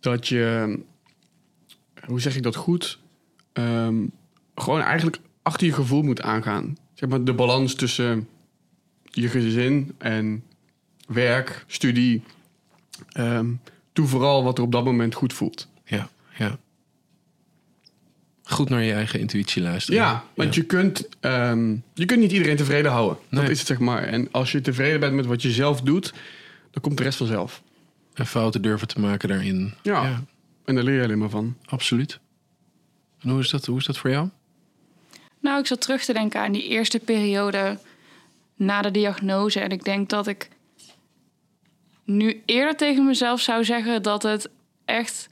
dat 0.00 0.28
je... 0.28 0.78
Hoe 2.06 2.20
zeg 2.20 2.36
ik 2.36 2.42
dat 2.42 2.56
goed? 2.56 2.98
Ehm, 3.52 4.06
gewoon 4.54 4.80
eigenlijk 4.80 5.18
achter 5.42 5.66
je 5.66 5.72
gevoel 5.72 6.02
moet 6.02 6.22
aangaan. 6.22 6.76
Zeg 6.94 7.08
maar 7.08 7.24
de 7.24 7.34
balans 7.34 7.74
tussen 7.74 8.28
je 9.02 9.28
gezin 9.28 9.94
en 9.98 10.44
werk, 11.06 11.64
studie... 11.66 12.22
ehm, 13.12 13.52
doe 13.92 14.06
vooral 14.06 14.44
wat 14.44 14.58
er 14.58 14.64
op 14.64 14.72
dat 14.72 14.84
moment 14.84 15.14
goed 15.14 15.32
voelt. 15.32 15.68
Ja, 15.84 16.08
ja. 16.36 16.58
Goed 18.50 18.68
naar 18.68 18.82
je 18.82 18.92
eigen 18.92 19.20
intuïtie 19.20 19.62
luisteren. 19.62 20.00
Ja, 20.00 20.24
want 20.34 20.54
Je, 20.54 20.62
kunt, 20.62 21.08
ehm, 21.20 21.76
je 21.94 22.04
kunt 22.04 22.20
niet 22.20 22.32
iedereen 22.32 22.56
tevreden 22.56 22.90
houden. 22.90 23.18
Nee. 23.28 23.40
Dat 23.40 23.50
is 23.50 23.58
het, 23.58 23.66
zeg 23.66 23.78
maar. 23.78 24.02
En 24.02 24.28
als 24.30 24.52
je 24.52 24.60
tevreden 24.60 25.00
bent 25.00 25.14
met 25.14 25.26
wat 25.26 25.42
je 25.42 25.50
zelf 25.50 25.80
doet, 25.80 26.12
dan 26.70 26.82
komt 26.82 26.96
de 26.96 27.02
rest 27.02 27.18
vanzelf. 27.18 27.62
En 28.14 28.26
fouten 28.26 28.62
durven 28.62 28.88
te 28.88 29.00
maken 29.00 29.28
daarin. 29.28 29.74
Ja. 29.82 30.22
En 30.64 30.74
daar 30.74 30.84
leer 30.84 30.94
je 30.96 31.02
alleen 31.02 31.18
maar 31.18 31.30
van. 31.30 31.56
absoluut. 31.64 32.18
En 33.20 33.30
hoe 33.30 33.40
is 33.40 33.50
dat, 33.50 33.66
hoe 33.66 33.78
is 33.78 33.84
dat 33.84 33.98
voor 33.98 34.10
jou? 34.10 34.28
Nou, 35.40 35.58
ik 35.60 35.66
zat 35.66 35.80
terug 35.80 36.04
te 36.04 36.12
denken 36.12 36.40
aan 36.40 36.52
die 36.52 36.68
eerste 36.68 36.98
periode 36.98 37.78
na 38.56 38.82
de 38.82 38.90
diagnose. 38.90 39.60
En 39.60 39.70
ik 39.70 39.84
denk 39.84 40.08
dat 40.08 40.26
ik 40.26 40.48
nu 42.04 42.42
eerder 42.46 42.76
tegen 42.76 43.06
mezelf 43.06 43.40
zou 43.40 43.64
zeggen 43.64 44.02
dat 44.02 44.22
het 44.22 44.48
echt 44.84 45.28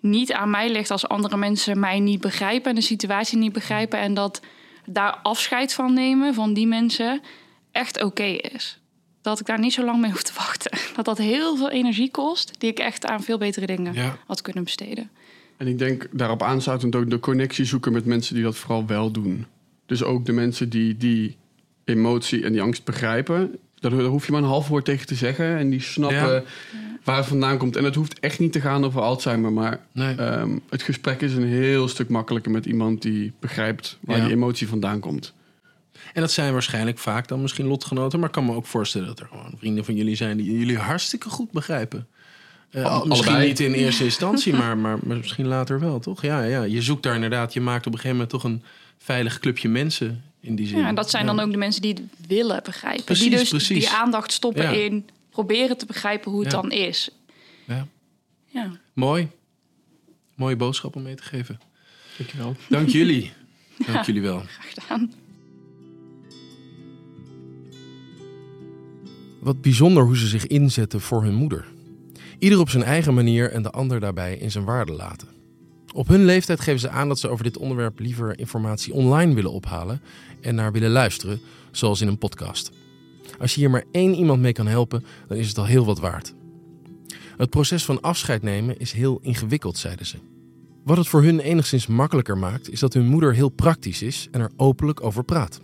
niet 0.00 0.32
aan 0.32 0.50
mij 0.50 0.70
ligt 0.72 0.90
als 0.90 1.08
andere 1.08 1.36
mensen 1.36 1.80
mij 1.80 2.00
niet 2.00 2.20
begrijpen 2.20 2.70
en 2.70 2.74
de 2.76 2.80
situatie 2.80 3.38
niet 3.38 3.52
begrijpen. 3.52 3.98
En 3.98 4.14
dat 4.14 4.40
daar 4.86 5.18
afscheid 5.22 5.74
van 5.74 5.94
nemen 5.94 6.34
van 6.34 6.54
die 6.54 6.66
mensen 6.66 7.20
echt 7.72 8.02
oké 8.02 8.22
is. 8.24 8.78
Dat 9.22 9.40
ik 9.40 9.46
daar 9.46 9.58
niet 9.58 9.72
zo 9.72 9.84
lang 9.84 10.00
mee 10.00 10.10
hoef 10.10 10.22
te 10.22 10.32
wachten. 10.36 10.78
Dat 10.96 11.04
dat 11.04 11.18
heel 11.18 11.56
veel 11.56 11.70
energie 11.70 12.10
kost, 12.10 12.52
die 12.60 12.70
ik 12.70 12.78
echt 12.78 13.06
aan 13.06 13.22
veel 13.22 13.38
betere 13.38 13.66
dingen 13.66 13.94
Ja. 13.94 14.18
had 14.26 14.42
kunnen 14.42 14.64
besteden. 14.64 15.10
En 15.56 15.66
ik 15.66 15.78
denk 15.78 16.08
daarop 16.12 16.42
aansluitend 16.42 16.94
ook 16.94 17.10
de 17.10 17.18
connectie 17.20 17.64
zoeken 17.64 17.92
met 17.92 18.04
mensen 18.04 18.34
die 18.34 18.44
dat 18.44 18.56
vooral 18.56 18.86
wel 18.86 19.10
doen. 19.10 19.46
Dus 19.86 20.02
ook 20.02 20.26
de 20.26 20.32
mensen 20.32 20.68
die 20.68 20.96
die 20.96 21.36
emotie 21.84 22.44
en 22.44 22.52
die 22.52 22.62
angst 22.62 22.84
begrijpen. 22.84 23.58
Daar 23.80 23.90
daar 23.90 24.00
hoef 24.02 24.26
je 24.26 24.32
maar 24.32 24.40
een 24.42 24.46
half 24.48 24.68
woord 24.68 24.84
tegen 24.84 25.06
te 25.06 25.14
zeggen. 25.14 25.56
En 25.58 25.70
die 25.70 25.80
snappen 25.80 26.32
Ja. 26.32 26.42
waar 27.04 27.16
het 27.16 27.26
vandaan 27.26 27.58
komt. 27.58 27.76
En 27.76 27.84
het 27.84 27.94
hoeft 27.94 28.18
echt 28.20 28.38
niet 28.38 28.52
te 28.52 28.60
gaan 28.60 28.84
over 28.84 29.00
Alzheimer. 29.00 29.52
Maar 29.52 29.80
Nee. 29.92 30.14
ehm, 30.14 30.58
het 30.70 30.82
gesprek 30.82 31.20
is 31.20 31.34
een 31.34 31.46
heel 31.48 31.88
stuk 31.88 32.08
makkelijker 32.08 32.50
met 32.52 32.66
iemand 32.66 33.02
die 33.02 33.32
begrijpt 33.40 33.98
waar 34.00 34.16
Ja. 34.16 34.24
die 34.24 34.32
emotie 34.32 34.68
vandaan 34.68 35.00
komt. 35.00 35.32
En 36.12 36.20
dat 36.20 36.30
zijn 36.32 36.52
waarschijnlijk 36.52 36.98
vaak 36.98 37.28
dan 37.28 37.40
misschien 37.42 37.66
lotgenoten. 37.66 38.18
Maar 38.18 38.28
ik 38.28 38.34
kan 38.34 38.44
me 38.44 38.54
ook 38.54 38.66
voorstellen 38.66 39.06
dat 39.06 39.20
er 39.20 39.26
gewoon 39.30 39.54
vrienden 39.58 39.84
van 39.84 39.94
jullie 39.94 40.14
zijn 40.16 40.36
die 40.36 40.58
jullie 40.58 40.78
hartstikke 40.78 41.28
goed 41.28 41.50
begrijpen. 41.50 42.06
Al- 42.74 43.06
misschien 43.06 43.28
allebei. 43.28 43.46
niet 43.48 43.60
in 43.60 43.72
eerste 43.72 44.04
instantie, 44.04 44.54
maar, 44.54 44.78
maar, 44.84 44.98
maar 45.02 45.16
misschien 45.16 45.46
later 45.46 45.80
wel, 45.80 45.98
toch? 46.00 46.22
Ja, 46.22 46.42
ja, 46.42 46.62
je 46.62 46.82
zoekt 46.82 47.02
daar 47.02 47.14
inderdaad, 47.14 47.52
je 47.52 47.60
maakt 47.60 47.86
op 47.86 47.92
een 47.92 47.98
gegeven 47.98 48.16
moment 48.16 48.30
toch 48.30 48.44
een 48.44 48.62
veilig 48.98 49.38
clubje 49.38 49.68
mensen 49.68 50.22
in 50.40 50.56
die 50.56 50.66
zin. 50.66 50.78
Ja, 50.78 50.86
en 50.88 50.94
dat 50.94 51.10
zijn 51.10 51.26
Ja. 51.26 51.34
dan 51.34 51.44
ook 51.44 51.50
de 51.52 51.58
mensen 51.58 51.82
die 51.82 51.92
het 51.94 52.26
willen 52.28 52.62
begrijpen. 52.64 53.04
Precies, 53.04 53.28
die 53.28 53.38
dus 53.38 53.48
precies. 53.48 53.78
die 53.78 53.88
aandacht 53.90 54.32
stoppen 54.32 54.62
Ja. 54.62 54.70
in 54.70 55.08
proberen 55.30 55.76
te 55.78 55.86
begrijpen 55.86 56.30
hoe 56.30 56.42
het 56.42 56.52
Ja. 56.52 56.60
dan 56.60 56.70
is. 56.70 57.10
Ja. 57.66 57.86
Ja. 58.46 58.70
Mooi. 58.92 59.28
Mooie 60.34 60.56
boodschap 60.56 60.96
om 60.96 61.02
mee 61.02 61.14
te 61.14 61.22
geven. 61.22 61.60
Dankjewel. 62.18 62.56
Dank 62.68 62.88
jullie. 62.88 63.32
Dank 63.92 64.04
jullie 64.04 64.22
wel. 64.22 64.38
Graag 64.46 64.72
gedaan. 64.74 65.12
Wat 69.40 69.60
bijzonder 69.62 70.02
hoe 70.04 70.16
ze 70.16 70.26
zich 70.26 70.46
inzetten 70.46 71.00
voor 71.00 71.22
hun 71.22 71.34
moeder. 71.34 71.66
Ieder 72.38 72.58
op 72.58 72.70
zijn 72.70 72.82
eigen 72.82 73.14
manier 73.14 73.50
en 73.52 73.62
de 73.62 73.70
ander 73.70 74.00
daarbij 74.00 74.36
in 74.36 74.50
zijn 74.50 74.64
waarde 74.64 74.92
laten. 74.92 75.28
Op 75.94 76.08
hun 76.08 76.24
leeftijd 76.24 76.60
geven 76.60 76.80
ze 76.80 76.88
aan 76.88 77.08
dat 77.08 77.18
ze 77.18 77.28
over 77.28 77.44
dit 77.44 77.58
onderwerp 77.58 77.98
liever 77.98 78.38
informatie 78.38 78.92
online 78.92 79.34
willen 79.34 79.52
ophalen 79.52 80.00
en 80.40 80.54
naar 80.54 80.72
willen 80.72 80.90
luisteren, 80.90 81.40
zoals 81.70 82.00
in 82.00 82.08
een 82.08 82.18
podcast. 82.18 82.70
Als 83.38 83.54
je 83.54 83.60
hier 83.60 83.70
maar 83.70 83.84
één 83.92 84.14
iemand 84.14 84.40
mee 84.40 84.52
kan 84.52 84.66
helpen, 84.66 85.04
dan 85.28 85.36
is 85.36 85.48
het 85.48 85.58
al 85.58 85.66
heel 85.66 85.84
wat 85.84 85.98
waard. 85.98 86.34
Het 87.36 87.50
proces 87.50 87.84
van 87.84 88.00
afscheid 88.00 88.42
nemen 88.42 88.78
is 88.78 88.92
heel 88.92 89.18
ingewikkeld, 89.22 89.78
zeiden 89.78 90.06
ze. 90.06 90.16
Wat 90.84 90.96
het 90.96 91.08
voor 91.08 91.22
hun 91.22 91.40
enigszins 91.40 91.86
makkelijker 91.86 92.38
maakt, 92.38 92.70
is 92.70 92.80
dat 92.80 92.94
hun 92.94 93.06
moeder 93.06 93.34
heel 93.34 93.48
praktisch 93.48 94.02
is 94.02 94.28
en 94.30 94.40
er 94.40 94.50
openlijk 94.56 95.02
over 95.02 95.24
praat. 95.24 95.60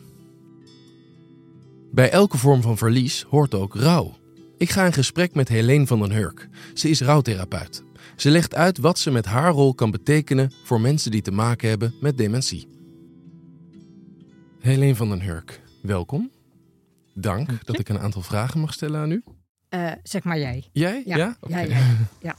Bij 1.93 2.11
elke 2.11 2.39
vorm 2.39 2.63
van 2.63 2.77
verlies 2.77 3.25
hoort 3.29 3.55
ook 3.55 3.75
rouw. 3.75 4.17
Ik 4.59 4.71
ga 4.71 4.85
in 4.85 4.93
gesprek 4.93 5.35
met 5.35 5.49
Helene 5.49 5.87
van 5.87 6.01
den 6.01 6.13
Hurk. 6.13 6.49
Ze 6.75 6.89
is 6.89 7.01
rouwtherapeut. 7.01 7.83
Ze 8.17 8.31
legt 8.31 8.55
uit 8.55 8.79
wat 8.79 8.99
ze 8.99 9.11
met 9.11 9.25
haar 9.25 9.53
rol 9.53 9.75
kan 9.75 9.91
betekenen 9.91 10.53
voor 10.65 10.81
mensen 10.81 11.11
die 11.11 11.23
te 11.23 11.31
maken 11.31 11.69
hebben 11.69 11.95
met 12.01 12.17
dementie. 12.19 12.69
Helene 14.61 14.95
van 14.97 15.09
den 15.09 15.21
Hurk, 15.21 15.61
welkom. 15.83 16.31
Dank 17.15 17.65
dat 17.67 17.79
ik 17.79 17.89
een 17.89 17.99
aantal 17.99 18.23
vragen 18.23 18.61
mag 18.61 18.73
stellen 18.73 19.01
aan 19.01 19.11
u. 19.11 19.23
Eh, 19.69 19.93
zeg 20.03 20.25
maar 20.25 20.39
jij. 20.39 20.69
Jij? 20.73 21.03
Ja, 21.07 21.17
Ja? 21.17 21.25
ja, 21.27 21.37
Oké. 21.41 21.59
ja. 21.61 21.97
ja. 22.29 22.37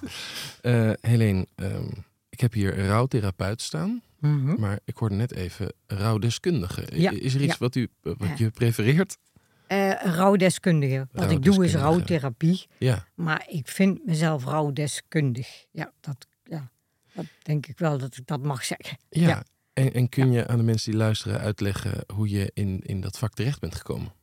Eh, 0.61 0.91
Helene, 1.01 1.47
ehm, 1.55 1.87
ik 2.29 2.39
heb 2.39 2.53
hier 2.53 2.85
rouwtherapeut 2.87 3.61
staan, 3.61 4.01
Mhm. 4.19 4.59
maar 4.59 4.79
ik 4.85 4.97
hoorde 4.97 5.15
net 5.15 5.33
even 5.33 5.73
rouwdeskundige. 5.87 6.87
Ja, 6.93 7.11
Is 7.11 7.33
er 7.33 7.41
iets 7.41 7.51
ja. 7.51 7.55
wat, 7.59 7.75
u, 7.75 7.87
wat 8.01 8.37
je 8.37 8.49
prefereert? 8.49 9.17
Eh, 9.67 9.91
rouwdeskundige. 10.15 11.07
Wat 11.11 11.31
ik 11.31 11.43
doe 11.43 11.65
is 11.65 11.75
rouwtherapie. 11.75 12.67
Ja. 12.77 13.07
Maar 13.15 13.45
ik 13.49 13.67
vind 13.67 14.05
mezelf 14.05 14.43
rouwdeskundig. 14.43 15.65
Ja 15.71 15.91
dat, 15.99 16.27
ja, 16.43 16.71
dat 17.13 17.25
denk 17.41 17.67
ik 17.67 17.79
wel 17.79 17.97
dat 17.97 18.17
ik 18.17 18.27
dat 18.27 18.43
mag 18.43 18.65
zeggen. 18.65 18.97
Ja. 19.09 19.27
Ja. 19.27 19.43
En, 19.73 19.93
en 19.93 20.09
kun 20.09 20.31
je 20.31 20.47
aan 20.47 20.57
de 20.57 20.63
mensen 20.63 20.91
die 20.91 20.99
luisteren 20.99 21.39
uitleggen 21.39 22.03
hoe 22.13 22.29
je 22.29 22.51
in, 22.53 22.79
in 22.83 23.01
dat 23.01 23.17
vak 23.17 23.33
terecht 23.33 23.59
bent 23.59 23.75
gekomen? 23.75 24.13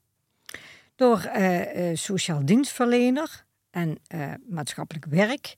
Door 0.94 1.20
eh, 1.20 1.90
eh, 1.90 1.96
sociaal 1.96 2.44
dienstverlener 2.44 3.44
en 3.70 3.98
maatschappelijk 4.48 5.04
werk 5.04 5.56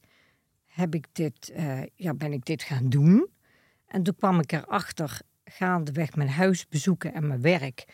heb 0.66 0.94
ik 0.94 1.06
dit, 1.12 1.52
ja, 1.94 2.14
ben 2.14 2.32
ik 2.32 2.44
dit 2.44 2.62
gaan 2.62 2.88
doen. 2.88 3.28
En 3.86 4.02
toen 4.02 4.16
kwam 4.16 4.40
ik 4.40 4.52
erachter, 4.52 5.20
gaandeweg 5.44 6.14
mijn 6.14 6.28
huisbezoeken 6.28 7.14
en 7.14 7.26
mijn 7.26 7.40
werk, 7.40 7.84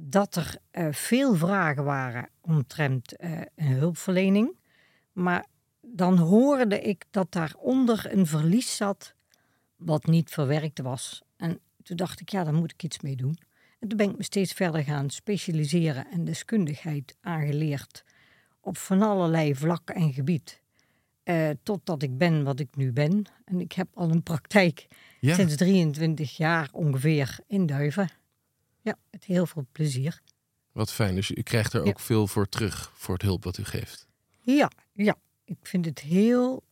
dat 0.00 0.36
er 0.36 0.56
eh, 0.70 0.86
veel 0.90 1.34
vragen 1.34 1.84
waren 1.84 2.28
omtrent 2.40 3.14
een 3.54 3.66
hulpverlening. 3.66 4.56
Maar 5.12 5.46
dan 5.80 6.18
hoorde 6.18 6.80
ik 6.80 7.04
dat 7.10 7.32
daaronder 7.32 8.12
een 8.12 8.26
verlies 8.26 8.76
zat 8.76 9.14
wat 9.76 10.06
niet 10.06 10.30
verwerkt 10.30 10.80
was. 10.80 11.22
En 11.36 11.60
toen 11.82 11.96
dacht 11.96 12.20
ik, 12.20 12.28
ja, 12.28 12.44
daar 12.44 12.54
moet 12.54 12.72
ik 12.72 12.82
iets 12.82 13.00
mee 13.00 13.16
doen. 13.16 13.38
En 13.78 13.88
toen 13.88 13.96
ben 13.98 14.10
ik 14.10 14.16
me 14.16 14.22
steeds 14.22 14.52
verder 14.52 14.82
gaan 14.84 15.10
specialiseren 15.10 16.06
en 16.10 16.24
deskundigheid 16.24 17.16
aangeleerd 17.20 18.04
op 18.60 18.76
van 18.76 19.02
allerlei 19.02 19.54
vlakken 19.54 19.94
en 19.94 20.12
gebied. 20.12 20.62
Eh, 21.22 21.50
totdat 21.62 22.02
ik 22.02 22.18
ben 22.18 22.44
wat 22.44 22.60
ik 22.60 22.76
nu 22.76 22.92
ben. 22.92 23.24
En 23.44 23.60
ik 23.60 23.72
heb 23.72 23.88
al 23.94 24.10
een 24.10 24.22
praktijk 24.22 24.86
Ja. 25.20 25.34
sinds 25.34 25.56
23 25.56 26.36
jaar 26.36 26.68
ongeveer 26.72 27.38
in 27.46 27.66
Duiven. 27.66 28.10
Ja, 28.88 28.96
met 29.10 29.24
heel 29.24 29.46
veel 29.46 29.66
plezier. 29.72 30.20
Wat 30.72 30.92
fijn. 30.92 31.14
Dus 31.14 31.30
u 31.30 31.42
krijgt 31.42 31.72
er 31.72 31.82
Ja. 31.84 31.88
ook 31.88 32.00
veel 32.00 32.26
voor 32.26 32.48
terug 32.48 32.90
voor 32.94 33.14
het 33.14 33.22
hulp 33.22 33.44
wat 33.44 33.58
u 33.58 33.64
geeft. 33.64 34.06
Ja, 34.40 34.70
ja. 34.92 35.16
Ik 35.44 35.58
vind 35.62 35.84
het 35.84 35.98
heel 36.00 36.62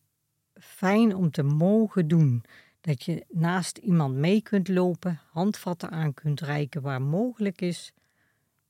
fijn 0.55 1.15
om 1.15 1.31
te 1.31 1.43
mogen 1.43 2.09
doen. 2.09 2.45
Dat 2.81 3.03
je 3.05 3.25
naast 3.29 3.77
iemand 3.79 4.15
mee 4.15 4.43
kunt 4.43 4.69
lopen, 4.69 5.21
handvatten 5.31 5.91
aan 5.91 6.15
kunt 6.15 6.41
reiken 6.41 6.83
waar 6.83 7.03
mogelijk 7.03 7.61
is. 7.61 7.93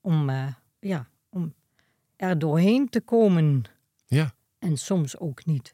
Om, 0.00 0.28
eh, 0.30 0.54
ja, 0.80 1.08
om 1.28 1.54
er 2.16 2.38
doorheen 2.38 2.88
te 2.88 3.00
komen. 3.00 3.64
Ja. 4.06 4.34
En 4.58 4.76
soms 4.76 5.18
ook 5.18 5.44
niet. 5.44 5.72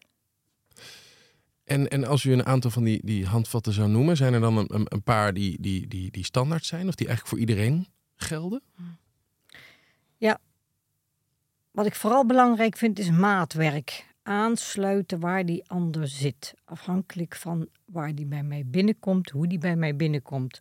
En, 1.73 1.89
en 1.89 2.05
als 2.05 2.25
u 2.25 2.33
een 2.33 2.47
aantal 2.47 2.71
van 2.71 2.85
die, 2.85 3.01
die 3.05 3.27
handvatten 3.27 3.73
zou 3.73 3.89
noemen, 3.89 4.17
zijn 4.17 4.35
er 4.35 4.41
dan 4.41 4.57
een, 4.57 4.87
een, 4.89 5.03
paar 5.03 5.35
die, 5.35 5.61
die, 5.61 5.89
die, 5.89 6.11
die 6.11 6.25
standaard 6.25 6.65
zijn 6.65 6.89
of 6.89 6.95
die 6.95 7.07
eigenlijk 7.07 7.37
voor 7.37 7.49
iedereen 7.49 7.87
gelden? 8.17 8.63
Wat 11.73 11.87
ik 11.87 11.95
vooral 11.95 12.27
belangrijk 12.27 12.77
vind 12.77 12.99
is 12.99 13.11
maatwerk. 13.11 14.07
Aansluiten 14.23 15.21
waar 15.21 15.47
die 15.47 15.69
ander 15.69 16.09
zit. 16.09 16.55
Afhankelijk 16.65 17.37
van 17.37 17.69
waar 17.85 18.15
die 18.15 18.27
bij 18.27 18.43
mij 18.43 18.67
binnenkomt, 18.67 19.31
hoe 19.31 19.47
die 19.47 19.59
bij 19.59 19.77
mij 19.77 19.97
binnenkomt. 19.97 20.61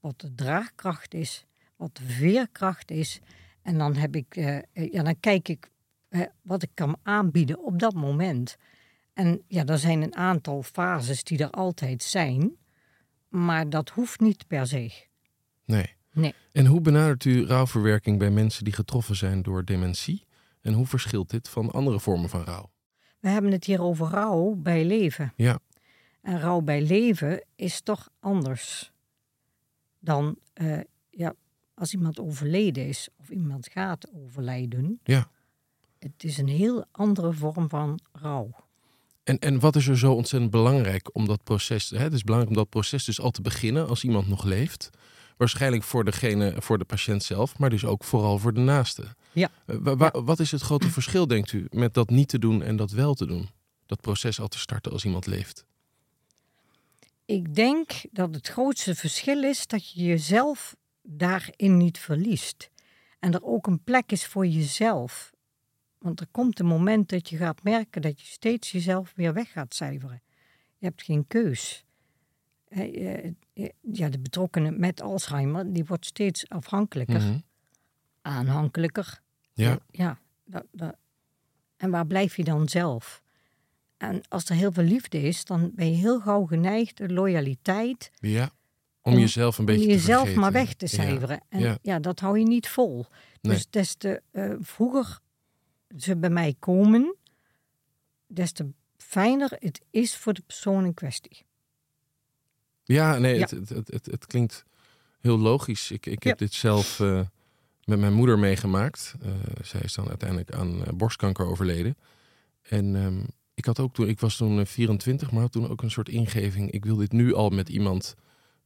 Wat 0.00 0.20
de 0.20 0.34
draagkracht 0.34 1.14
is, 1.14 1.44
wat 1.76 1.96
de 1.96 2.04
veerkracht 2.04 2.90
is. 2.90 3.20
En 3.62 3.78
dan, 3.78 3.94
heb 3.94 4.16
ik, 4.16 4.36
eh, 4.36 4.56
eh, 4.56 4.92
ja, 4.92 5.02
dan 5.02 5.20
kijk 5.20 5.48
ik 5.48 5.70
eh, 6.08 6.20
wat 6.42 6.62
ik 6.62 6.70
kan 6.74 6.96
aanbieden 7.02 7.64
op 7.64 7.78
dat 7.78 7.94
moment. 7.94 8.56
En 9.12 9.42
ja, 9.46 9.64
er 9.64 9.78
zijn 9.78 10.02
een 10.02 10.16
aantal 10.16 10.62
fases 10.62 11.24
die 11.24 11.38
er 11.38 11.50
altijd 11.50 12.02
zijn. 12.02 12.56
Maar 13.28 13.70
dat 13.70 13.88
hoeft 13.88 14.20
niet 14.20 14.46
per 14.46 14.66
se. 14.66 14.92
Nee. 15.64 15.94
Nee. 16.12 16.34
En 16.52 16.66
hoe 16.66 16.80
benadert 16.80 17.24
u 17.24 17.46
rouwverwerking 17.46 18.18
bij 18.18 18.30
mensen 18.30 18.64
die 18.64 18.72
getroffen 18.72 19.16
zijn 19.16 19.42
door 19.42 19.64
dementie? 19.64 20.26
En 20.60 20.72
hoe 20.72 20.86
verschilt 20.86 21.30
dit 21.30 21.48
van 21.48 21.70
andere 21.70 22.00
vormen 22.00 22.28
van 22.28 22.44
rouw? 22.44 22.70
We 23.20 23.28
hebben 23.28 23.52
het 23.52 23.64
hier 23.64 23.82
over 23.82 24.08
rouw 24.08 24.54
bij 24.54 24.84
leven. 24.84 25.32
Ja. 25.36 25.58
En 26.20 26.40
rouw 26.40 26.60
bij 26.60 26.82
leven 26.82 27.44
is 27.56 27.80
toch 27.80 28.08
anders 28.20 28.92
dan 29.98 30.36
eh, 30.52 30.80
ja, 31.10 31.34
als 31.74 31.92
iemand 31.92 32.20
overleden 32.20 32.86
is 32.86 33.08
of 33.16 33.30
iemand 33.30 33.68
gaat 33.68 34.12
overlijden. 34.14 35.00
Ja. 35.02 35.30
Het 35.98 36.24
is 36.24 36.38
een 36.38 36.48
heel 36.48 36.84
andere 36.90 37.32
vorm 37.32 37.68
van 37.68 38.00
rouw. 38.12 38.50
En, 39.24 39.38
en 39.38 39.60
wat 39.60 39.76
is 39.76 39.86
er 39.88 39.98
zo 39.98 40.12
ontzettend 40.12 40.50
belangrijk 40.52 41.08
om 41.12 41.26
dat 41.26 41.44
proces, 41.44 41.90
hè, 41.90 41.98
het 41.98 42.12
is 42.12 42.22
belangrijk 42.22 42.56
om 42.56 42.62
dat 42.62 42.70
proces 42.70 43.04
dus 43.04 43.20
al 43.20 43.30
te 43.30 43.42
beginnen 43.42 43.88
als 43.88 44.04
iemand 44.04 44.28
nog 44.28 44.44
leeft. 44.44 44.90
Waarschijnlijk 45.36 45.82
voor 45.82 46.04
degene, 46.04 46.54
voor 46.58 46.78
de 46.78 46.84
patiënt 46.84 47.22
zelf, 47.22 47.58
maar 47.58 47.70
dus 47.70 47.84
ook 47.84 48.04
vooral 48.04 48.38
voor 48.38 48.52
de 48.54 48.60
naaste. 48.60 49.04
Ja. 49.32 49.50
Eh, 49.66 49.76
wa- 49.80 49.96
wa- 49.96 50.22
Wat 50.24 50.40
is 50.40 50.50
het 50.50 50.60
grote 50.60 50.90
verschil, 50.90 51.26
denkt 51.26 51.52
u, 51.52 51.66
met 51.70 51.94
dat 51.94 52.10
niet 52.10 52.28
te 52.28 52.38
doen 52.38 52.62
en 52.62 52.76
dat 52.76 52.90
wel 52.90 53.14
te 53.14 53.26
doen? 53.26 53.48
Dat 53.86 54.00
proces 54.00 54.40
al 54.40 54.48
te 54.48 54.58
starten 54.58 54.92
als 54.92 55.04
iemand 55.04 55.26
leeft. 55.26 55.64
Ik 57.24 57.54
denk 57.54 57.90
dat 58.12 58.34
het 58.34 58.48
grootste 58.48 58.94
verschil 58.94 59.42
is 59.44 59.66
dat 59.66 59.90
je 59.90 60.02
jezelf 60.04 60.76
daarin 61.02 61.76
niet 61.76 61.98
verliest. 61.98 62.70
En 63.18 63.32
er 63.34 63.42
ook 63.44 63.66
een 63.66 63.82
plek 63.84 64.12
is 64.12 64.26
voor 64.26 64.46
jezelf. 64.46 65.32
Want 66.02 66.20
er 66.20 66.26
komt 66.30 66.58
een 66.58 66.66
moment 66.66 67.08
dat 67.08 67.28
je 67.28 67.36
gaat 67.36 67.62
merken 67.62 68.02
dat 68.02 68.20
je 68.20 68.26
steeds 68.26 68.72
jezelf 68.72 69.12
weer 69.16 69.32
weg 69.32 69.52
gaat 69.52 69.74
cijferen. 69.74 70.22
Je 70.78 70.86
hebt 70.86 71.02
geen 71.02 71.26
keus. 71.26 71.84
Ja, 73.92 74.08
de 74.08 74.18
betrokkene 74.18 74.70
met 74.70 75.00
Alzheimer, 75.00 75.72
die 75.72 75.84
wordt 75.84 76.06
steeds 76.06 76.48
afhankelijker, 76.48 77.20
Mhm. 77.20 77.38
aanhankelijker. 78.22 79.20
Ja. 79.52 79.78
Ja, 79.90 80.18
dat, 80.44 80.64
dat. 80.72 80.96
En 81.76 81.90
waar 81.90 82.06
blijf 82.06 82.36
je 82.36 82.44
dan 82.44 82.68
zelf? 82.68 83.22
En 83.96 84.20
als 84.28 84.44
er 84.48 84.54
heel 84.56 84.72
veel 84.72 84.84
liefde 84.84 85.22
is, 85.22 85.44
dan 85.44 85.70
ben 85.74 85.90
je 85.90 85.96
heel 85.96 86.20
gauw 86.20 86.44
geneigd, 86.46 86.96
de 86.96 87.08
loyaliteit, 87.12 88.10
ja. 88.14 88.50
Om, 89.04 89.12
Om- 89.12 89.18
jezelf 89.18 89.54
een 89.54 89.60
om 89.60 89.66
beetje 89.66 89.86
te 89.86 89.92
jezelf 89.92 90.34
maar 90.34 90.52
weg 90.52 90.74
te 90.74 90.84
Ja. 90.90 90.90
cijferen. 91.02 91.40
En 91.48 91.60
ja. 91.60 91.78
ja. 91.82 91.98
dat 91.98 92.20
hou 92.20 92.38
je 92.38 92.44
niet 92.44 92.68
vol. 92.68 93.06
Nee. 93.40 93.52
Dus 93.54 93.70
des 93.70 93.94
te 93.94 94.22
eh, 94.30 94.52
vroeger 94.60 95.18
ze 95.98 96.16
bij 96.16 96.30
mij 96.30 96.54
komen, 96.58 97.16
des 98.26 98.52
te 98.52 98.66
fijner 98.96 99.50
het 99.58 99.80
is 99.90 100.16
voor 100.16 100.32
de 100.32 100.42
persoon 100.46 100.84
in 100.84 100.94
kwestie. 100.94 101.44
Ja, 102.84 103.18
nee, 103.18 103.34
Ja. 103.38 103.40
Het, 103.40 103.68
het, 103.68 104.06
het, 104.06 104.26
klinkt 104.26 104.64
heel 105.20 105.38
logisch. 105.38 105.90
Ik, 105.90 106.06
ik 106.06 106.22
heb 106.22 106.38
Ja. 106.38 106.44
dit 106.46 106.54
zelf 106.54 107.00
eh, 107.00 107.20
met 107.84 107.98
mijn 107.98 108.12
moeder 108.12 108.38
meegemaakt. 108.38 109.14
Eh, 109.22 109.30
zij 109.62 109.80
is 109.80 109.94
dan 109.94 110.08
uiteindelijk 110.08 110.52
aan 110.52 110.84
eh, 110.84 110.92
borstkanker 110.92 111.46
overleden. 111.46 111.96
En 112.62 112.96
ehm, 112.96 113.20
ik 113.54 113.64
had 113.64 113.78
ook 113.80 113.94
toen, 113.94 114.08
ik 114.08 114.20
was 114.20 114.36
toen 114.36 114.58
eh, 114.60 114.66
24, 114.66 115.30
maar 115.30 115.40
had 115.42 115.52
toen 115.52 115.68
ook 115.68 115.82
een 115.82 115.90
soort 115.90 116.08
ingeving. 116.08 116.70
Ik 116.70 116.84
wil 116.84 116.96
dit 116.96 117.12
nu 117.12 117.34
al 117.34 117.48
met 117.50 117.68
iemand 117.68 118.14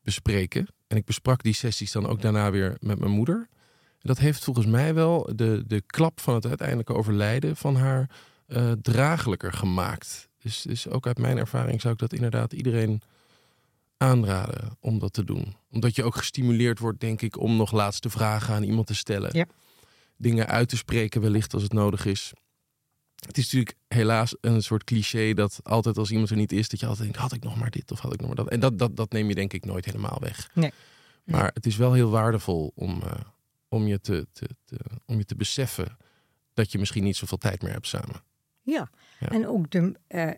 bespreken. 0.03 0.67
En 0.87 0.97
ik 0.97 1.05
besprak 1.05 1.43
die 1.43 1.55
sessies 1.55 1.93
dan 1.93 2.07
ook 2.07 2.23
daarna 2.23 2.51
weer 2.51 2.77
met 2.81 2.99
mijn 2.99 3.11
moeder. 3.11 3.49
Dat 4.07 4.19
heeft 4.19 4.45
volgens 4.45 4.67
mij 4.67 4.95
wel 4.95 5.31
de, 5.35 5.65
de 5.67 5.83
klap 5.87 6.21
van 6.21 6.35
het 6.35 6.47
uiteindelijke 6.47 6.95
overlijden 6.95 7.57
van 7.57 7.77
haar 7.77 8.11
eh, 8.47 8.73
draaglijker 8.83 9.53
gemaakt. 9.53 10.29
Dus, 10.39 10.63
dus 10.63 10.89
ook 10.89 11.07
uit 11.07 11.19
mijn 11.19 11.39
ervaring 11.39 11.81
zou 11.81 11.93
ik 11.93 11.99
dat 11.99 12.13
inderdaad 12.13 12.53
iedereen 12.53 13.03
aanraden 13.97 14.77
om 14.81 14.99
dat 14.99 15.13
te 15.13 15.25
doen. 15.25 15.57
Omdat 15.71 15.97
je 15.97 16.05
ook 16.05 16.17
gestimuleerd 16.17 16.79
wordt, 16.79 17.01
denk 17.01 17.23
ik, 17.23 17.39
om 17.39 17.57
nog 17.57 17.73
laatste 17.73 18.11
vragen 18.11 18.55
aan 18.55 18.63
iemand 18.63 18.87
te 18.87 18.95
stellen. 18.95 19.31
Ja. 19.33 19.47
Dingen 20.17 20.47
uit 20.47 20.69
te 20.69 20.77
spreken, 20.77 21.21
wellicht 21.21 21.55
als 21.55 21.63
het 21.63 21.73
nodig 21.73 22.05
is. 22.05 22.33
Het 23.27 23.39
is 23.39 23.45
natuurlijk 23.45 23.77
helaas 23.89 24.37
een 24.41 24.63
soort 24.63 24.85
cliché 24.85 25.35
dat 25.35 25.61
altijd 25.63 25.99
als 25.99 26.11
iemand 26.11 26.31
er 26.31 26.37
niet 26.37 26.53
is, 26.53 26.69
dat 26.69 26.81
je 26.81 26.87
altijd 26.87 27.05
denkt, 27.05 27.21
had 27.23 27.33
ik 27.33 27.43
nog 27.43 27.57
maar 27.57 27.71
dit 27.71 27.91
of 27.91 28.01
had 28.01 28.13
ik 28.13 28.19
nog 28.19 28.27
maar 28.27 28.37
dat. 28.37 28.49
En 28.49 28.61
dat, 28.61 28.79
dat, 28.79 28.97
dat 28.97 29.13
neem 29.13 29.29
je 29.29 29.35
denk 29.35 29.53
ik 29.53 29.65
nooit 29.65 29.85
helemaal 29.85 30.19
weg. 30.21 30.51
Nee. 30.53 30.73
Maar 31.25 31.51
het 31.55 31.67
is 31.67 31.77
wel 31.77 31.93
heel 31.93 32.11
waardevol 32.11 32.73
om, 32.75 33.03
eh, 33.03 33.11
om, 33.69 33.87
je 33.87 34.01
te, 34.01 34.27
te, 34.33 34.49
te, 34.65 34.77
om 35.07 35.19
je 35.19 35.25
te 35.25 35.37
beseffen 35.37 35.97
dat 36.55 36.73
je 36.73 36.79
misschien 36.79 37.05
niet 37.05 37.17
zoveel 37.17 37.39
tijd 37.39 37.63
meer 37.63 37.73
hebt 37.73 37.87
samen. 37.87 38.23
Ja, 38.63 38.91
Ja. 39.21 39.29
en 39.29 39.47
ook 39.47 39.71
de, 39.71 39.95
eh, 40.07 40.31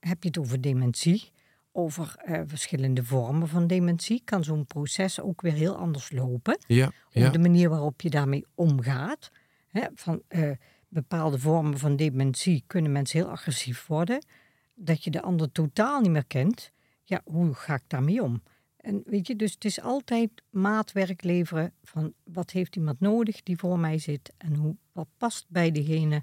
heb 0.00 0.22
je 0.22 0.28
het 0.28 0.38
over 0.38 0.60
dementie, 0.60 1.30
over 1.72 2.14
eh, 2.16 2.40
verschillende 2.46 3.04
vormen 3.04 3.48
van 3.48 3.66
dementie, 3.66 4.22
kan 4.24 4.44
zo'n 4.44 4.66
proces 4.66 5.20
ook 5.20 5.40
weer 5.40 5.52
heel 5.52 5.76
anders 5.76 6.10
lopen. 6.12 6.58
Ja, 6.66 6.90
ja, 7.10 7.30
de 7.30 7.38
manier 7.38 7.68
waarop 7.68 8.00
je 8.00 8.10
daarmee 8.10 8.44
omgaat. 8.54 9.30
Hè, 9.68 9.86
van 9.94 10.22
eh, 10.28 10.50
bepaalde 10.88 11.38
vormen 11.38 11.78
van 11.78 11.96
dementie 11.96 12.64
kunnen 12.66 12.92
mensen 12.92 13.18
heel 13.20 13.28
agressief 13.30 13.86
worden. 13.86 14.26
Dat 14.74 15.04
je 15.04 15.10
de 15.10 15.22
ander 15.22 15.52
totaal 15.52 16.00
niet 16.00 16.10
meer 16.10 16.26
kent. 16.26 16.72
Ja, 17.02 17.20
hoe 17.24 17.54
ga 17.54 17.74
ik 17.74 17.82
daarmee 17.86 18.22
om? 18.22 18.42
En 18.84 19.02
weet 19.06 19.26
je, 19.26 19.36
dus 19.36 19.52
het 19.52 19.64
is 19.64 19.80
altijd 19.80 20.30
maatwerk 20.50 21.22
leveren 21.22 21.72
van 21.82 22.12
wat 22.24 22.50
heeft 22.50 22.76
iemand 22.76 23.00
nodig 23.00 23.42
die 23.42 23.56
voor 23.56 23.78
mij 23.78 23.98
zit 23.98 24.32
en 24.38 24.54
hoe, 24.54 24.76
wat 24.92 25.08
past 25.16 25.44
bij 25.48 25.70
degene. 25.72 26.22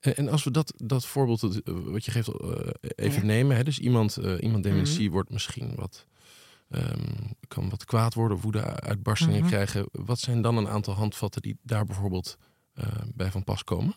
En, 0.00 0.16
en 0.16 0.28
als 0.28 0.44
we 0.44 0.50
dat, 0.50 0.72
dat 0.76 1.06
voorbeeld 1.06 1.42
eh, 1.42 1.72
wat 1.84 2.04
je 2.04 2.10
geeft 2.10 2.28
eh, 2.28 2.58
even 2.94 3.20
Ja. 3.20 3.26
nemen. 3.26 3.56
Hè? 3.56 3.64
Dus 3.64 3.78
iemand, 3.78 4.16
eh, 4.16 4.34
iemand 4.42 4.62
dementie 4.62 5.04
Mhm. 5.04 5.12
wordt 5.12 5.30
misschien 5.30 5.74
wat, 5.74 6.06
ehm, 6.70 7.14
kan 7.48 7.68
wat 7.70 7.84
kwaad 7.84 8.14
worden, 8.14 8.38
woede-uitbarstingen 8.38 9.38
Mhm. 9.40 9.48
krijgen. 9.48 9.88
Wat 9.92 10.18
zijn 10.18 10.42
dan 10.42 10.56
een 10.56 10.68
aantal 10.68 10.94
handvatten 10.94 11.42
die 11.42 11.58
daar 11.62 11.84
bijvoorbeeld 11.84 12.36
eh, 12.74 12.86
bij 13.14 13.30
van 13.30 13.44
pas 13.44 13.64
komen? 13.64 13.94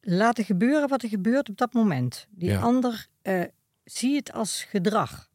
Laten 0.00 0.44
gebeuren 0.44 0.88
wat 0.88 1.02
er 1.02 1.08
gebeurt 1.08 1.48
op 1.48 1.56
dat 1.56 1.72
moment. 1.72 2.26
Die 2.30 2.48
Ja. 2.48 2.60
ander, 2.60 3.06
eh, 3.22 3.42
zie 3.84 4.16
het 4.16 4.32
als 4.32 4.64
gedrag. 4.64 5.28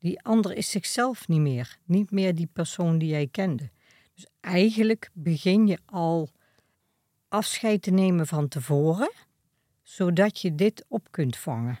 Die 0.00 0.22
ander 0.22 0.56
is 0.56 0.70
zichzelf 0.70 1.28
niet 1.28 1.40
meer. 1.40 1.78
Niet 1.84 2.10
meer 2.10 2.34
die 2.34 2.48
persoon 2.52 2.98
die 2.98 3.08
jij 3.08 3.26
kende. 3.26 3.70
Dus 4.14 4.26
eigenlijk 4.40 5.10
begin 5.12 5.66
je 5.66 5.78
al 5.86 6.30
afscheid 7.28 7.82
te 7.82 7.90
nemen 7.90 8.26
van 8.26 8.48
tevoren, 8.48 9.12
zodat 9.82 10.40
je 10.40 10.54
dit 10.54 10.84
op 10.88 11.06
kunt 11.10 11.36
vangen. 11.36 11.80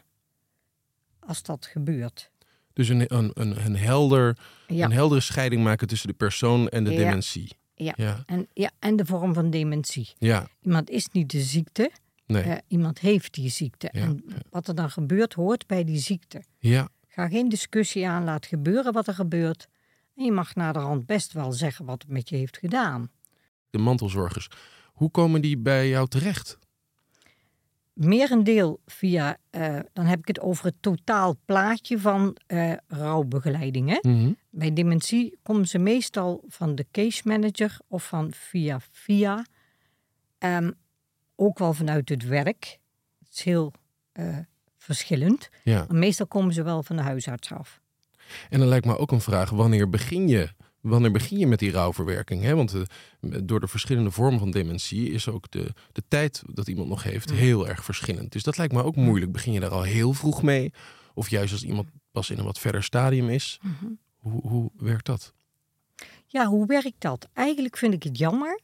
Als 1.18 1.42
dat 1.42 1.66
gebeurt. 1.66 2.30
Dus 2.72 2.88
een, 2.88 3.14
een, 3.14 3.30
een, 3.34 3.64
een, 3.64 3.76
helder, 3.76 4.38
Ja, 4.66 4.84
een 4.84 4.92
heldere 4.92 5.20
scheiding 5.20 5.62
maken 5.62 5.86
tussen 5.88 6.08
de 6.08 6.14
persoon 6.14 6.68
en 6.68 6.84
de 6.84 6.90
Ja. 6.90 6.96
dementie. 6.96 7.52
Ja. 7.74 7.92
ja, 7.96 8.22
en, 8.26 8.48
ja, 8.52 8.70
en 8.78 8.96
de 8.96 9.04
vorm 9.06 9.34
van 9.34 9.50
dementie. 9.50 10.08
ja, 10.18 10.48
Iemand 10.62 10.90
is 10.90 11.08
niet 11.08 11.30
de 11.30 11.40
ziekte, 11.40 11.90
nee, 12.26 12.42
eh, 12.42 12.56
iemand 12.68 12.98
heeft 12.98 13.34
die 13.34 13.48
ziekte. 13.50 13.88
En 13.88 14.24
wat 14.50 14.68
er 14.68 14.74
dan 14.74 14.90
gebeurt, 14.90 15.32
hoort 15.34 15.66
bij 15.66 15.84
die 15.84 15.98
ziekte. 15.98 16.42
ja. 16.58 16.88
Ga 17.12 17.28
geen 17.28 17.48
discussie 17.48 18.08
aan, 18.08 18.24
laat 18.24 18.46
gebeuren 18.46 18.92
wat 18.92 19.06
er 19.06 19.14
gebeurt. 19.14 19.68
En 20.16 20.24
je 20.24 20.32
mag 20.32 20.54
naderhand 20.54 21.06
best 21.06 21.32
wel 21.32 21.52
zeggen 21.52 21.84
wat 21.84 22.02
het 22.02 22.10
met 22.10 22.28
je 22.28 22.36
heeft 22.36 22.58
gedaan. 22.58 23.10
De 23.70 23.78
mantelzorgers. 23.78 24.48
Hoe 24.86 25.10
komen 25.10 25.40
die 25.40 25.58
bij 25.58 25.88
jou 25.88 26.08
terecht? 26.08 26.58
Merendeel 27.92 28.80
via, 28.86 29.36
eh, 29.50 29.78
dan 29.92 30.04
heb 30.04 30.18
ik 30.18 30.26
het 30.26 30.40
over 30.40 30.64
het 30.64 30.74
totaal 30.80 31.36
plaatje 31.44 31.98
van 31.98 32.36
eh 32.46 32.72
rouwbegeleiding. 32.86 33.88
Hè? 33.88 34.10
Mhm. 34.10 34.32
Bij 34.50 34.72
dementie 34.72 35.38
komen 35.42 35.66
ze 35.66 35.78
meestal 35.78 36.44
van 36.48 36.74
de 36.74 36.86
case 36.90 37.22
manager 37.24 37.78
of 37.88 38.06
van 38.06 38.32
via 38.32 38.80
via. 38.90 39.46
Ehm, 40.38 40.70
ook 41.36 41.58
wel 41.58 41.72
vanuit 41.72 42.08
het 42.08 42.26
werk. 42.26 42.78
Het 43.18 43.28
is 43.32 43.42
heel 43.42 43.72
eh, 44.12 44.38
verschillend. 44.82 45.50
Ja. 45.64 45.84
Maar 45.88 45.98
meestal 45.98 46.26
komen 46.26 46.54
ze 46.54 46.62
wel 46.62 46.82
van 46.82 46.96
de 46.96 47.02
huisarts 47.02 47.52
af. 47.52 47.80
En 48.48 48.58
dan 48.58 48.68
lijkt 48.68 48.86
me 48.86 48.98
ook 48.98 49.12
een 49.12 49.20
vraag, 49.20 49.50
wanneer 49.50 49.90
begin 49.90 50.28
je 50.28 50.48
wanneer 50.80 51.10
begin 51.10 51.38
je 51.38 51.46
met 51.46 51.58
die 51.58 51.70
rouwverwerking? 51.70 52.42
Hè? 52.42 52.56
Want 52.56 52.74
eh, 52.74 52.82
door 53.42 53.60
de 53.60 53.68
verschillende 53.68 54.10
vormen 54.10 54.38
van 54.38 54.50
dementie 54.50 55.10
is 55.10 55.28
ook 55.28 55.50
de, 55.50 55.72
de 55.92 56.02
tijd 56.08 56.42
dat 56.46 56.68
iemand 56.68 56.88
nog 56.88 57.02
heeft 57.02 57.30
heel 57.30 57.68
erg 57.68 57.84
verschillend. 57.84 58.32
Dus 58.32 58.42
dat 58.42 58.56
lijkt 58.56 58.72
me 58.72 58.82
ook 58.82 58.96
moeilijk. 58.96 59.32
Begin 59.32 59.52
je 59.52 59.60
daar 59.60 59.70
al 59.70 59.82
heel 59.82 60.12
vroeg 60.12 60.42
mee? 60.42 60.72
Of 61.14 61.28
juist 61.28 61.52
als 61.52 61.64
iemand 61.64 61.88
pas 62.10 62.30
in 62.30 62.38
een 62.38 62.44
wat 62.44 62.58
verder 62.58 62.82
stadium 62.82 63.28
is? 63.28 63.60
Mhm. 63.62 63.92
Hoe, 64.16 64.48
hoe 64.48 64.70
werkt 64.76 65.06
dat? 65.06 65.32
Ja, 66.26 66.46
hoe 66.46 66.66
werkt 66.66 67.00
dat? 67.00 67.28
Eigenlijk 67.32 67.76
vind 67.76 67.94
ik 67.94 68.02
het 68.02 68.18
jammer, 68.18 68.60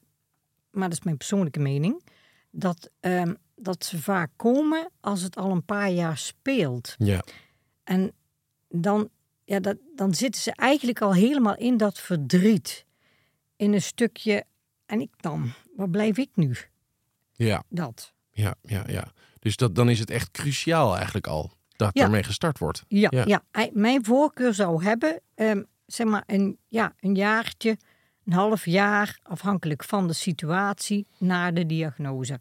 maar 0.71 0.89
dat 0.89 0.99
is 0.99 1.05
mijn 1.05 1.17
persoonlijke 1.17 1.61
mening, 1.61 2.03
dat, 2.51 2.91
ehm, 3.01 3.35
dat 3.57 3.85
ze 3.85 4.03
vaak 4.03 4.31
komen 4.37 4.91
als 5.01 5.23
het 5.23 5.37
al 5.37 5.51
een 5.51 5.65
paar 5.65 5.91
jaar 5.91 6.19
speelt. 6.19 6.95
Ja, 6.99 7.23
En 7.85 8.13
dan, 8.69 9.09
ja, 9.45 9.61
dat, 9.61 9.77
dan 9.95 10.15
zitten 10.15 10.41
ze 10.43 10.53
eigenlijk 10.53 11.01
al 11.01 11.15
helemaal 11.15 11.57
in 11.57 11.77
dat 11.77 11.99
verdriet. 11.99 12.85
In 13.57 13.73
een 13.73 13.83
stukje, 13.83 14.45
en 14.87 15.01
ik 15.01 15.11
dan, 15.17 15.53
waar 15.77 15.91
blijf 15.91 16.17
ik 16.19 16.31
nu? 16.35 16.57
ja, 17.33 17.63
Dat. 17.69 18.13
ja, 18.31 18.55
ja. 18.63 18.85
ja. 18.87 19.13
Dus 19.39 19.57
dat, 19.57 19.75
dan 19.75 19.89
is 19.89 19.99
het 19.99 20.11
echt 20.11 20.31
cruciaal 20.31 20.95
eigenlijk 20.97 21.27
al 21.27 21.53
dat 21.77 21.91
Ja. 21.93 22.03
ermee 22.05 22.23
gestart 22.23 22.59
wordt. 22.59 22.85
Ja, 22.89 23.09
Ja. 23.27 23.43
mijn 23.73 24.05
voorkeur 24.05 24.55
zou 24.55 24.85
hebben, 24.85 25.21
ehm, 25.35 25.63
zeg 25.87 26.07
maar, 26.07 26.23
een, 26.27 26.59
ja, 26.69 26.95
een 27.01 27.15
jaartje, 27.15 27.77
een 28.27 28.33
half 28.33 28.65
jaar, 28.65 29.19
afhankelijk 29.23 29.85
van 29.85 30.07
de 30.07 30.13
situatie, 30.13 31.07
naar 31.19 31.55
de 31.55 31.67
diagnose. 31.67 32.41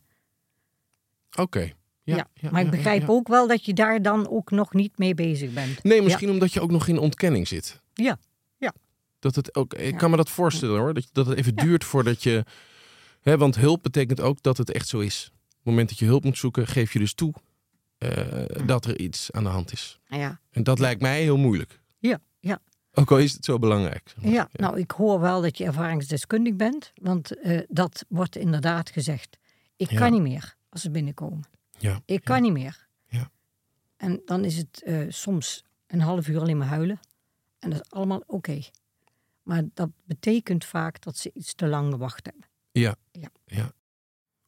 Oké. 1.35 1.71
Ja, 2.03 2.27
Ja, 2.33 2.51
maar 2.51 2.61
ik 2.61 2.69
begrijp 2.69 3.01
ja. 3.01 3.07
ook 3.07 3.27
wel 3.27 3.47
dat 3.47 3.65
je 3.65 3.73
daar 3.73 4.01
dan 4.01 4.29
ook 4.29 4.51
nog 4.51 4.73
niet 4.73 4.97
mee 4.97 5.13
bezig 5.13 5.53
bent. 5.53 5.83
Nee, 5.83 6.01
misschien 6.01 6.29
omdat 6.29 6.53
je 6.53 6.61
ook 6.61 6.71
nog 6.71 6.87
in 6.87 6.97
ontkenning 6.97 7.47
zit. 7.47 7.81
Ja, 7.93 8.17
ja. 8.57 8.73
Dat 9.19 9.35
het 9.35 9.55
ook, 9.55 9.73
ik 9.73 9.97
kan 9.97 10.09
me 10.09 10.17
dat 10.17 10.29
voorstellen 10.29 10.79
hoor. 10.79 10.93
Dat, 10.93 11.09
dat 11.11 11.25
het 11.25 11.37
even 11.37 11.55
duurt 11.55 11.83
voordat 11.83 12.23
je. 12.23 12.43
Hè, 13.21 13.37
want 13.37 13.55
hulp 13.55 13.83
betekent 13.83 14.21
ook 14.21 14.41
dat 14.41 14.57
het 14.57 14.71
echt 14.71 14.87
zo 14.87 14.99
is. 14.99 15.31
Op 15.31 15.55
het 15.55 15.65
moment 15.65 15.89
dat 15.89 15.99
je 15.99 16.05
hulp 16.05 16.23
moet 16.23 16.37
zoeken, 16.37 16.67
geef 16.67 16.93
je 16.93 16.99
dus 16.99 17.13
toe 17.13 17.33
eh, 17.97 18.65
dat 18.65 18.85
er 18.85 18.99
iets 18.99 19.31
aan 19.31 19.43
de 19.43 19.49
hand 19.49 19.71
is. 19.71 19.99
Ja, 20.07 20.39
En 20.51 20.63
dat 20.63 20.79
lijkt 20.79 21.01
mij 21.01 21.21
heel 21.21 21.37
moeilijk. 21.37 21.81
ja, 21.99 22.19
ja. 22.39 22.59
Ook 22.97 23.11
al 23.11 23.17
is 23.17 23.33
het 23.33 23.45
zo 23.45 23.59
belangrijk. 23.59 24.13
Ja, 24.21 24.49
nou, 24.53 24.79
ik 24.79 24.91
hoor 24.91 25.19
wel 25.19 25.41
dat 25.41 25.57
je 25.57 25.65
ervaringsdeskundig 25.65 26.55
bent, 26.55 26.91
want 27.01 27.39
eh, 27.39 27.61
dat 27.67 28.05
wordt 28.09 28.35
inderdaad 28.35 28.89
gezegd. 28.89 29.37
Ik 29.75 29.89
Ja. 29.91 29.97
kan 29.99 30.11
niet 30.11 30.21
meer 30.21 30.55
als 30.69 30.81
ze 30.81 30.91
binnenkomen. 30.91 31.43
Ja, 31.77 32.01
Ik 32.05 32.23
kan 32.23 32.41
niet 32.41 32.51
meer. 32.51 32.87
Ja. 33.07 33.31
En 33.97 34.21
dan 34.25 34.45
is 34.45 34.57
het 34.57 34.81
eh, 34.85 34.99
soms 35.09 35.63
een 35.87 35.99
half 36.01 36.27
uur 36.27 36.39
alleen 36.39 36.57
maar 36.57 36.67
huilen. 36.67 36.99
En 37.59 37.69
dat 37.69 37.79
is 37.81 37.91
allemaal 37.91 38.23
oké. 38.27 38.61
Maar 39.43 39.63
dat 39.73 39.89
betekent 40.05 40.65
vaak 40.65 41.01
dat 41.03 41.17
ze 41.17 41.31
iets 41.33 41.53
te 41.53 41.67
lang 41.67 41.91
gewacht 41.91 42.25
hebben. 42.25 42.45
Ja. 42.71 42.95
Ja. 43.11 43.29
ja. 43.45 43.71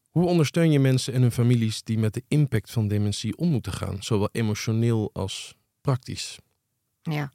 Hoe 0.09 0.25
ondersteun 0.27 0.71
je 0.71 0.79
mensen 0.79 1.13
en 1.13 1.21
hun 1.21 1.31
families 1.31 1.83
die 1.83 1.97
met 1.97 2.13
de 2.13 2.23
impact 2.27 2.71
van 2.71 2.87
dementie 2.87 3.37
om 3.37 3.49
moeten 3.49 3.71
gaan, 3.73 4.03
zowel 4.03 4.29
emotioneel 4.31 5.09
als 5.13 5.55
praktisch? 5.81 6.37
Ja. 7.01 7.31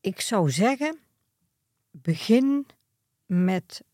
Ik 0.00 0.20
zou 0.20 0.50
zeggen, 0.50 0.98
begin 1.90 2.66
met 3.26 3.84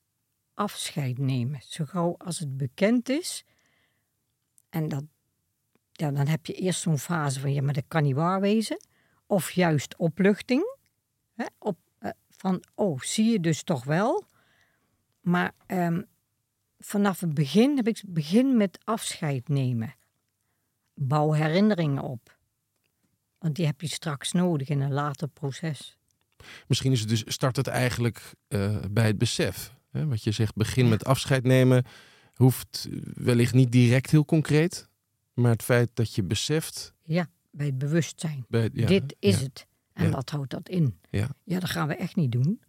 afscheid 0.54 1.18
nemen. 1.18 1.61
Zo 1.62 1.84
gauw 1.84 2.14
als 2.18 2.38
het 2.38 2.57
bekend 2.57 3.09
is. 3.09 3.44
En 4.68 4.88
dat, 4.88 5.04
ja, 5.92 6.11
dan 6.11 6.26
heb 6.26 6.46
je 6.46 6.52
eerst 6.52 6.80
zo'n 6.80 6.98
fase 6.98 7.40
van, 7.40 7.52
ja, 7.52 7.62
maar 7.62 7.74
dat 7.74 7.84
kan 7.88 8.02
niet 8.02 8.14
waar 8.14 8.40
wezen. 8.40 8.80
Of 9.26 9.50
juist 9.50 9.96
opluchting. 9.96 10.76
Hè? 11.34 11.46
Op, 11.59 11.78
eh, 11.98 12.11
van, 12.30 12.62
oh, 12.74 13.00
zie 13.00 13.30
je 13.30 13.40
dus 13.40 13.62
toch 13.62 13.84
wel. 13.84 14.24
Maar 15.20 15.52
ehm, 15.66 16.02
vanaf 16.78 17.20
het 17.20 17.34
begin 17.34 17.76
heb 17.76 17.88
ik 17.88 18.02
begin 18.07 18.57
met 18.57 18.78
afscheid 18.84 19.48
nemen. 19.48 19.94
Bouw 20.94 21.32
herinneringen 21.32 22.02
op. 22.02 22.38
Want 23.38 23.54
die 23.54 23.66
heb 23.66 23.80
je 23.80 23.88
straks 23.88 24.32
nodig 24.32 24.68
in 24.68 24.80
een 24.80 24.92
later 24.92 25.28
proces. 25.28 25.95
Misschien 26.66 26.92
is 26.92 27.01
het 27.01 27.09
dus, 27.09 27.22
start 27.26 27.57
het 27.57 27.66
eigenlijk 27.66 28.32
eh, 28.49 28.76
bij 28.90 29.07
het 29.07 29.18
besef. 29.18 29.72
Hè? 29.90 30.07
Wat 30.07 30.22
je 30.22 30.30
zegt, 30.32 30.55
begin 30.55 30.88
met 30.88 31.05
afscheid 31.05 31.44
nemen, 31.44 31.84
hoeft 32.34 32.88
wellicht 33.14 33.55
niet 33.55 33.72
direct 33.72 34.11
heel 34.11 34.24
concreet. 34.24 34.88
Maar 35.34 35.51
het 35.51 35.62
feit 35.62 35.90
dat 35.94 36.14
je 36.14 36.22
beseft. 36.22 36.94
Ja, 37.05 37.28
bij 37.51 37.66
het 37.66 37.78
bewustzijn. 37.78 38.44
Bij, 38.49 38.70
ja, 38.72 38.86
Dit 38.86 39.16
is 39.18 39.36
ja. 39.38 39.42
het. 39.42 39.66
En 39.92 40.05
Ja. 40.05 40.11
wat 40.11 40.30
houdt 40.30 40.51
dat 40.51 40.68
in? 40.68 40.99
Ja. 41.11 41.28
ja, 41.44 41.61
dat 41.61 41.70
gaan 41.70 41.88
we 41.88 41.94
echt 41.97 42.16
niet 42.16 42.32
doen. 42.32 42.61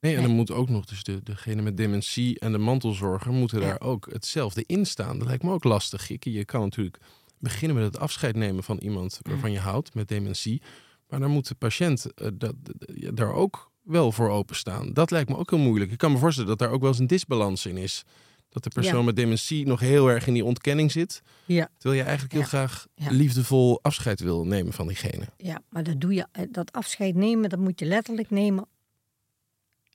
Nee, 0.00 0.14
en 0.14 0.18
Nee. 0.18 0.26
dan 0.26 0.36
moet 0.36 0.50
ook 0.50 0.68
nog 0.68 0.84
dus 0.84 1.02
de, 1.02 1.22
degene 1.22 1.62
met 1.62 1.76
dementie 1.76 2.38
en 2.38 2.52
de 2.52 2.58
mantelzorger 2.58 3.32
moeten 3.32 3.60
daar 3.60 3.80
ook 3.80 4.12
hetzelfde 4.12 4.64
in 4.66 4.86
staan. 4.86 5.18
Dat 5.18 5.26
lijkt 5.28 5.42
me 5.42 5.52
ook 5.52 5.64
lastig. 5.64 6.06
Gikke. 6.06 6.32
Je 6.32 6.44
kan 6.44 6.60
natuurlijk 6.60 6.98
beginnen 7.38 7.76
met 7.76 7.86
het 7.86 7.98
afscheid 7.98 8.36
nemen 8.36 8.64
van 8.64 8.76
iemand 8.78 9.18
waarvan 9.22 9.52
je 9.52 9.58
houdt 9.58 9.94
met 9.94 10.08
dementie. 10.08 10.62
Maar 11.08 11.20
dan 11.20 11.30
moet 11.30 11.48
de 11.48 11.54
patiënt 11.54 12.12
eh, 12.14 12.28
dat, 12.34 12.54
ja, 12.94 13.10
daar 13.12 13.32
ook 13.32 13.70
wel 13.82 14.12
voor 14.12 14.30
openstaan. 14.30 14.92
Dat 14.92 15.10
lijkt 15.10 15.28
me 15.28 15.36
ook 15.36 15.50
heel 15.50 15.58
moeilijk. 15.58 15.90
Ik 15.90 15.98
kan 15.98 16.12
me 16.12 16.18
voorstellen 16.18 16.48
dat 16.48 16.58
daar 16.58 16.70
ook 16.70 16.80
wel 16.80 16.90
eens 16.90 16.98
een 16.98 17.06
disbalans 17.06 17.66
in 17.66 17.76
is. 17.76 18.02
Dat 18.48 18.62
de 18.64 18.70
persoon 18.70 18.98
Ja. 18.98 19.02
met 19.04 19.16
dementie 19.16 19.66
nog 19.66 19.80
heel 19.80 20.08
erg 20.08 20.26
in 20.26 20.32
die 20.34 20.44
ontkenning 20.44 20.92
zit. 20.92 21.22
Ja, 21.44 21.68
Terwijl 21.78 22.00
je 22.00 22.06
eigenlijk 22.06 22.32
heel 22.32 22.42
Ja. 22.42 22.46
graag 22.48 22.86
liefdevol 22.94 23.78
afscheid 23.82 24.20
wil 24.20 24.44
nemen 24.46 24.72
van 24.72 24.86
diegene. 24.86 25.24
ja, 25.36 25.62
maar 25.68 25.82
dat 25.82 26.00
doe 26.00 26.14
je, 26.14 26.26
eh, 26.32 26.44
dat 26.50 26.72
afscheid 26.72 27.14
nemen, 27.14 27.48
dat 27.50 27.58
moet 27.58 27.80
je 27.80 27.86
letterlijk 27.86 28.30
nemen 28.30 28.66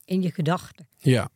in 0.05 0.22
je 0.22 0.32
gedachten, 0.32 0.88
Ja, 0.97 1.30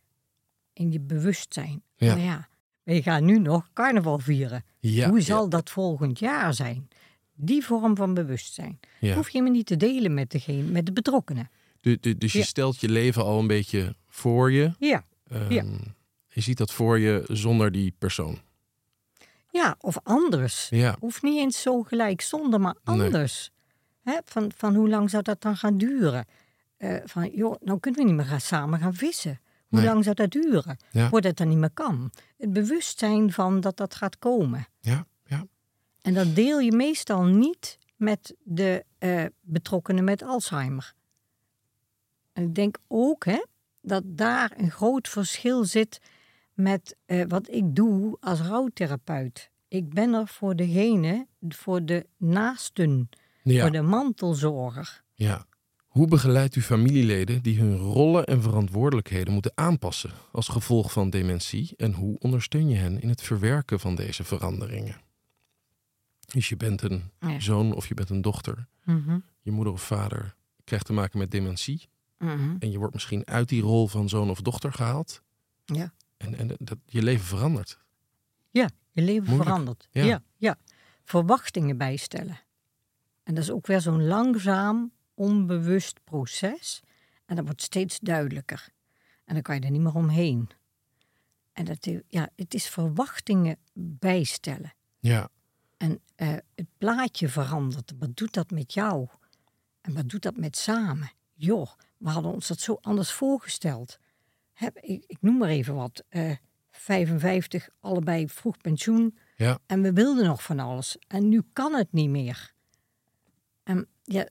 in 0.72 0.92
je 0.92 1.00
bewustzijn. 1.00 1.82
Ja. 1.96 2.14
Maar 2.14 2.24
ja, 2.24 2.48
we 2.82 3.02
gaan 3.02 3.24
nu 3.24 3.38
nog 3.38 3.68
carnaval 3.72 4.18
vieren. 4.18 4.64
ja, 4.80 5.08
Hoe 5.08 5.20
zal 5.20 5.48
dat 5.48 5.70
volgend 5.70 6.18
jaar 6.18 6.54
zijn? 6.54 6.88
Die 7.36 7.64
vorm 7.64 7.96
van 7.96 8.14
bewustzijn. 8.14 8.80
ja. 9.00 9.14
Hoef 9.14 9.28
je 9.30 9.42
me 9.42 9.50
niet 9.50 9.66
te 9.66 9.76
delen 9.76 10.14
met, 10.14 10.30
degene, 10.30 10.62
met 10.62 10.86
de 10.86 10.92
betrokkenen. 10.92 11.50
Du- 11.80 11.98
du- 12.00 12.16
Dus 12.18 12.32
je 12.32 12.38
Ja. 12.38 12.44
stelt 12.44 12.80
je 12.80 12.88
leven 12.88 13.24
al 13.24 13.38
een 13.38 13.46
beetje 13.46 13.94
voor 14.08 14.52
je. 14.52 14.72
Ja, 14.78 15.04
Ehm, 15.28 15.52
Ja. 15.52 15.64
Je 16.28 16.40
ziet 16.40 16.58
dat 16.58 16.72
voor 16.72 16.98
je 16.98 17.24
zonder 17.28 17.72
die 17.72 17.94
persoon. 17.98 18.38
ja 19.50 19.76
of 19.80 19.98
anders. 20.02 20.68
Ja, 20.70 20.96
Hoeft 21.00 21.22
niet 21.22 21.38
eens 21.38 21.62
zo 21.62 21.82
gelijk 21.82 22.20
zonder, 22.20 22.60
maar 22.60 22.74
Nee. 22.84 23.00
anders. 23.04 23.50
Van, 24.24 24.50
van 24.56 24.74
hoe 24.74 24.88
lang 24.88 25.10
zou 25.10 25.22
dat 25.22 25.42
dan 25.42 25.56
gaan 25.56 25.78
duren? 25.78 26.26
Eh, 26.76 26.96
van, 27.04 27.30
joh, 27.34 27.54
nou 27.60 27.80
kunnen 27.80 28.00
we 28.00 28.06
niet 28.06 28.16
meer 28.16 28.24
gaan, 28.26 28.40
samen 28.40 28.78
gaan 28.78 28.94
vissen. 28.94 29.40
Hoe 29.68 29.78
Nee. 29.78 29.88
lang 29.88 30.04
zou 30.04 30.14
dat 30.14 30.30
duren? 30.30 30.76
Ja. 30.90 31.08
Voordat 31.08 31.24
het 31.30 31.36
dan 31.36 31.48
niet 31.48 31.58
meer 31.58 31.70
kan. 31.74 32.10
Het 32.38 32.52
bewustzijn 32.52 33.32
van 33.32 33.60
dat 33.60 33.76
dat 33.76 33.94
gaat 33.94 34.18
komen. 34.18 34.66
ja. 34.80 35.06
En 36.06 36.14
dat 36.14 36.34
deel 36.34 36.60
je 36.60 36.72
meestal 36.72 37.24
niet 37.24 37.78
met 37.96 38.34
de 38.42 38.84
eh, 38.98 39.24
betrokkenen 39.40 40.04
met 40.04 40.22
Alzheimer. 40.22 40.94
En 42.32 42.42
ik 42.42 42.54
denk 42.54 42.78
ook 42.88 43.24
hè, 43.24 43.44
dat 43.80 44.02
daar 44.06 44.52
een 44.56 44.70
groot 44.70 45.08
verschil 45.08 45.64
zit 45.64 46.00
met 46.54 46.96
eh, 47.06 47.22
wat 47.28 47.50
ik 47.50 47.76
doe 47.76 48.16
als 48.20 48.40
rouwtherapeut. 48.40 49.50
Ik 49.68 49.88
ben 49.88 50.14
er 50.14 50.28
voor 50.28 50.56
degene, 50.56 51.26
voor 51.48 51.84
de 51.84 52.06
naasten, 52.16 53.08
ja, 53.42 53.60
voor 53.60 53.70
de 53.70 53.82
mantelzorger. 53.82 55.02
ja. 55.14 55.46
Hoe 55.86 56.08
begeleidt 56.08 56.56
u 56.56 56.62
familieleden 56.62 57.42
die 57.42 57.58
hun 57.58 57.76
rollen 57.76 58.24
en 58.24 58.42
verantwoordelijkheden 58.42 59.32
moeten 59.32 59.52
aanpassen 59.54 60.10
als 60.32 60.48
gevolg 60.48 60.92
van 60.92 61.10
dementie? 61.10 61.74
En 61.76 61.92
hoe 61.92 62.18
ondersteun 62.18 62.68
je 62.68 62.76
hen 62.76 63.00
in 63.00 63.08
het 63.08 63.22
verwerken 63.22 63.80
van 63.80 63.94
deze 63.94 64.24
veranderingen? 64.24 65.04
Dus 66.26 66.48
je 66.48 66.56
bent 66.56 66.82
een 66.82 67.10
Ja. 67.20 67.40
zoon 67.40 67.72
of 67.74 67.86
je 67.88 67.94
bent 67.94 68.10
een 68.10 68.22
dochter. 68.22 68.66
Mhm, 68.84 69.18
Je 69.42 69.50
moeder 69.50 69.72
of 69.72 69.82
vader 69.82 70.34
krijgt 70.64 70.86
te 70.86 70.92
maken 70.92 71.18
met 71.18 71.30
dementie. 71.30 71.88
mhm. 72.18 72.56
En 72.58 72.70
je 72.70 72.78
wordt 72.78 72.94
misschien 72.94 73.26
uit 73.26 73.48
die 73.48 73.62
rol 73.62 73.86
van 73.88 74.08
zoon 74.08 74.30
of 74.30 74.40
dochter 74.40 74.72
gehaald. 74.72 75.22
Ja. 75.64 75.92
En, 76.16 76.34
en 76.34 76.56
dat, 76.58 76.78
je 76.86 77.02
leven 77.02 77.24
verandert. 77.26 77.78
Ja, 78.50 78.70
je 78.90 79.02
leven 79.02 79.24
Moeilijk. 79.24 79.48
verandert. 79.48 79.88
Ja. 79.90 80.04
Ja. 80.04 80.22
Ja, 80.36 80.56
Verwachtingen 81.04 81.76
bijstellen. 81.78 82.40
En 83.22 83.34
dat 83.34 83.44
is 83.44 83.50
ook 83.50 83.66
weer 83.66 83.80
zo'n 83.80 84.06
langzaam, 84.06 84.92
onbewust 85.14 86.04
proces. 86.04 86.80
En 87.26 87.36
dat 87.36 87.44
wordt 87.44 87.62
steeds 87.62 87.98
duidelijker. 87.98 88.68
En 89.24 89.34
dan 89.34 89.42
kan 89.42 89.54
je 89.54 89.60
er 89.60 89.70
niet 89.70 89.80
meer 89.80 89.94
omheen. 89.94 90.48
En 91.52 91.64
dat, 91.64 91.88
ja, 92.08 92.28
het 92.36 92.54
is 92.54 92.68
verwachtingen 92.68 93.56
bijstellen. 93.72 94.74
Ja, 94.98 95.28
En 95.76 96.00
eh, 96.14 96.34
het 96.54 96.66
plaatje 96.78 97.28
verandert. 97.28 97.92
Wat 97.98 98.16
doet 98.16 98.34
dat 98.34 98.50
met 98.50 98.72
jou? 98.72 99.06
En 99.80 99.94
wat 99.94 100.08
doet 100.08 100.22
dat 100.22 100.36
met 100.36 100.56
samen? 100.56 101.10
Joh, 101.34 101.68
we 101.96 102.08
hadden 102.08 102.32
ons 102.32 102.46
dat 102.46 102.60
zo 102.60 102.78
anders 102.80 103.12
voorgesteld. 103.12 103.98
Hè, 104.52 104.68
ik, 104.80 105.04
ik 105.06 105.16
noem 105.20 105.36
maar 105.38 105.48
even 105.48 105.74
wat. 105.74 106.04
eh 106.08 106.36
55, 106.70 107.68
allebei 107.80 108.28
vroeg 108.28 108.56
pensioen. 108.56 109.18
ja, 109.36 109.58
En 109.66 109.82
we 109.82 109.92
wilden 109.92 110.24
nog 110.24 110.42
van 110.42 110.58
alles. 110.58 110.96
En 111.08 111.28
nu 111.28 111.42
kan 111.52 111.74
het 111.74 111.92
niet 111.92 112.08
meer. 112.10 112.52
En 113.62 113.88
ja, 114.02 114.28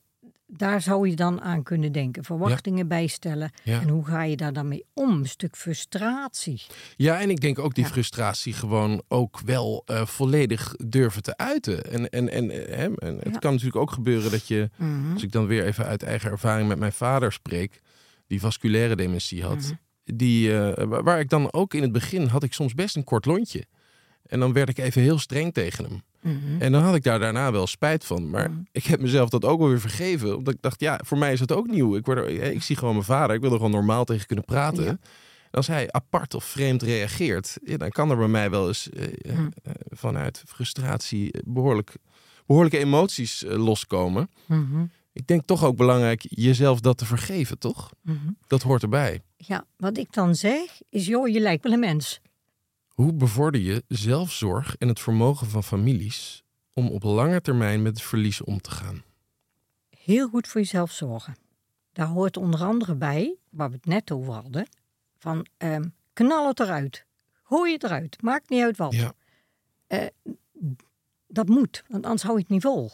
daar 0.48 0.82
zou 0.82 1.10
je 1.10 1.16
dan 1.16 1.42
aan 1.42 1.64
kunnen 1.64 1.92
denken. 1.92 2.24
Verwachtingen 2.24 2.88
bijstellen. 2.88 3.52
Ja. 3.64 3.82
En 3.82 3.90
hoe 3.90 4.06
ga 4.06 4.24
je 4.24 4.36
daar 4.36 4.54
dan 4.54 4.68
mee 4.68 4.86
om? 4.94 5.10
Een 5.20 5.26
stuk 5.28 5.56
frustratie. 5.56 6.62
Ja, 6.96 7.20
en 7.22 7.30
ik 7.30 7.42
denk 7.42 7.60
ook 7.60 7.76
die 7.76 7.84
Ja. 7.84 7.90
frustratie 7.90 8.54
gewoon 8.54 9.02
ook 9.08 9.40
wel 9.46 9.82
eh, 9.86 10.06
volledig 10.06 10.76
durven 10.86 11.24
te 11.24 11.38
uiten. 11.38 11.84
En, 11.92 12.10
en, 12.10 12.30
en, 12.30 12.50
eh, 12.50 12.78
hè, 12.78 12.96
en 12.96 13.18
het 13.24 13.40
kan 13.40 13.52
natuurlijk 13.52 13.76
ook 13.82 13.92
gebeuren 13.92 14.32
dat 14.32 14.48
je, 14.48 14.70
Mhm. 14.78 15.14
als 15.14 15.24
ik 15.24 15.32
dan 15.32 15.46
weer 15.46 15.66
even 15.66 15.86
uit 15.86 16.04
eigen 16.04 16.32
ervaring 16.32 16.68
met 16.68 16.80
mijn 16.80 16.94
vader 16.94 17.32
spreek, 17.32 17.82
die 18.28 18.40
vasculaire 18.40 18.96
dementie 18.96 19.44
had, 19.44 19.56
Mhm. 19.58 19.74
die, 20.18 20.58
eh, 20.60 20.86
wa- 20.86 21.04
waar 21.04 21.20
ik 21.20 21.30
dan 21.30 21.54
ook 21.54 21.74
in 21.74 21.82
het 21.82 21.92
begin 21.92 22.28
had 22.28 22.44
ik 22.44 22.54
soms 22.54 22.74
best 22.74 22.96
een 22.96 23.04
kort 23.04 23.26
lontje. 23.26 23.66
En 24.26 24.40
dan 24.40 24.54
werd 24.54 24.70
ik 24.70 24.78
even 24.78 25.02
heel 25.02 25.20
streng 25.20 25.54
tegen 25.54 25.84
hem. 25.86 26.02
Mhm. 26.26 26.62
En 26.62 26.72
dan 26.72 26.82
had 26.84 26.96
ik 26.96 27.04
daar 27.04 27.20
daarna 27.20 27.52
wel 27.52 27.68
spijt 27.68 28.06
van. 28.06 28.30
Maar 28.30 28.50
Mhm. 28.52 28.60
ik 28.72 28.84
heb 28.86 29.02
mezelf 29.02 29.30
dat 29.30 29.46
ook 29.46 29.60
wel 29.60 29.68
weer 29.70 29.80
vergeven. 29.80 30.38
Omdat 30.38 30.54
ik 30.54 30.62
dacht, 30.62 30.80
ja, 30.80 31.00
voor 31.06 31.18
mij 31.18 31.34
is 31.34 31.40
dat 31.40 31.52
ook 31.52 31.68
nieuw. 31.68 31.96
Ik, 31.96 32.06
word 32.06 32.18
er, 32.18 32.30
ik 32.30 32.62
zie 32.64 32.76
gewoon 32.76 32.94
mijn 32.94 33.06
vader. 33.06 33.36
Ik 33.36 33.42
wil 33.42 33.50
er 33.52 33.56
gewoon 33.58 33.72
normaal 33.72 34.06
tegen 34.06 34.26
kunnen 34.28 34.46
praten. 34.46 34.84
Ja. 34.84 34.90
En 34.90 35.62
als 35.62 35.68
hij 35.68 35.92
apart 35.92 36.34
of 36.34 36.44
vreemd 36.44 36.82
reageert, 36.84 37.58
ja, 37.64 37.78
dan 37.78 37.90
kan 37.90 38.10
er 38.12 38.18
bij 38.18 38.28
mij 38.28 38.50
wel 38.50 38.68
eens 38.68 38.90
eh, 38.90 39.04
eh, 39.04 39.38
Mhm. 39.38 39.48
eh, 39.64 39.72
vanuit 39.90 40.44
frustratie 40.48 41.32
eh, 41.32 41.42
behoorlijk, 41.46 41.96
behoorlijke 42.46 42.78
emoties 42.78 43.44
loskomen. 43.48 44.30
Ik 45.14 45.28
denk 45.28 45.42
toch 45.46 45.64
ook 45.64 45.78
belangrijk 45.78 46.26
jezelf 46.30 46.80
dat 46.80 46.98
te 46.98 47.06
vergeven, 47.06 47.58
toch? 47.60 47.90
Dat 48.48 48.62
hoort 48.62 48.84
erbij. 48.84 49.22
Ja, 49.38 49.66
wat 49.78 49.98
ik 49.98 50.14
dan 50.14 50.36
zeg 50.36 50.62
is, 50.90 51.06
joh, 51.06 51.28
je 51.28 51.40
lijkt 51.40 51.64
wel 51.64 51.74
een 51.74 51.80
mens. 51.80 52.20
Hoe 52.96 53.14
bevorder 53.14 53.62
je 53.62 53.84
zelfzorg 53.88 54.76
en 54.78 54.88
het 54.88 55.00
vermogen 55.00 55.48
van 55.48 55.64
families 55.64 56.44
om 56.74 56.88
op 56.88 57.04
lange 57.04 57.42
termijn 57.42 57.82
met 57.82 57.94
het 57.98 58.06
verlies 58.08 58.42
om 58.44 58.62
te 58.62 58.72
gaan? 58.72 59.04
Heel 59.90 60.28
goed 60.28 60.48
voor 60.48 60.62
jezelf 60.62 60.92
zorgen. 60.92 61.36
Daar 61.94 62.08
hoort 62.08 62.38
onder 62.38 62.64
andere 62.64 62.96
bij, 62.96 63.36
waar 63.50 63.70
we 63.70 63.76
het 63.76 63.86
net 63.86 64.12
over 64.12 64.34
hadden, 64.34 64.68
van 65.18 65.46
ehm, 65.58 65.84
knal 66.14 66.48
het 66.48 66.60
eruit. 66.60 67.06
Gooi 67.44 67.74
het 67.74 67.84
eruit. 67.84 68.22
Maakt 68.22 68.50
niet 68.50 68.62
uit 68.64 68.78
wat. 68.78 68.94
Ja. 68.94 69.14
Dat 71.28 71.48
moet, 71.48 71.84
want 71.88 72.04
anders 72.04 72.24
hou 72.24 72.36
je 72.36 72.42
het 72.42 72.52
niet 72.52 72.62
vol. 72.62 72.92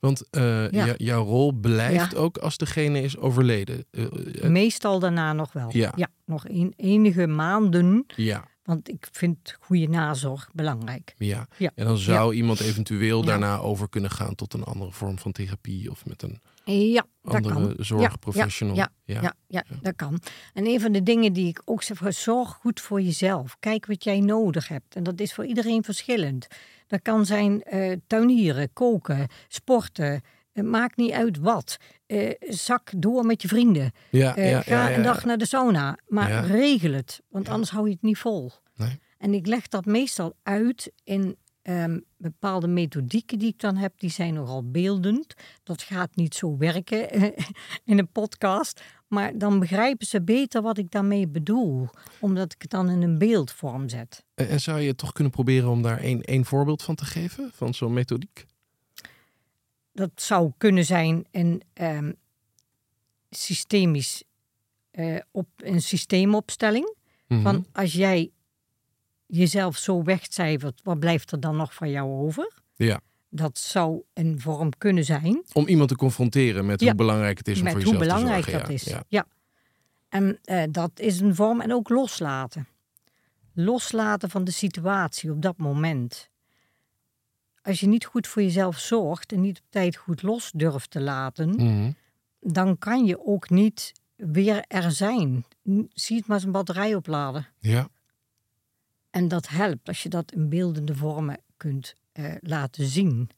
Want 0.00 0.30
eh, 0.30 0.70
Ja. 0.70 0.84
jou- 0.86 0.94
jouw 0.96 1.24
rol 1.24 1.52
blijft 1.52 2.12
Ja. 2.12 2.18
ook 2.18 2.38
als 2.38 2.56
degene 2.56 3.00
is 3.02 3.16
overleden. 3.16 3.84
Eh, 3.90 4.04
eh, 4.44 4.50
Meestal 4.50 4.98
daarna 4.98 5.32
nog 5.32 5.52
wel. 5.52 5.76
Ja. 5.76 5.94
nog 6.24 6.48
een, 6.48 6.72
enige 6.76 7.26
maanden. 7.26 8.04
ja, 8.16 8.48
Want 8.64 8.88
ik 8.88 9.08
vind 9.12 9.56
goede 9.60 9.86
nazorg 9.88 10.48
belangrijk. 10.52 11.14
ja. 11.18 11.46
Ja. 11.58 11.70
En 11.74 11.84
dan 11.86 11.96
zou 11.98 12.34
iemand 12.34 12.60
eventueel 12.60 13.20
Ja. 13.20 13.26
daarna 13.26 13.58
over 13.58 13.88
kunnen 13.88 14.10
gaan 14.10 14.34
tot 14.34 14.54
een 14.54 14.64
andere 14.64 14.92
vorm 14.92 15.18
van 15.18 15.32
therapie 15.32 15.90
of 15.90 16.06
met 16.06 16.22
een 16.22 16.40
Ja, 16.64 17.06
dat 17.22 17.34
andere 17.34 17.74
kan. 17.74 17.84
zorgprofessional. 17.84 18.74
Ja, 18.76 18.90
Ja. 19.04 19.34
Ja, 19.48 19.64
dat 19.82 19.96
kan. 19.96 20.20
En 20.54 20.66
een 20.66 20.80
van 20.80 20.92
de 20.92 21.02
dingen 21.02 21.32
die 21.32 21.48
ik 21.48 21.62
ook 21.64 21.82
zeg, 21.82 21.98
zorg 22.08 22.48
goed 22.50 22.80
voor 22.80 23.00
jezelf. 23.00 23.56
Kijk 23.60 23.86
wat 23.86 24.04
jij 24.04 24.20
nodig 24.20 24.68
hebt. 24.68 24.94
En 24.94 25.02
dat 25.02 25.20
is 25.20 25.34
voor 25.34 25.44
iedereen 25.46 25.84
verschillend. 25.84 26.46
Dat 26.86 27.02
kan 27.02 27.26
zijn 27.26 27.62
eh, 27.62 27.96
tuinieren, 28.06 28.72
koken, 28.72 29.28
sporten. 29.48 30.20
Het 30.52 30.64
maakt 30.64 30.96
niet 30.96 31.12
uit 31.12 31.38
wat. 31.38 31.76
Eh, 32.06 32.30
zak 32.40 32.90
door 32.96 33.24
met 33.26 33.42
je 33.42 33.48
vrienden. 33.48 33.92
Ja, 34.10 34.36
Eh, 34.36 34.50
ja, 34.50 34.60
ga 34.60 34.88
ja, 34.88 34.96
een 34.96 35.02
dag 35.02 35.24
naar 35.24 35.38
de 35.38 35.46
sauna. 35.46 35.98
Maar 36.08 36.46
regel 36.46 36.92
het, 36.92 37.20
want 37.28 37.48
anders 37.48 37.70
hou 37.70 37.86
je 37.86 37.92
het 37.92 38.02
niet 38.02 38.18
vol. 38.18 38.50
Nee. 38.76 38.98
En 39.18 39.34
ik 39.34 39.46
leg 39.46 39.68
dat 39.68 39.84
meestal 39.84 40.34
uit 40.42 40.92
in 41.04 41.36
ehm, 41.62 41.98
bepaalde 42.16 42.66
methodieken 42.68 43.38
die 43.38 43.48
ik 43.48 43.58
dan 43.58 43.76
heb. 43.76 43.92
Die 44.00 44.10
zijn 44.10 44.34
nogal 44.34 44.70
beeldend. 44.70 45.34
Dat 45.62 45.82
gaat 45.82 46.16
niet 46.16 46.34
zo 46.34 46.56
werken 46.56 47.10
eh, 47.10 47.22
in 47.84 47.98
een 47.98 48.08
podcast. 48.12 48.80
Maar 49.08 49.38
dan 49.38 49.58
begrijpen 49.58 50.06
ze 50.06 50.22
beter 50.22 50.62
wat 50.62 50.78
ik 50.78 50.90
daarmee 50.90 51.28
bedoel. 51.28 51.88
Omdat 52.20 52.52
ik 52.52 52.62
het 52.62 52.70
dan 52.70 52.90
in 52.90 53.02
een 53.02 53.18
beeldvorm 53.18 53.88
zet. 53.88 54.24
En 54.34 54.48
en 54.48 54.60
zou 54.60 54.80
je 54.80 54.94
toch 54.94 55.12
kunnen 55.12 55.32
proberen 55.32 55.68
om 55.68 55.82
daar 55.82 55.98
één 55.98 56.20
één 56.22 56.44
voorbeeld 56.44 56.82
van 56.82 56.94
te 56.94 57.04
geven? 57.04 57.50
Van 57.54 57.74
zo'n 57.74 57.92
methodiek? 57.92 58.46
Dat 59.92 60.10
zou 60.14 60.52
kunnen 60.58 60.84
zijn 60.84 61.24
een 61.30 61.62
ehm, 61.72 62.12
systemisch 63.30 64.22
eh, 64.90 65.16
op 65.30 65.46
een 65.56 65.82
systeemopstelling. 65.82 66.94
Mhm. 67.28 67.42
Van 67.42 67.66
als 67.72 67.92
jij 67.92 68.30
jezelf 69.26 69.76
zo 69.76 70.02
wegcijfert, 70.02 70.80
wat 70.84 70.98
blijft 70.98 71.32
er 71.32 71.40
dan 71.40 71.56
nog 71.56 71.74
van 71.74 71.90
jou 71.90 72.10
over? 72.10 72.52
Ja. 72.74 73.00
Dat 73.28 73.58
zou 73.58 74.02
een 74.14 74.40
vorm 74.40 74.70
kunnen 74.78 75.04
zijn. 75.04 75.42
Om 75.52 75.66
iemand 75.66 75.88
te 75.88 75.96
confronteren 75.96 76.66
met 76.66 76.80
Ja. 76.80 76.86
hoe 76.86 76.96
belangrijk 76.96 77.38
het 77.38 77.48
is 77.48 77.58
om 77.58 77.64
met 77.64 77.72
voor 77.72 77.82
hoe 77.82 77.92
jezelf 77.92 78.08
belangrijk 78.08 78.44
te 78.44 78.50
zorgen. 78.50 78.68
dat 78.68 78.80
is. 78.80 78.84
Ja, 78.84 78.96
Ja. 78.96 79.04
ja. 79.08 79.26
En 80.08 80.38
eh, 80.44 80.62
dat 80.70 80.90
is 81.00 81.20
een 81.20 81.34
vorm. 81.34 81.60
En 81.60 81.72
ook 81.72 81.88
loslaten. 81.88 82.68
Loslaten 83.54 84.30
van 84.30 84.44
de 84.44 84.50
situatie 84.50 85.30
op 85.30 85.42
dat 85.42 85.56
moment. 85.56 86.29
Als 87.70 87.80
je 87.80 87.86
niet 87.86 88.04
goed 88.04 88.26
voor 88.26 88.42
jezelf 88.42 88.78
zorgt 88.78 89.32
en 89.32 89.40
niet 89.40 89.58
op 89.58 89.64
tijd 89.70 89.96
goed 89.96 90.22
los 90.22 90.50
durft 90.54 90.90
te 90.90 91.00
laten, 91.00 91.48
Mhm. 91.50 91.90
dan 92.40 92.78
kan 92.78 93.04
je 93.04 93.26
ook 93.26 93.50
niet 93.50 93.92
weer 94.16 94.64
er 94.68 94.90
zijn. 94.90 95.44
Zie 95.92 96.16
het 96.16 96.26
maar 96.26 96.36
als 96.36 96.44
een 96.44 96.52
batterij 96.52 96.94
opladen. 96.94 97.46
ja. 97.58 97.88
En 99.10 99.28
dat 99.28 99.48
helpt 99.48 99.88
als 99.88 100.02
je 100.02 100.08
dat 100.08 100.32
in 100.32 100.48
beeldende 100.48 100.94
vormen 100.94 101.40
kunt 101.56 101.94
eh, 102.12 102.34
laten 102.40 102.86
zien. 102.86 103.30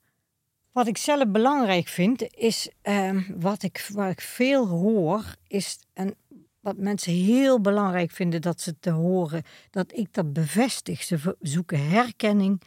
Wat 0.72 0.86
ik 0.86 0.96
zelf 0.96 1.26
belangrijk 1.28 1.88
vind, 1.88 2.22
is 2.34 2.70
ehm, 2.82 3.22
wat, 3.40 3.62
ik, 3.62 3.88
wat 3.92 4.10
ik 4.10 4.20
veel 4.20 4.68
hoor, 4.68 5.24
is 5.46 5.78
en 5.92 6.14
wat 6.60 6.76
mensen 6.76 7.12
heel 7.12 7.60
belangrijk 7.60 8.10
vinden 8.10 8.40
dat 8.40 8.60
ze 8.60 8.78
te 8.78 8.90
horen, 8.90 9.42
dat 9.70 9.92
ik 9.96 10.12
dat 10.14 10.32
bevestig. 10.32 11.02
Ze 11.02 11.36
zoeken 11.40 11.88
herkenning, 11.88 12.60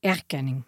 erkenning. 0.00 0.62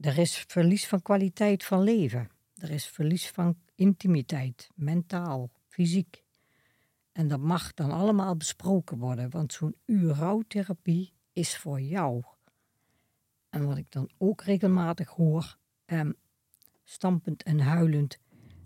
Er 0.00 0.18
is 0.18 0.44
verlies 0.48 0.86
van 0.86 1.02
kwaliteit 1.02 1.64
van 1.64 1.82
leven. 1.82 2.30
Er 2.54 2.70
is 2.70 2.86
verlies 2.86 3.30
van 3.30 3.56
intimiteit, 3.74 4.68
mentaal, 4.74 5.50
fysiek. 5.68 6.22
En 7.12 7.28
dat 7.28 7.40
mag 7.40 7.74
dan 7.74 7.90
allemaal 7.90 8.36
besproken 8.36 8.98
worden, 8.98 9.30
want 9.30 9.52
zo'n 9.52 9.76
uur 9.86 10.14
rouwtherapie 10.14 11.12
is 11.32 11.56
voor 11.56 11.80
jou. 11.80 12.22
En 13.50 13.66
wat 13.66 13.76
ik 13.76 13.90
dan 13.90 14.10
ook 14.18 14.42
regelmatig 14.42 15.08
hoor, 15.08 15.56
ehm, 15.84 16.12
stampend 16.84 17.42
en 17.42 17.60
huilend, 17.60 18.18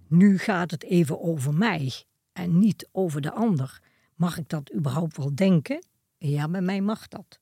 nu 0.09 0.39
gaat 0.39 0.71
het 0.71 0.83
even 0.83 1.21
over 1.21 1.55
mij 1.55 1.93
en 2.33 2.59
niet 2.59 2.89
over 2.93 3.21
de 3.21 3.33
ander. 3.33 3.83
Mag 4.15 4.39
ik 4.39 4.49
dat 4.49 4.75
überhaupt 4.75 5.17
wel 5.17 5.35
denken? 5.35 5.85
Ja, 6.19 6.49
bij 6.49 6.63
mij 6.63 6.81
mag 6.81 7.09
dat. 7.09 7.41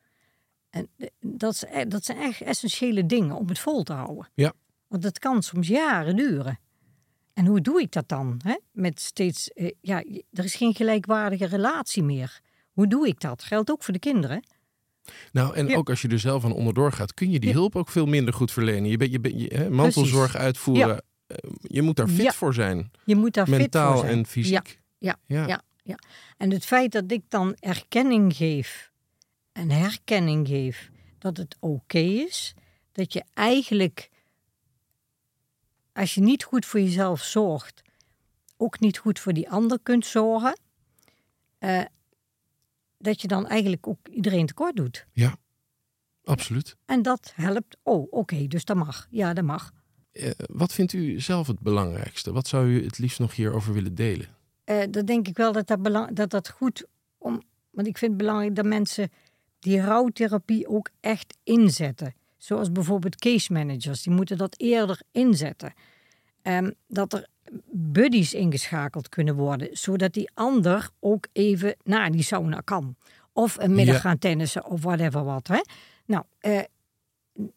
En 0.71 0.89
eh, 0.97 1.07
dat, 1.21 1.53
is, 1.53 1.63
e- 1.73 1.85
dat 1.87 2.05
zijn 2.05 2.19
echt 2.19 2.41
essentiële 2.41 3.07
dingen 3.07 3.37
om 3.37 3.49
het 3.49 3.59
vol 3.59 3.83
te 3.83 3.93
houden. 3.93 4.29
Ja. 4.35 4.53
Want 4.89 5.05
het 5.05 5.19
kan 5.19 5.43
soms 5.43 5.69
jaren 5.69 6.17
duren. 6.17 6.59
En 7.35 7.47
hoe 7.47 7.61
doe 7.61 7.81
ik 7.81 7.93
dat 7.93 8.09
dan? 8.09 8.41
Hè? 8.45 8.57
Met 8.73 9.01
steeds, 9.01 9.53
eh, 9.53 9.71
ja, 9.81 10.05
er 10.33 10.45
is 10.45 10.55
geen 10.55 10.75
gelijkwaardige 10.75 11.47
relatie 11.47 12.03
meer. 12.03 12.41
Hoe 12.73 12.87
doe 12.87 13.07
ik 13.09 13.21
dat? 13.21 13.43
Geldt 13.43 13.71
ook 13.71 13.83
voor 13.83 13.93
de 13.93 13.99
kinderen. 13.99 14.47
Nou, 15.33 15.55
en 15.55 15.67
Ja. 15.69 15.77
ook 15.77 15.91
als 15.91 16.03
je 16.03 16.09
er 16.09 16.19
zelf 16.19 16.45
aan 16.45 16.53
onderdoor 16.53 16.93
gaat, 16.93 17.15
kun 17.15 17.31
je 17.31 17.39
die 17.41 17.49
Ja. 17.49 17.55
hulp 17.55 17.77
ook 17.77 17.89
veel 17.89 18.07
minder 18.07 18.35
goed 18.35 18.53
verlenen. 18.53 18.91
Je 18.91 18.97
bent 18.97 19.13
je, 19.13 19.21
bent- 19.21 19.41
je, 19.41 19.47
hè, 19.55 19.71
mantelzorg 19.71 20.37
uitvoeren, 20.37 21.03
eh, 21.27 21.37
je 21.63 21.83
moet 21.83 21.97
daar 21.97 22.09
fit 22.09 22.23
Ja. 22.25 22.33
voor 22.33 22.55
zijn. 22.55 22.91
Je 23.05 23.17
moet 23.17 23.35
daar 23.35 23.47
fit 23.47 23.77
voor 23.77 23.97
zijn. 23.99 24.19
en 24.19 24.27
fysiek. 24.27 24.81
Ja, 24.99 25.17
Ja. 25.27 25.47
ja, 25.47 25.63
ja. 25.83 25.99
En 26.37 26.51
het 26.51 26.65
feit 26.65 26.93
dat 26.93 27.13
ik 27.13 27.23
dan 27.29 27.55
erkenning 27.59 28.37
geef 28.37 28.91
en 29.59 29.71
herkenning 29.71 30.49
geef 30.49 30.91
dat 31.19 31.37
het 31.37 31.57
oké 31.61 31.99
is, 31.99 32.55
dat 32.93 33.13
je 33.13 33.25
eigenlijk, 33.35 34.11
als 35.93 36.15
je 36.15 36.21
niet 36.21 36.45
goed 36.45 36.67
voor 36.67 36.81
jezelf 36.81 37.23
zorgt, 37.23 37.83
ook 38.57 38.81
niet 38.81 38.99
goed 38.99 39.19
voor 39.19 39.33
die 39.33 39.51
ander 39.51 39.79
kunt 39.83 40.07
zorgen, 40.07 40.59
eh, 41.59 41.85
dat 42.99 43.21
je 43.21 43.29
dan 43.29 43.47
eigenlijk 43.47 43.87
ook 43.87 44.09
iedereen 44.09 44.47
tekort 44.47 44.77
doet. 44.77 45.07
Absoluut. 46.25 46.77
En 46.85 47.03
dat 47.03 47.33
helpt. 47.35 47.77
Oh, 47.83 48.07
oké, 48.11 48.47
dus 48.47 48.65
dat 48.65 48.77
mag. 48.77 49.07
Ja, 49.11 49.33
dat 49.33 49.45
mag. 49.45 49.73
Eh, 50.13 50.31
wat 50.37 50.73
vindt 50.73 50.93
u 50.93 51.21
zelf 51.21 51.47
het 51.47 51.61
belangrijkste? 51.61 52.33
Wat 52.33 52.49
zou 52.49 52.67
u 52.67 52.85
het 52.85 52.99
liefst 52.99 53.19
nog 53.19 53.35
hierover 53.35 53.73
willen 53.73 53.95
delen? 53.95 54.27
eh 54.65 54.83
dan 54.91 55.05
denk 55.05 55.29
ik 55.29 55.37
wel 55.37 55.53
dat 55.53 55.67
dat, 55.67 55.83
belang, 55.83 56.13
dat 56.13 56.31
dat 56.31 56.49
goed 56.49 56.87
om. 57.19 57.43
Want 57.71 57.87
ik 57.87 57.99
vind 57.99 58.11
het 58.11 58.21
belangrijk 58.21 58.55
dat 58.55 58.65
mensen 58.65 59.11
die 59.59 59.81
rouwtherapie 59.81 60.69
ook 60.69 60.91
echt 61.01 61.37
inzetten. 61.45 62.15
Zoals 62.37 62.73
bijvoorbeeld 62.73 63.17
case 63.17 63.53
managers, 63.53 64.03
die 64.03 64.13
moeten 64.13 64.39
dat 64.39 64.55
eerder 64.59 65.01
inzetten. 65.13 65.73
Ehm, 66.43 66.71
dat 66.89 67.13
er 67.13 67.27
buddies 67.73 68.35
ingeschakeld 68.35 69.09
kunnen 69.09 69.35
worden, 69.35 69.69
zodat 69.73 70.13
die 70.13 70.31
ander 70.35 70.89
ook 71.01 71.27
even 71.33 71.77
naar 71.85 72.11
die 72.11 72.23
sauna 72.23 72.61
kan. 72.61 72.97
Of 73.33 73.57
een 73.59 73.75
middag 73.75 73.95
Ja. 73.95 74.01
gaan 74.01 74.19
tennissen 74.19 74.65
of 74.67 74.83
whatever 74.83 75.25
wat. 75.25 75.47
Hè? 75.47 75.61
Nou, 76.07 76.25
eh, 76.39 76.61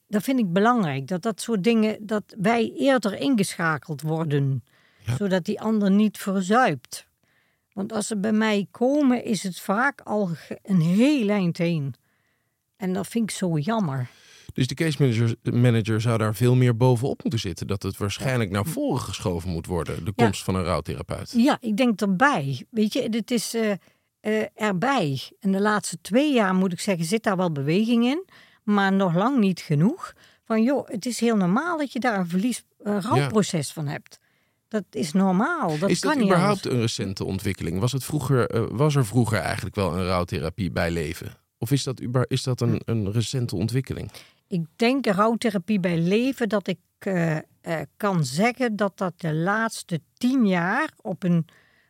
dat 0.07 0.23
vind 0.23 0.39
ik 0.39 0.53
belangrijk. 0.53 1.07
Dat 1.07 1.21
dat 1.21 1.41
soort 1.41 1.63
dingen, 1.63 1.97
dat 2.05 2.23
wij 2.37 2.71
eerder 2.77 3.13
ingeschakeld 3.19 4.01
worden. 4.01 4.63
Ja. 5.05 5.15
Zodat 5.15 5.45
die 5.45 5.61
ander 5.61 5.91
niet 5.91 6.17
verzuipt. 6.17 7.05
Want 7.73 7.93
als 7.93 8.07
ze 8.07 8.17
bij 8.17 8.31
mij 8.31 8.67
komen, 8.71 9.23
is 9.23 9.43
het 9.43 9.59
vaak 9.59 10.01
al 10.01 10.29
een 10.63 10.81
heel 10.81 11.29
eind 11.29 11.57
heen. 11.57 11.93
En 12.77 12.93
dat 12.93 13.07
vind 13.07 13.29
ik 13.29 13.35
zo 13.37 13.57
jammer. 13.57 14.09
Dus 14.53 14.67
de 14.67 14.73
case 14.75 14.97
manager, 14.99 15.35
manager 15.53 16.01
zou 16.01 16.17
daar 16.17 16.35
veel 16.35 16.55
meer 16.55 16.77
bovenop 16.77 17.21
moeten 17.21 17.39
zitten. 17.39 17.67
Dat 17.67 17.83
het 17.83 17.97
waarschijnlijk 17.97 18.49
naar 18.49 18.65
voren 18.65 19.01
geschoven 19.01 19.49
moet 19.49 19.65
worden. 19.65 20.05
De 20.05 20.11
Ja. 20.15 20.23
komst 20.25 20.43
van 20.43 20.55
een 20.55 20.63
rouwtherapeut. 20.63 21.31
Ja, 21.37 21.57
ik 21.61 21.77
denk 21.77 22.01
erbij. 22.01 22.65
Weet 22.69 22.93
je, 22.93 23.09
dit 23.09 23.31
is 23.31 23.53
eh, 23.53 23.71
eh, 24.19 24.45
erbij. 24.55 25.21
En 25.39 25.51
de 25.51 25.61
laatste 25.61 25.97
twee 26.01 26.33
jaar, 26.33 26.55
moet 26.55 26.71
ik 26.73 26.79
zeggen, 26.79 27.05
zit 27.05 27.23
daar 27.23 27.37
wel 27.37 27.51
beweging 27.51 28.05
in. 28.05 28.25
Maar 28.63 28.93
nog 28.93 29.15
lang 29.15 29.39
niet 29.39 29.59
genoeg. 29.59 30.13
Van 30.43 30.63
joh, 30.63 30.87
het 30.87 31.05
is 31.05 31.19
heel 31.19 31.35
normaal 31.35 31.77
dat 31.77 31.93
je 31.93 31.99
daar 31.99 32.19
een 32.19 32.27
verlies, 32.27 32.63
een 32.79 33.01
rouwproces 33.01 33.71
van 33.71 33.87
hebt. 33.87 34.19
Dat 34.71 34.85
is 34.89 35.11
normaal. 35.11 35.77
Dat 35.77 35.89
is 35.89 35.99
kan 35.99 36.13
dat 36.13 36.23
überhaupt 36.23 36.65
anders. 36.65 36.73
een 36.73 36.79
recente 36.81 37.23
ontwikkeling? 37.23 37.79
Was, 37.79 37.91
het 37.91 38.03
vroeger, 38.03 38.49
eh, 38.49 38.65
was 38.69 38.95
er 38.95 39.05
vroeger 39.05 39.39
eigenlijk 39.39 39.75
wel 39.75 39.97
een 39.97 40.05
rouwtherapie 40.05 40.71
bij 40.71 40.91
leven? 40.91 41.37
Of 41.57 41.71
is 41.71 41.83
dat, 41.83 42.01
is 42.27 42.43
dat 42.43 42.61
een, 42.61 42.81
een 42.85 43.11
recente 43.11 43.55
ontwikkeling? 43.55 44.11
Ik 44.47 44.65
denk 44.75 45.05
rouwtherapie 45.05 45.79
bij 45.79 45.97
leven 45.97 46.49
dat 46.49 46.67
ik 46.67 46.79
eh, 46.97 47.37
eh, 47.37 47.41
kan 47.97 48.25
zeggen 48.25 48.75
dat 48.75 48.97
dat 48.97 49.13
de 49.19 49.33
laatste 49.33 50.01
tien 50.13 50.47
jaar 50.47 50.89
op 51.01 51.23
een 51.23 51.45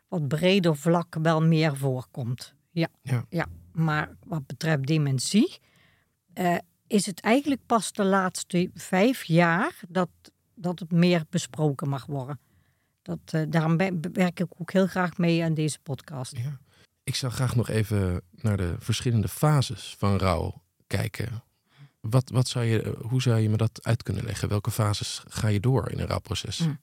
wat 0.07 0.27
breder 0.27 0.75
vlak 0.75 1.15
wel 1.21 1.41
meer 1.41 1.77
voorkomt. 1.77 2.53
Ja, 2.71 2.87
Ja. 3.01 3.25
ja. 3.29 3.45
maar 3.71 4.15
wat 4.25 4.47
betreft 4.47 4.87
dementie 4.87 5.59
is 6.87 7.05
het 7.05 7.19
eigenlijk 7.19 7.61
pas 7.65 7.91
de 7.91 8.03
laatste 8.03 8.69
vijf 8.73 9.23
jaar 9.23 9.79
dat, 9.87 10.09
dat 10.55 10.79
het 10.79 10.91
meer 10.91 11.23
besproken 11.29 11.89
mag 11.89 12.05
worden. 12.05 12.39
Dat, 13.11 13.41
eh, 13.41 13.41
daarom 13.49 13.77
werk 14.13 14.39
ik 14.39 14.47
ook 14.57 14.71
heel 14.71 14.87
graag 14.87 15.17
mee 15.17 15.43
aan 15.43 15.53
deze 15.53 15.79
podcast. 15.79 16.37
Ja. 16.37 16.59
Ik 17.03 17.15
zou 17.15 17.31
graag 17.31 17.55
nog 17.55 17.69
even 17.69 18.21
naar 18.31 18.57
de 18.57 18.75
verschillende 18.79 19.27
fases 19.27 19.95
van 19.97 20.17
rouw 20.17 20.61
kijken. 20.87 21.43
Wat, 21.99 22.29
wat 22.29 22.47
zou 22.47 22.65
je, 22.65 22.81
eh, 22.81 22.91
hoe 23.01 23.21
zou 23.21 23.39
je 23.39 23.49
me 23.49 23.57
dat 23.57 23.79
uit 23.81 24.03
kunnen 24.03 24.23
leggen? 24.23 24.49
Welke 24.49 24.71
fases 24.71 25.23
ga 25.27 25.47
je 25.47 25.59
door 25.59 25.91
in 25.91 25.99
een 25.99 26.07
rouwproces? 26.07 26.57
Hm. 26.57 26.73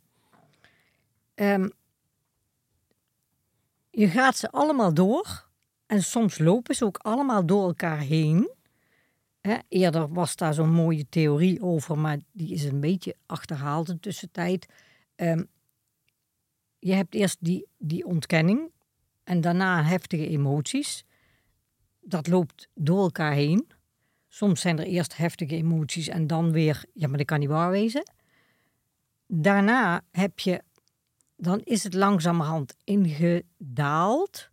Ehm, 1.35 1.69
je 3.91 4.09
gaat 4.09 4.37
ze 4.37 4.51
allemaal 4.51 4.95
door. 4.95 5.47
En 5.87 6.03
soms 6.03 6.39
lopen 6.39 6.75
ze 6.75 6.85
ook 6.85 6.99
allemaal 6.99 7.47
door 7.47 7.67
elkaar 7.67 7.99
heen. 7.99 8.51
Eerder 9.69 10.13
was 10.13 10.37
daar 10.37 10.55
zo'n 10.55 10.73
mooie 10.73 11.09
theorie 11.09 11.63
over, 11.63 11.99
maar 11.99 12.19
die 12.33 12.53
is 12.53 12.65
een 12.65 12.81
beetje 12.81 13.17
achterhaald 13.27 13.89
in 13.89 13.95
de 13.95 14.01
tussentijd. 14.01 14.67
Ehm, 15.17 15.43
je 16.79 16.93
hebt 16.93 17.15
eerst 17.15 17.37
die, 17.41 17.67
die 17.79 18.07
ontkenning 18.07 18.71
en 19.25 19.41
daarna 19.41 19.85
heftige 19.85 20.29
emoties. 20.29 21.05
Dat 22.01 22.27
loopt 22.27 22.69
door 22.75 23.03
elkaar 23.03 23.33
heen. 23.33 23.69
Soms 24.29 24.61
zijn 24.61 24.79
er 24.79 24.87
eerst 24.87 25.17
heftige 25.17 25.55
emoties 25.55 26.09
en 26.09 26.27
dan 26.27 26.53
weer, 26.53 26.85
ja, 26.93 27.09
maar 27.09 27.19
dat 27.19 27.27
kan 27.27 27.39
niet 27.39 27.49
waar 27.49 27.71
wezen 27.71 28.17
daarna 29.29 30.03
heb 30.11 30.39
je, 30.39 30.63
dan 31.37 31.61
is 31.61 31.85
het 31.85 31.95
langzamerhand 31.95 32.75
ingedaald. 32.85 34.51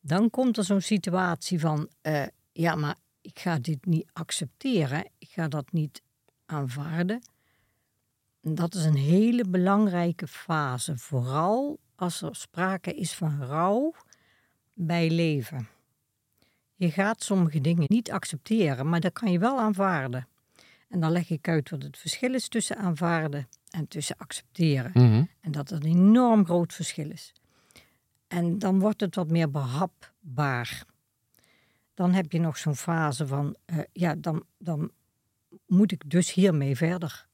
Dan 0.00 0.30
komt 0.30 0.56
er 0.56 0.64
zo'n 0.64 0.80
situatie 0.80 1.60
van, 1.60 1.88
eh, 2.00 2.26
ja, 2.52 2.74
maar 2.74 2.96
ik 3.20 3.38
ga 3.38 3.58
dit 3.58 3.84
niet 3.84 4.10
accepteren. 4.12 5.10
Ik 5.18 5.28
ga 5.28 5.48
dat 5.48 5.72
niet 5.72 6.02
aanvaarden. 6.46 7.22
Dat 8.48 8.74
is 8.74 8.84
een 8.84 8.96
hele 8.96 9.44
belangrijke 9.48 10.26
fase, 10.26 10.98
vooral 10.98 11.78
als 11.94 12.22
er 12.22 12.36
sprake 12.36 12.94
is 12.94 13.14
van 13.14 13.42
rouw 13.42 13.94
bij 14.74 15.10
leven. 15.10 15.68
Je 16.74 16.90
gaat 16.90 17.22
sommige 17.22 17.60
dingen 17.60 17.84
niet 17.88 18.10
accepteren, 18.10 18.88
maar 18.88 19.00
dat 19.00 19.12
kan 19.12 19.32
je 19.32 19.38
wel 19.38 19.58
aanvaarden. 19.58 20.28
En 20.88 21.00
dan 21.00 21.10
leg 21.10 21.30
ik 21.30 21.48
uit 21.48 21.70
wat 21.70 21.82
het 21.82 21.98
verschil 21.98 22.34
is 22.34 22.48
tussen 22.48 22.76
aanvaarden 22.76 23.48
en 23.70 23.88
tussen 23.88 24.16
accepteren. 24.18 24.90
Mhm. 24.94 25.24
En 25.40 25.52
dat 25.52 25.68
het 25.68 25.84
een 25.84 25.90
enorm 25.90 26.44
groot 26.44 26.72
verschil 26.74 27.10
is. 27.10 27.32
En 28.28 28.58
dan 28.58 28.78
wordt 28.78 29.00
het 29.00 29.14
wat 29.14 29.30
meer 29.30 29.50
behapbaar. 29.50 30.84
Dan 31.94 32.12
heb 32.12 32.32
je 32.32 32.40
nog 32.40 32.58
zo'n 32.58 32.76
fase 32.76 33.26
van, 33.26 33.56
eh, 33.64 33.78
ja, 33.92 34.14
dan, 34.14 34.44
dan 34.58 34.90
moet 35.66 35.92
ik 35.92 36.10
dus 36.10 36.32
hiermee 36.32 36.76
verder. 36.76 37.25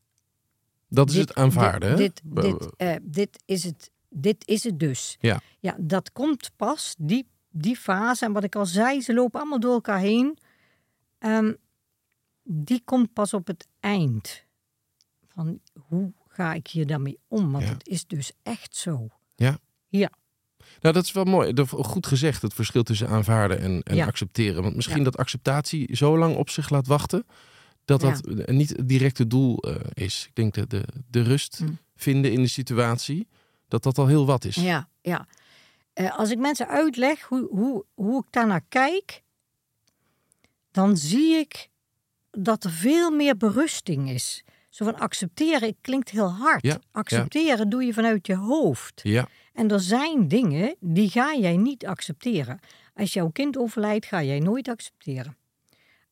Dat 0.94 1.08
is 1.10 1.14
Dit- 1.14 1.28
het 1.28 1.36
aanvaarden. 1.38 1.90
hè? 1.90 1.96
Dit, 1.96 2.20
dit, 2.24 2.42
dit, 2.42 2.76
eh, 2.76 2.94
dit, 3.02 3.42
is 3.44 3.64
het, 3.64 3.90
dit 4.08 4.48
is 4.48 4.64
het 4.64 4.80
dus. 4.80 5.16
Ja. 5.20 5.40
ja, 5.60 5.76
dat 5.78 6.12
komt 6.12 6.50
pas, 6.56 6.94
die, 6.98 7.26
die 7.50 7.76
fase. 7.76 8.24
En 8.24 8.32
wat 8.32 8.44
ik 8.44 8.56
al 8.56 8.66
zei, 8.66 9.00
ze 9.00 9.14
lopen 9.14 9.40
allemaal 9.40 9.60
door 9.60 9.72
elkaar 9.72 9.98
heen. 9.98 10.38
Ehm, 11.18 11.52
die 12.42 12.82
komt 12.84 13.12
pas 13.12 13.34
op 13.34 13.46
het 13.46 13.66
eind. 13.80 14.44
Van 15.28 15.60
hoe 15.88 16.12
ga 16.28 16.52
ik 16.54 16.66
hier 16.66 16.86
daarmee 16.86 17.18
om? 17.28 17.52
Want 17.52 17.64
Ja. 17.64 17.70
het 17.70 17.86
is 17.88 18.06
dus 18.06 18.32
echt 18.42 18.76
zo. 18.76 19.08
Nou, 20.80 20.94
dat 20.94 21.04
is 21.04 21.12
wel 21.12 21.24
mooi. 21.24 21.54
Goed 21.66 22.06
gezegd, 22.06 22.42
het 22.42 22.54
verschil 22.54 22.82
tussen 22.82 23.08
aanvaarden 23.08 23.58
en, 23.60 23.82
en 23.82 23.96
Ja. 23.96 24.06
accepteren. 24.06 24.62
Want 24.62 24.74
misschien 24.76 24.98
Ja. 24.98 25.04
dat 25.04 25.16
acceptatie 25.16 25.96
zo 25.96 26.18
lang 26.18 26.36
op 26.36 26.50
zich 26.50 26.70
laat 26.70 26.86
wachten, 26.86 27.26
dat 27.98 28.22
dat 28.24 28.46
niet 28.48 28.68
het 28.68 28.88
directe 28.88 29.26
doel 29.26 29.58
eh, 29.58 29.74
is. 29.94 30.24
Ik 30.28 30.34
denk 30.34 30.54
dat 30.54 30.70
de, 30.70 30.84
de 31.10 31.22
rust 31.22 31.58
Hm. 31.58 31.68
vinden 31.96 32.32
in 32.32 32.42
de 32.42 32.48
situatie, 32.48 33.28
dat 33.68 33.82
dat 33.82 33.98
al 33.98 34.06
heel 34.06 34.26
wat 34.26 34.44
is. 34.44 34.54
Ja, 34.54 34.88
ja. 35.00 35.26
Eh, 35.92 36.18
als 36.18 36.30
ik 36.30 36.38
mensen 36.38 36.68
uitleg 36.68 37.22
hoe, 37.22 37.48
hoe, 37.50 37.84
hoe 37.94 38.24
ik 38.24 38.32
daarnaar 38.32 38.64
kijk, 38.68 39.22
dan 40.70 40.96
zie 40.96 41.34
ik 41.36 41.68
dat 42.30 42.64
er 42.64 42.70
veel 42.70 43.10
meer 43.10 43.36
berusting 43.36 44.10
is. 44.10 44.44
Zo 44.68 44.84
van 44.84 44.98
accepteren 44.98 45.76
klinkt 45.80 46.10
heel 46.10 46.30
hard. 46.30 46.62
Ja, 46.62 46.78
accepteren 46.92 47.68
doe 47.68 47.84
je 47.84 47.92
vanuit 47.92 48.26
je 48.26 48.36
hoofd. 48.36 49.00
Ja, 49.02 49.28
En 49.52 49.70
er 49.70 49.80
zijn 49.80 50.28
dingen 50.28 50.76
die 50.80 51.10
ga 51.10 51.34
jij 51.34 51.56
niet 51.56 51.86
accepteren. 51.86 52.60
Als 52.94 53.12
jouw 53.12 53.28
kind 53.30 53.56
overlijdt, 53.56 54.06
ga 54.06 54.22
jij 54.22 54.38
nooit 54.38 54.68
accepteren. 54.68 55.36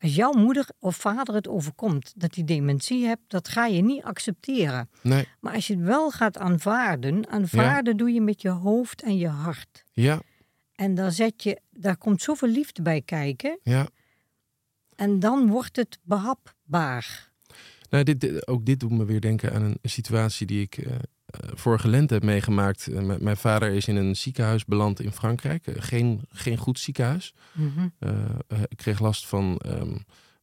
Als 0.02 0.14
jouw 0.14 0.32
moeder 0.32 0.68
of 0.78 0.96
vader 0.96 1.34
het 1.34 1.48
overkomt 1.48 2.12
dat 2.16 2.34
hij 2.34 2.44
dementie 2.44 3.06
hebt, 3.06 3.22
dat 3.26 3.48
ga 3.48 3.66
je 3.66 3.82
niet 3.82 4.02
accepteren. 4.02 4.90
nee, 5.02 5.26
Maar 5.40 5.54
als 5.54 5.66
je 5.66 5.74
het 5.76 5.82
wel 5.84 6.10
gaat 6.10 6.38
aanvaarden, 6.38 7.28
aanvaarden 7.28 7.96
doe 7.96 8.10
je 8.12 8.20
met 8.20 8.42
je 8.42 8.48
hoofd 8.48 9.02
en 9.02 9.16
je 9.16 9.28
hart. 9.28 9.84
ja, 9.92 10.20
En 10.74 10.94
daar, 10.94 11.12
zet 11.12 11.42
je, 11.42 11.60
daar 11.70 11.96
komt 11.96 12.22
zoveel 12.22 12.48
liefde 12.48 12.82
bij 12.82 13.02
kijken. 13.02 13.58
ja. 13.62 13.88
En 14.96 15.20
dan 15.20 15.48
wordt 15.48 15.76
het 15.76 15.98
behapbaar. 16.02 17.30
Nou, 17.90 18.04
dit, 18.04 18.20
dit- 18.20 18.46
ook 18.48 18.64
dit 18.66 18.80
doet 18.80 18.90
me 18.90 19.04
weer 19.04 19.20
denken 19.20 19.52
aan 19.52 19.62
een 19.62 19.78
situatie 19.82 20.46
die 20.46 20.60
ik 20.62 20.76
eh, 20.78 20.96
vorige 21.54 21.88
lente 21.88 22.14
heb 22.14 22.22
meegemaakt. 22.22 22.86
Eh, 22.86 23.16
mijn 23.18 23.36
vader 23.36 23.72
is 23.72 23.88
in 23.88 23.96
een 23.96 24.16
ziekenhuis 24.16 24.64
beland 24.64 25.00
in 25.00 25.12
Frankrijk. 25.12 25.66
Eh, 25.66 25.74
geen, 25.78 26.20
geen 26.32 26.56
goed 26.56 26.78
ziekenhuis. 26.78 27.34
Eh, 27.98 28.10
eh, 28.48 28.58
ik 28.68 28.76
kreeg 28.76 29.00
last 29.00 29.26
van 29.26 29.58
ehm 29.58 29.96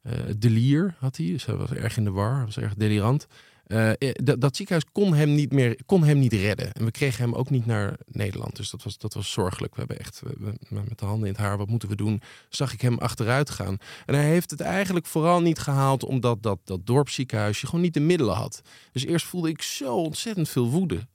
eh, 0.08 0.14
delier, 0.38 0.96
had 1.00 1.18
hij. 1.18 1.26
Dus 1.26 1.46
hij 1.46 1.56
was 1.56 1.72
erg 1.72 1.98
in 1.98 2.04
de 2.04 2.12
war, 2.12 2.46
was 2.46 2.58
erg 2.58 2.74
delirant. 2.76 3.28
Eh, 3.68 3.90
eh, 3.90 3.96
dat, 4.40 4.56
ziekenhuis 4.56 4.86
kon 4.92 5.14
hem, 5.14 5.34
niet 5.36 5.52
meer, 5.52 5.80
kon 5.86 6.04
hem 6.04 6.20
niet 6.20 6.34
redden. 6.34 6.72
En 6.72 6.86
we 6.86 6.92
kregen 6.92 7.24
hem 7.24 7.34
ook 7.34 7.50
niet 7.50 7.66
naar 7.66 7.98
Nederland. 8.06 8.56
Dus 8.56 8.70
dat 8.70 8.84
was, 8.84 8.98
dat 8.98 9.14
was 9.14 9.32
zorgelijk. 9.32 9.74
We 9.76 9.80
hebben 9.80 10.00
echt 10.00 10.22
we- 10.22 10.36
we- 10.70 10.82
met 10.88 11.00
de 11.00 11.06
handen 11.06 11.28
in 11.28 11.34
het 11.34 11.42
haar, 11.44 11.58
wat 11.58 11.68
moeten 11.68 11.90
we 11.90 11.96
doen? 11.96 12.22
Zag 12.50 12.74
ik 12.74 12.82
hem 12.82 12.98
achteruit 12.98 13.50
gaan. 13.50 13.78
En 14.06 14.16
hij 14.16 14.26
heeft 14.26 14.52
het 14.52 14.62
eigenlijk 14.62 15.06
vooral 15.06 15.42
niet 15.42 15.60
gehaald... 15.60 16.04
omdat 16.04 16.44
dat, 16.44 16.60
dat 16.64 16.86
dorpsziekenhuisje 16.86 17.66
gewoon 17.66 17.82
niet 17.82 17.94
de 17.94 18.00
middelen 18.00 18.36
had. 18.36 18.62
Dus 18.92 19.06
eerst 19.06 19.26
voelde 19.26 19.50
ik 19.50 19.62
zo 19.62 19.96
ontzettend 19.96 20.50
veel 20.50 20.70
woede... 20.70 21.08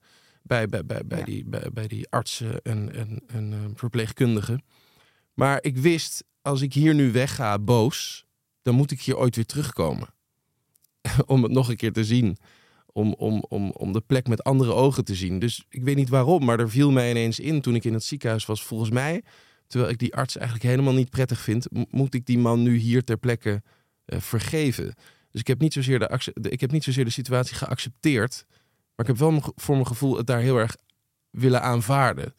bij, 0.42 0.66
bij, 0.66 0.86
bij, 0.86 1.07
bij, 1.07 1.18
Ja. 1.18 1.24
die, 1.24 1.44
bij, 1.44 1.70
bij 1.72 1.86
die 1.88 2.07
artsen 2.11 2.62
en, 2.62 2.94
en, 2.94 3.22
en 3.26 3.53
eh, 3.53 3.59
verpleegkundigen. 3.74 4.62
Maar 5.34 5.59
ik 5.62 5.76
wist, 5.76 6.24
als 6.42 6.61
ik 6.61 6.72
hier 6.74 6.94
nu 6.94 7.12
wegga 7.12 7.59
boos, 7.59 8.24
dan 8.62 8.74
moet 8.74 8.90
ik 8.90 9.00
hier 9.03 9.16
ooit 9.16 9.36
weer 9.36 9.46
terugkomen. 9.46 10.09
om 11.26 11.42
het 11.42 11.53
nog 11.53 11.68
een 11.68 11.76
keer 11.76 11.92
te 11.92 12.05
zien. 12.05 12.36
Om, 12.86 13.14
om, 13.14 13.44
om, 13.48 13.70
om 13.70 13.92
de 13.92 14.00
plek 14.00 14.28
met 14.28 14.44
andere 14.44 14.72
ogen 14.72 15.05
te 15.05 15.14
zien. 15.14 15.38
Dus 15.38 15.64
ik 15.68 15.82
weet 15.82 15.96
niet 15.96 16.09
waarom, 16.09 16.44
maar 16.44 16.61
er 16.61 16.70
viel 16.70 16.90
mij 16.90 17.11
ineens 17.11 17.40
in 17.40 17.61
toen 17.61 17.74
ik 17.74 17.84
in 17.84 17.92
het 17.92 18.05
ziekenhuis 18.05 18.46
was. 18.46 18.62
Volgens 18.62 18.90
mij, 18.90 19.22
terwijl 19.66 19.92
ik 19.92 19.98
die 19.98 20.14
arts 20.14 20.36
eigenlijk 20.36 20.66
helemaal 20.66 20.92
niet 20.92 21.11
prettig 21.11 21.40
vind, 21.40 21.66
moet 21.90 22.14
ik 22.14 22.26
die 22.26 22.38
man 22.38 22.62
nu 22.62 22.76
hier 22.76 23.05
ter 23.05 23.16
plekke 23.16 23.62
eh, 24.05 24.20
vergeven. 24.20 24.94
Dus 25.30 25.40
ik 25.40 25.46
heb, 25.46 25.61
niet 25.61 25.72
zozeer 25.72 25.98
de, 25.98 26.32
ik 26.34 26.61
heb 26.61 26.70
niet 26.70 26.84
zozeer 26.84 27.05
de 27.05 27.11
situatie 27.11 27.57
geaccepteerd. 27.57 28.44
Maar 28.94 29.07
ik 29.07 29.07
heb 29.07 29.16
wel 29.16 29.53
voor 29.55 29.74
mijn 29.74 29.86
gevoel 29.86 30.16
het 30.16 30.26
daar 30.26 30.40
heel 30.40 30.59
erg 30.59 30.76
willen 31.30 31.62
aanvaarden. 31.62 32.34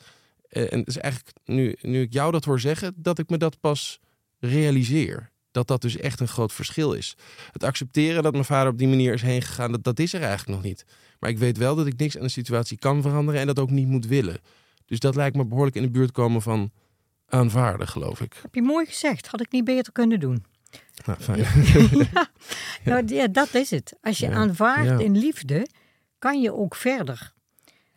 Eh, 0.49 0.73
en 0.73 0.79
het 0.79 0.87
is 0.87 0.97
eigenlijk 0.97 1.37
nu, 1.45 1.75
nu 1.81 2.01
ik 2.01 2.13
jou 2.13 2.31
dat 2.31 2.45
hoor 2.45 2.59
zeggen, 2.59 2.93
dat 2.95 3.19
ik 3.19 3.29
me 3.29 3.37
dat 3.37 3.59
pas 3.59 3.99
realiseer. 4.39 5.31
Dat 5.53 5.67
dat 5.67 5.81
dus 5.81 5.97
echt 5.97 6.19
een 6.19 6.27
groot 6.27 6.53
verschil 6.53 6.93
is. 6.93 7.15
Het 7.51 7.63
accepteren 7.63 8.23
dat 8.23 8.31
mijn 8.31 8.45
vader 8.45 8.71
op 8.71 8.77
die 8.77 8.87
manier 8.87 9.13
is 9.13 9.21
heen 9.21 9.41
gegaan, 9.41 9.71
dat, 9.71 9.83
dat 9.83 9.99
is 9.99 10.13
er 10.13 10.21
eigenlijk 10.21 10.49
nog 10.57 10.63
niet. 10.63 10.85
Maar 11.19 11.29
ik 11.29 11.37
weet 11.37 11.57
wel 11.57 11.75
dat 11.75 11.87
ik 11.87 11.97
niks 11.97 12.17
aan 12.17 12.23
de 12.23 12.29
situatie 12.29 12.77
kan 12.77 13.01
veranderen 13.01 13.41
en 13.41 13.47
dat 13.47 13.59
ook 13.59 13.69
niet 13.69 13.87
moet 13.87 14.05
willen. 14.05 14.37
Dus 14.85 14.99
dat 14.99 15.15
lijkt 15.15 15.35
me 15.35 15.45
behoorlijk 15.45 15.75
in 15.75 15.81
de 15.81 15.89
buurt 15.91 16.11
komen 16.11 16.41
van 16.41 16.71
aanvaarden, 17.27 17.87
geloof 17.87 18.21
ik. 18.21 18.39
Heb 18.41 18.55
je 18.55 18.61
mooi 18.61 18.85
gezegd. 18.85 19.27
Had 19.27 19.41
ik 19.41 19.51
niet 19.51 19.63
beter 19.63 19.91
kunnen 19.91 20.19
doen. 20.19 20.45
Nou, 21.05 21.19
fijn. 21.19 21.37
ja. 22.13 22.31
Nou, 22.83 23.13
ja, 23.13 23.27
dat 23.27 23.53
is 23.53 23.69
het. 23.69 23.97
Als 24.01 24.17
je 24.17 24.27
Ja. 24.27 24.33
aanvaardt 24.33 25.01
in 25.01 25.17
liefde, 25.17 25.67
kan 26.19 26.41
je 26.41 26.53
ook 26.53 26.75
verder. 26.75 27.33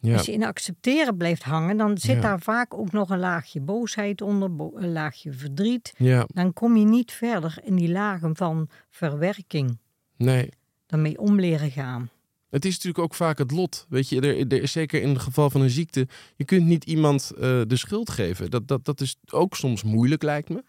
Ja, 0.00 0.16
Als 0.16 0.26
je 0.26 0.32
in 0.32 0.44
accepteren 0.44 1.16
blijft 1.16 1.42
hangen, 1.42 1.76
dan 1.76 1.98
zit 1.98 2.14
Ja. 2.16 2.20
daar 2.20 2.40
vaak 2.40 2.74
ook 2.74 2.92
nog 2.92 3.10
een 3.10 3.18
laagje 3.18 3.60
boosheid 3.60 4.20
onder, 4.22 4.56
bo- 4.56 4.72
een 4.74 4.92
laagje 4.92 5.32
verdriet. 5.32 5.92
ja, 5.96 6.24
Dan 6.34 6.52
kom 6.52 6.76
je 6.76 6.84
niet 6.84 7.12
verder 7.12 7.58
in 7.62 7.74
die 7.76 7.88
lagen 7.90 8.36
van 8.36 8.68
verwerking. 8.90 9.78
nee. 10.16 10.48
Daarmee 10.86 11.18
om 11.18 11.40
leren 11.40 11.70
gaan. 11.70 12.08
Het 12.50 12.64
is 12.64 12.72
natuurlijk 12.74 13.04
ook 13.04 13.14
vaak 13.14 13.38
het 13.38 13.50
lot. 13.50 13.86
Weet 13.88 14.08
je, 14.08 14.20
er, 14.20 14.46
er 14.52 14.62
is 14.62 14.72
zeker 14.72 15.02
in 15.02 15.08
het 15.08 15.18
geval 15.18 15.50
van 15.50 15.60
een 15.60 15.70
ziekte. 15.70 16.08
Je 16.36 16.44
kunt 16.44 16.66
niet 16.66 16.84
iemand 16.84 17.30
eh, 17.34 17.40
de 17.66 17.76
schuld 17.76 18.10
geven. 18.10 18.50
Dat, 18.50 18.68
dat, 18.68 18.84
dat 18.84 19.00
is 19.00 19.16
ook 19.30 19.54
soms 19.56 19.82
moeilijk, 19.82 20.22
lijkt 20.22 20.48
me. 20.48 20.62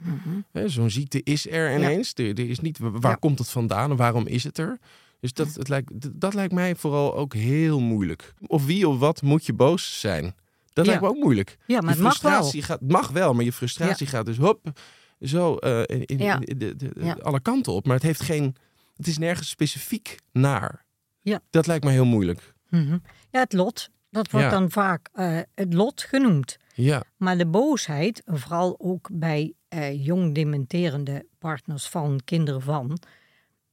Hè, 0.51 0.69
Zo'n 0.69 0.89
ziekte 0.89 1.21
is 1.23 1.49
er 1.49 1.75
ineens. 1.75 2.13
Er, 2.15 2.25
er 2.39 2.49
is 2.49 2.59
niet, 2.59 2.77
waar 2.81 3.17
komt 3.17 3.39
het 3.39 3.49
vandaan 3.49 3.91
en 3.91 3.97
waarom 3.97 4.27
is 4.27 4.43
het 4.43 4.57
er? 4.57 4.77
Dus 5.19 5.33
dat, 5.33 5.47
het 5.53 5.69
lijkt, 5.69 6.19
dat 6.21 6.33
lijkt 6.33 6.53
mij 6.53 6.75
vooral 6.75 7.15
ook 7.15 7.33
heel 7.33 7.79
moeilijk. 7.79 8.33
Of 8.47 8.65
wie 8.65 8.87
of 8.87 8.99
wat 8.99 9.21
moet 9.21 9.45
je 9.45 9.53
boos 9.53 9.99
zijn? 9.99 10.35
Dat 10.73 10.85
Ja. 10.85 10.91
lijkt 10.91 11.01
me 11.01 11.09
ook 11.09 11.23
moeilijk. 11.23 11.57
Ja, 11.67 11.75
maar 11.81 11.89
je 11.89 11.95
het 11.95 11.99
mag 11.99 12.21
wel. 12.21 12.31
frustratie 12.31 12.61
gaat, 12.61 12.81
mag 12.81 13.09
wel, 13.09 13.33
maar 13.33 13.43
je 13.43 13.53
frustratie 13.53 14.07
gaat 14.07 14.25
dus 14.25 14.37
hop, 14.37 14.79
zo 15.21 15.55
eh, 15.55 15.79
in, 15.85 16.05
in- 16.05 16.17
Ja. 16.17 16.39
in 16.41 16.57
de, 16.57 16.75
de- 16.75 17.17
alle 17.23 17.39
kanten 17.39 17.73
op. 17.73 17.85
Maar 17.85 17.95
het 17.95 18.03
heeft 18.03 18.21
geen, 18.21 18.55
het 18.95 19.07
is 19.07 19.17
nergens 19.17 19.49
specifiek 19.49 20.15
naar. 20.31 20.85
Ja. 21.21 21.39
Dat 21.49 21.67
lijkt 21.67 21.83
me 21.85 21.91
heel 21.91 22.05
moeilijk. 22.05 22.53
Mhm. 22.69 22.97
Ja, 23.31 23.39
het 23.39 23.53
lot. 23.53 23.89
Dat 24.09 24.31
wordt 24.31 24.49
dan 24.49 24.71
vaak 24.71 25.09
eh, 25.13 25.39
het 25.55 25.73
lot 25.73 26.01
genoemd. 26.01 26.57
Ja, 26.73 27.03
Maar 27.17 27.37
de 27.37 27.47
boosheid, 27.47 28.21
vooral 28.25 28.75
ook 28.79 29.09
bij 29.11 29.53
eh, 29.67 30.05
jong 30.05 30.35
dementerende 30.35 31.25
partners 31.39 31.87
van, 31.87 32.19
kinderen 32.25 32.61
van, 32.61 32.97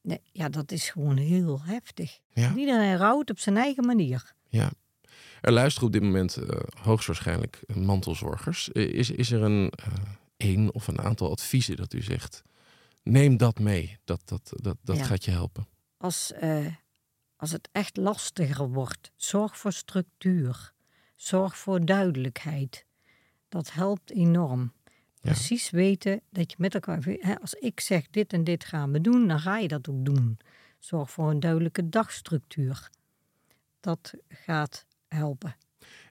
nee, 0.04 0.20
ja, 0.32 0.48
dat 0.48 0.72
is 0.72 0.88
gewoon 0.90 1.16
heel 1.16 1.62
heftig. 1.62 2.18
Ja. 2.32 2.54
Iedereen 2.54 2.96
rouwt 2.96 3.30
op 3.30 3.38
zijn 3.38 3.56
eigen 3.56 3.86
manier. 3.86 4.34
ja. 4.48 4.70
Er 5.40 5.52
luisteren 5.52 5.86
op 5.86 5.92
dit 5.92 6.02
moment 6.02 6.36
eh, 6.36 6.60
hoogstwaarschijnlijk 6.82 7.62
eh, 7.66 7.76
mantelzorgers. 7.76 8.72
Eh, 8.72 8.82
Is, 8.94 9.10
is 9.10 9.30
er 9.32 9.42
een 9.42 9.70
eh 9.70 9.86
één 10.36 10.74
of 10.74 10.88
een 10.88 11.00
aantal 11.00 11.30
adviezen 11.30 11.76
dat 11.76 11.92
u 11.92 12.02
zegt? 12.02 12.42
Neem 13.02 13.36
dat 13.36 13.58
mee. 13.58 13.98
Dat, 14.04 14.20
dat, 14.24 14.52
dat, 14.54 14.76
dat 14.82 14.96
Ja. 14.96 15.04
gaat 15.04 15.24
je 15.24 15.30
helpen. 15.30 15.68
Als, 15.96 16.32
eh, 16.32 16.66
als 17.36 17.50
het 17.50 17.68
echt 17.72 17.96
lastiger 17.96 18.68
wordt, 18.68 19.12
zorg 19.16 19.58
voor 19.58 19.72
structuur. 19.72 20.72
Zorg 21.14 21.58
voor 21.58 21.84
duidelijkheid. 21.84 22.86
Dat 23.48 23.72
helpt 23.72 24.10
enorm. 24.10 24.72
Precies 25.32 25.70
weten 25.70 26.20
dat 26.30 26.50
je 26.50 26.56
met 26.58 26.74
elkaar... 26.74 27.02
Hè, 27.04 27.40
als 27.40 27.54
ik 27.54 27.80
zeg 27.80 28.06
dit 28.10 28.32
en 28.32 28.44
dit 28.44 28.64
gaan 28.64 28.92
we 28.92 29.00
doen, 29.00 29.28
dan 29.28 29.40
ga 29.40 29.58
je 29.58 29.68
dat 29.68 29.88
ook 29.88 30.04
doen. 30.04 30.38
Zorg 30.78 31.10
voor 31.10 31.30
een 31.30 31.40
duidelijke 31.40 31.88
dagstructuur. 31.88 32.90
Dat 33.80 34.12
gaat 34.28 34.86
helpen. 35.08 35.56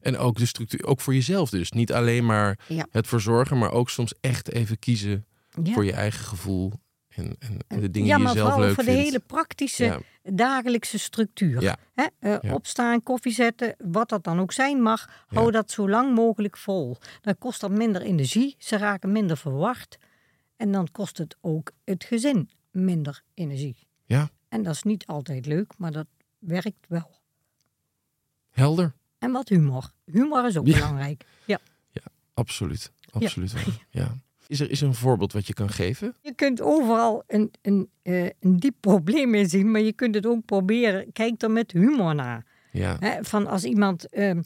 En 0.01 0.17
ook 0.17 0.37
de 0.37 0.45
structuur, 0.45 0.85
ook 0.85 1.01
voor 1.01 1.13
jezelf 1.13 1.49
dus. 1.49 1.71
Niet 1.71 1.93
alleen 1.93 2.25
maar 2.25 2.59
Ja. 2.67 2.85
het 2.91 3.07
verzorgen, 3.07 3.57
maar 3.57 3.71
ook 3.71 3.89
soms 3.89 4.13
echt 4.21 4.51
even 4.51 4.79
kiezen 4.79 5.25
Ja. 5.63 5.73
voor 5.73 5.85
je 5.85 5.93
eigen 5.93 6.25
gevoel. 6.25 6.71
En, 7.15 7.35
en, 7.67 7.79
de 7.79 7.91
dingen 7.91 8.07
ja, 8.09 8.15
die 8.15 8.23
maar 8.25 8.33
je 8.33 8.39
zelf 8.39 8.51
vooral 8.51 8.67
leuk 8.67 8.75
voor 8.75 8.83
de 8.83 8.91
hele 8.91 9.19
praktische 9.19 9.83
Ja. 9.83 9.99
dagelijkse 10.23 10.99
structuur. 10.99 11.61
Ja. 11.61 11.77
Hè? 11.95 12.05
eh, 12.19 12.37
Ja. 12.41 12.53
Opstaan, 12.53 13.03
koffie 13.03 13.31
zetten, 13.33 13.75
wat 13.77 14.09
dat 14.09 14.23
dan 14.23 14.39
ook 14.39 14.51
zijn 14.51 14.81
mag, 14.81 15.23
hou 15.27 15.51
dat 15.51 15.71
zo 15.71 15.89
lang 15.89 16.15
mogelijk 16.15 16.57
vol. 16.57 16.97
Dan 17.21 17.37
kost 17.37 17.61
dat 17.61 17.71
minder 17.71 18.01
energie, 18.01 18.55
ze 18.57 18.77
raken 18.77 19.11
minder 19.11 19.37
verward. 19.37 19.97
En 20.57 20.71
dan 20.71 20.91
kost 20.91 21.17
het 21.17 21.35
ook 21.41 21.71
het 21.83 22.03
gezin 22.03 22.49
minder 22.71 23.23
energie. 23.33 23.75
Ja. 24.05 24.29
En 24.49 24.63
dat 24.63 24.73
is 24.73 24.83
niet 24.83 25.05
altijd 25.05 25.45
leuk, 25.45 25.73
maar 25.77 25.91
dat 25.91 26.07
werkt 26.39 26.85
wel. 26.87 27.11
Helder. 28.49 28.93
En 29.19 29.31
wat 29.31 29.49
humor. 29.49 29.91
Humor 30.05 30.45
is 30.47 30.57
ook 30.57 30.67
Ja. 30.67 30.73
belangrijk. 30.73 31.25
Ja. 31.45 31.59
Absoluut. 32.33 32.91
Absoluut 33.11 33.51
wel. 33.53 33.63
Ja. 34.03 34.17
Is, 34.47 34.59
er, 34.59 34.69
is 34.71 34.81
er 34.81 34.87
een 34.87 34.93
voorbeeld 34.93 35.33
wat 35.33 35.47
je 35.47 35.53
kan 35.53 35.69
geven? 35.69 36.15
Je 36.21 36.33
kunt 36.33 36.61
overal 36.61 37.23
een, 37.27 37.51
een, 37.61 37.89
eh, 38.01 38.23
een 38.23 38.59
diep 38.59 38.75
probleem 38.79 39.35
in 39.35 39.49
zien, 39.49 39.71
maar 39.71 39.81
je 39.81 39.93
kunt 39.93 40.15
het 40.15 40.25
ook 40.25 40.45
proberen. 40.45 41.11
Kijk 41.11 41.41
er 41.41 41.51
met 41.51 41.71
humor 41.71 42.15
naar. 42.15 42.45
Ja. 42.71 42.97
Van 43.21 43.47
als 43.47 43.63
iemand 43.63 44.09
ehm, 44.09 44.41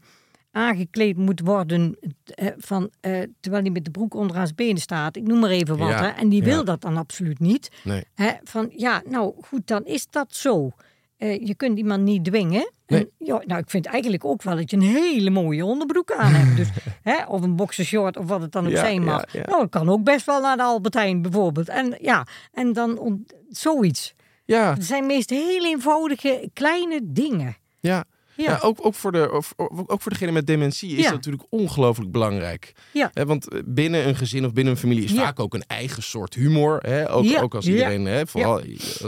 aangekleed 0.52 1.18
moet 1.18 1.39
worden 1.39 1.98
eh, 2.26 2.48
van, 2.58 2.89
eh, 3.00 3.22
terwijl 3.39 3.64
hij 3.64 3.72
met 3.72 3.86
de 3.86 3.91
broek 3.91 4.14
onder 4.14 4.36
zijn 4.36 4.56
benen 4.56 4.82
staat. 4.82 5.16
Ik 5.16 5.28
noem 5.28 5.39
maar 5.39 5.50
even 5.50 5.78
wat. 5.78 5.89
Ja, 5.89 6.02
Hè, 6.02 6.08
en 6.08 6.30
die 6.30 6.43
wil 6.43 6.58
ja. 6.58 6.64
dat 6.64 6.82
dan 6.82 6.98
absoluut 6.98 7.39
niet. 7.39 7.72
Nee. 7.84 8.04
Van 8.43 8.70
ja, 8.76 9.02
nou 9.10 9.34
goed, 9.41 9.68
dan 9.68 9.86
is 9.86 10.08
dat 10.10 10.36
zo. 10.36 10.72
Eh, 11.18 11.45
je 11.47 11.55
kunt 11.55 11.78
iemand 11.78 12.03
niet 12.03 12.24
dwingen. 12.26 12.72
Nee. 12.88 12.99
En, 12.99 13.09
ja, 13.18 13.41
nou, 13.45 13.61
ik 13.61 13.70
vind 13.70 13.86
eigenlijk 13.86 14.26
ook 14.26 14.43
wel 14.43 14.55
dat 14.55 14.70
je 14.72 14.78
een 14.78 14.82
hele 14.84 15.30
mooie 15.30 15.65
onderbroek 15.65 16.11
aan 16.11 16.32
hebt. 16.34 16.57
Dus, 16.57 16.68
hè, 17.11 17.26
of 17.26 17.41
een 17.41 17.55
boxershort 17.55 18.18
of 18.18 18.26
wat 18.28 18.41
het 18.41 18.51
dan 18.51 18.65
ook 18.65 18.72
Ja, 18.72 18.80
zijn 18.80 19.03
mag. 19.03 19.34
ja, 19.34 19.39
ja. 19.39 19.45
Nou, 19.47 19.61
dat 19.61 19.70
kan 19.70 19.89
ook 19.89 20.03
best 20.03 20.26
wel 20.26 20.41
naar 20.41 20.57
de 20.57 20.63
Albertijn 20.63 21.22
bijvoorbeeld. 21.22 21.70
En 21.70 21.97
ja, 22.01 22.26
en 22.51 22.74
dan 22.74 23.26
zoiets. 23.49 24.13
Ja, 24.45 24.74
Het 24.74 24.86
zijn 24.86 25.05
meest 25.05 25.30
heel 25.30 25.65
eenvoudige 25.65 26.49
kleine 26.53 26.99
dingen. 27.03 27.55
ja. 27.80 28.03
Ja. 28.38 28.43
Ja, 28.51 28.59
ook, 28.61 28.85
ook, 28.85 28.93
voor 28.95 29.11
de, 29.11 29.31
of- 29.31 29.53
ook 29.88 30.01
voor 30.01 30.11
degene 30.11 30.31
met 30.31 30.47
dementie 30.47 30.89
is 30.89 30.97
Ja. 30.97 31.03
dat 31.03 31.13
natuurlijk 31.13 31.43
ongelooflijk 31.49 32.11
belangrijk. 32.11 32.71
Ja. 32.93 33.11
Want 33.13 33.47
eh, 33.47 33.59
binnen 33.65 34.07
een 34.07 34.15
gezin 34.15 34.45
of 34.45 34.53
binnen 34.53 34.73
een 34.73 34.79
familie 34.79 35.03
is 35.03 35.13
vaak 35.13 35.39
ook 35.39 35.53
een 35.53 35.63
eigen 35.67 36.03
soort 36.03 36.33
humor. 36.33 36.77
Hè? 36.81 37.11
Ook, 37.11 37.41
ook 37.41 37.55
als 37.55 37.67
iedereen, 37.67 38.05
hè, 38.05 38.27
vooral 38.27 38.61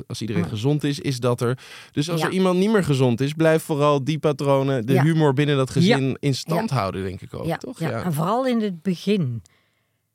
als 0.08 0.22
iedereen 0.22 0.46
gezond 0.50 0.84
is, 0.84 1.00
is 1.00 1.20
dat 1.20 1.42
er. 1.42 1.58
Dus 1.92 2.10
als 2.10 2.22
er 2.22 2.30
iemand 2.32 2.60
niet 2.60 2.72
meer 2.72 2.84
gezond 2.84 3.22
is, 3.22 3.34
blijf 3.34 3.64
vooral 3.64 4.04
die 4.04 4.20
patronen, 4.20 4.86
de 4.86 5.02
humor 5.02 5.34
binnen 5.34 5.58
dat 5.58 5.70
gezin 5.70 6.18
in 6.20 6.36
stand 6.36 6.70
houden, 6.70 7.04
denk 7.04 7.22
ik 7.22 7.34
ook. 7.34 7.58
toch? 7.58 7.80
ja. 7.80 8.04
en 8.04 8.14
vooral 8.14 8.46
in 8.46 8.62
het 8.62 8.82
begin. 8.82 9.42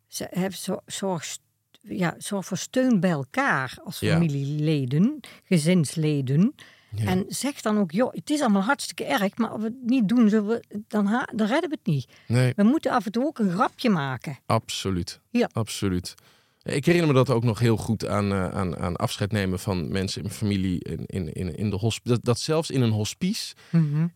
Ze 0.08 0.26
hebben 0.30 0.58
zo- 0.58 0.80
zorg, 0.86 1.36
ja, 1.80 2.14
zorg 2.18 2.46
voor 2.46 2.56
steun 2.56 3.00
bij 3.00 3.10
elkaar 3.10 3.76
als 3.84 3.98
familieleden, 3.98 5.20
gezinsleden. 5.44 6.54
Ja. 6.96 7.04
En 7.04 7.24
zeg 7.28 7.60
dan 7.60 7.78
ook, 7.78 7.90
joh, 7.92 8.12
het 8.12 8.30
is 8.30 8.40
allemaal 8.40 8.62
hartstikke 8.62 9.04
erg, 9.04 9.36
maar 9.36 9.48
als 9.50 9.58
we 9.60 9.64
het 9.66 9.82
niet 9.90 10.08
doen, 10.08 10.28
zullen 10.28 10.46
we, 10.48 10.82
dan, 10.88 11.06
ha- 11.06 11.28
dan 11.34 11.46
redden 11.46 11.70
we 11.70 11.76
het 11.82 11.86
niet. 11.86 12.06
Nee, 12.26 12.52
We 12.56 12.62
moeten 12.62 12.90
af 12.92 13.06
en 13.06 13.12
toe 13.12 13.24
ook 13.24 13.38
een 13.38 13.50
grapje 13.50 13.90
maken. 13.90 14.38
absoluut. 14.46 15.20
Ja. 15.30 15.48
Absoluut. 15.52 16.14
Ik 16.62 16.84
herinner 16.84 17.08
me 17.10 17.14
dat 17.16 17.30
ook 17.30 17.44
nog 17.44 17.58
heel 17.58 17.76
goed 17.76 18.06
aan, 18.06 18.32
eh, 18.32 18.48
aan, 18.48 18.76
aan 18.76 18.96
afscheid 18.96 19.32
nemen 19.32 19.58
van 19.58 19.88
mensen 19.92 20.16
in 20.22 20.26
mijn 20.26 20.38
familie 20.38 20.78
in, 20.84 21.02
in, 21.06 21.32
in, 21.32 21.56
in 21.56 21.70
de 21.70 21.76
hosp 21.76 22.06
dat, 22.06 22.24
dat 22.24 22.38
zelfs 22.40 22.70
in 22.70 22.80
een 22.80 22.90
hospice, 22.90 23.54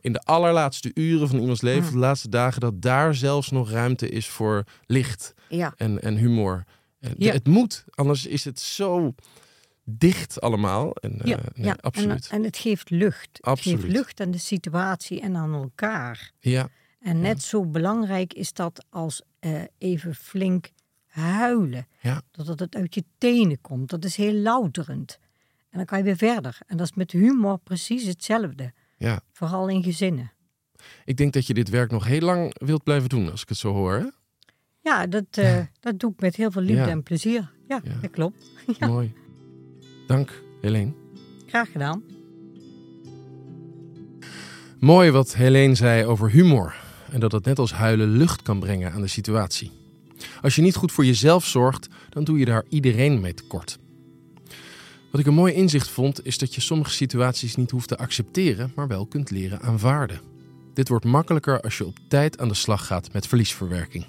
in 0.01 0.13
de 0.13 0.21
allerlaatste 0.21 0.91
uren 0.95 1.29
van 1.29 1.39
iemands 1.39 1.61
leven, 1.63 1.93
de 1.93 1.99
laatste 1.99 2.29
dagen, 2.29 2.61
dat 2.61 2.83
daar 2.83 3.15
zelfs 3.15 3.51
nog 3.51 3.71
ruimte 3.71 4.09
is 4.09 4.27
voor 4.29 4.65
licht 4.87 5.35
Ja, 5.49 5.73
en, 5.77 6.03
en 6.03 6.17
humor. 6.17 6.65
En 7.01 7.15
Ja. 7.17 7.33
Het 7.33 7.47
moet, 7.47 7.85
anders 7.91 8.27
is 8.27 8.45
het 8.45 8.61
zo 8.61 9.15
dicht 9.91 10.41
allemaal. 10.41 10.93
En, 10.95 11.21
ja, 11.25 11.37
eh, 11.39 11.45
nee, 11.55 11.67
ja. 11.67 11.77
absoluut. 11.81 12.29
En, 12.31 12.37
en 12.39 12.45
het 12.45 12.57
geeft 12.57 12.91
lucht. 12.91 13.29
Het 13.33 13.43
Absoluut. 13.43 13.81
geeft 13.81 13.93
lucht 13.93 14.21
aan 14.21 14.31
de 14.31 14.39
situatie 14.39 15.21
en 15.21 15.37
aan 15.37 15.55
elkaar. 15.55 16.33
ja, 16.39 16.69
En 17.01 17.21
net 17.21 17.43
zo 17.43 17.67
belangrijk 17.67 18.35
is 18.35 18.53
dat 18.53 18.85
als 18.91 19.23
eh, 19.39 19.63
even 19.79 20.15
flink 20.15 20.71
huilen. 21.07 21.87
Ja. 22.01 22.23
Dat 22.31 22.59
het 22.59 22.75
uit 22.75 22.95
je 22.95 23.05
tenen 23.19 23.61
komt. 23.61 23.91
Dat 23.91 24.05
is 24.05 24.17
heel 24.17 24.35
louterend. 24.35 25.19
En 25.71 25.77
dan 25.79 25.85
kan 25.87 25.99
je 25.99 26.05
weer 26.05 26.17
verder. 26.17 26.59
En 26.67 26.77
dat 26.77 26.87
is 26.87 26.95
met 26.97 27.11
humor 27.13 27.59
precies 27.59 28.05
hetzelfde. 28.07 28.73
ja. 28.97 29.21
Vooral 29.33 29.69
in 29.69 29.83
gezinnen. 29.83 30.33
Ik 31.05 31.17
denk 31.17 31.33
dat 31.33 31.47
je 31.47 31.55
dit 31.55 31.69
werk 31.69 31.91
nog 31.91 32.05
heel 32.05 32.21
lang 32.21 32.55
wilt 32.59 32.83
blijven 32.83 33.09
doen, 33.09 33.31
als 33.31 33.43
ik 33.43 33.49
het 33.49 33.59
zo 33.59 33.73
hoor. 33.73 33.93
Hè? 33.95 34.07
Ja, 34.81 35.07
dat, 35.07 35.25
eh, 35.31 35.61
dat 35.81 35.99
doe 35.99 36.13
ik 36.13 36.21
met 36.21 36.37
heel 36.37 36.51
veel 36.51 36.63
liefde 36.63 36.91
en 36.91 37.03
plezier. 37.03 37.53
Ja, 37.69 37.81
Ja. 37.85 37.95
dat 38.01 38.11
klopt. 38.11 38.51
Mooi. 38.81 39.15
Dank, 40.09 40.43
Helene. 40.61 40.93
Graag 41.47 41.73
gedaan. 41.73 42.03
Mooi 44.79 45.11
wat 45.11 45.35
Helene 45.35 45.75
zei 45.75 46.05
over 46.05 46.31
humor. 46.31 46.75
En 47.11 47.21
dat 47.21 47.33
het 47.33 47.45
net 47.45 47.59
als 47.59 47.73
huilen 47.73 48.09
lucht 48.09 48.43
kan 48.43 48.61
brengen 48.61 48.93
aan 48.93 49.01
de 49.01 49.07
situatie. 49.07 49.71
Als 50.43 50.57
je 50.57 50.63
niet 50.63 50.75
goed 50.75 50.93
voor 50.93 51.05
jezelf 51.05 51.47
zorgt, 51.47 51.89
dan 52.11 52.25
doe 52.25 52.39
je 52.39 52.45
daar 52.45 52.65
iedereen 52.69 53.21
mee 53.21 53.35
tekort. 53.35 53.79
Wat 55.11 55.21
ik 55.21 55.27
een 55.27 55.35
mooi 55.35 55.53
inzicht 55.53 55.89
vond, 55.89 56.27
is 56.27 56.39
dat 56.39 56.55
je 56.55 56.61
sommige 56.61 56.91
situaties 56.91 57.57
niet 57.57 57.71
hoeft 57.71 57.89
te 57.89 57.99
accepteren, 57.99 58.73
maar 58.75 58.89
wel 58.89 59.07
kunt 59.07 59.31
leren 59.31 59.61
aanvaarden. 59.61 60.21
Dit 60.75 60.89
wordt 60.89 61.05
makkelijker 61.05 61.61
als 61.61 61.79
je 61.79 61.87
op 61.87 61.99
tijd 62.09 62.39
aan 62.39 62.49
de 62.49 62.55
slag 62.55 62.87
gaat 62.87 63.13
met 63.13 63.27
verliesverwerking. 63.27 64.05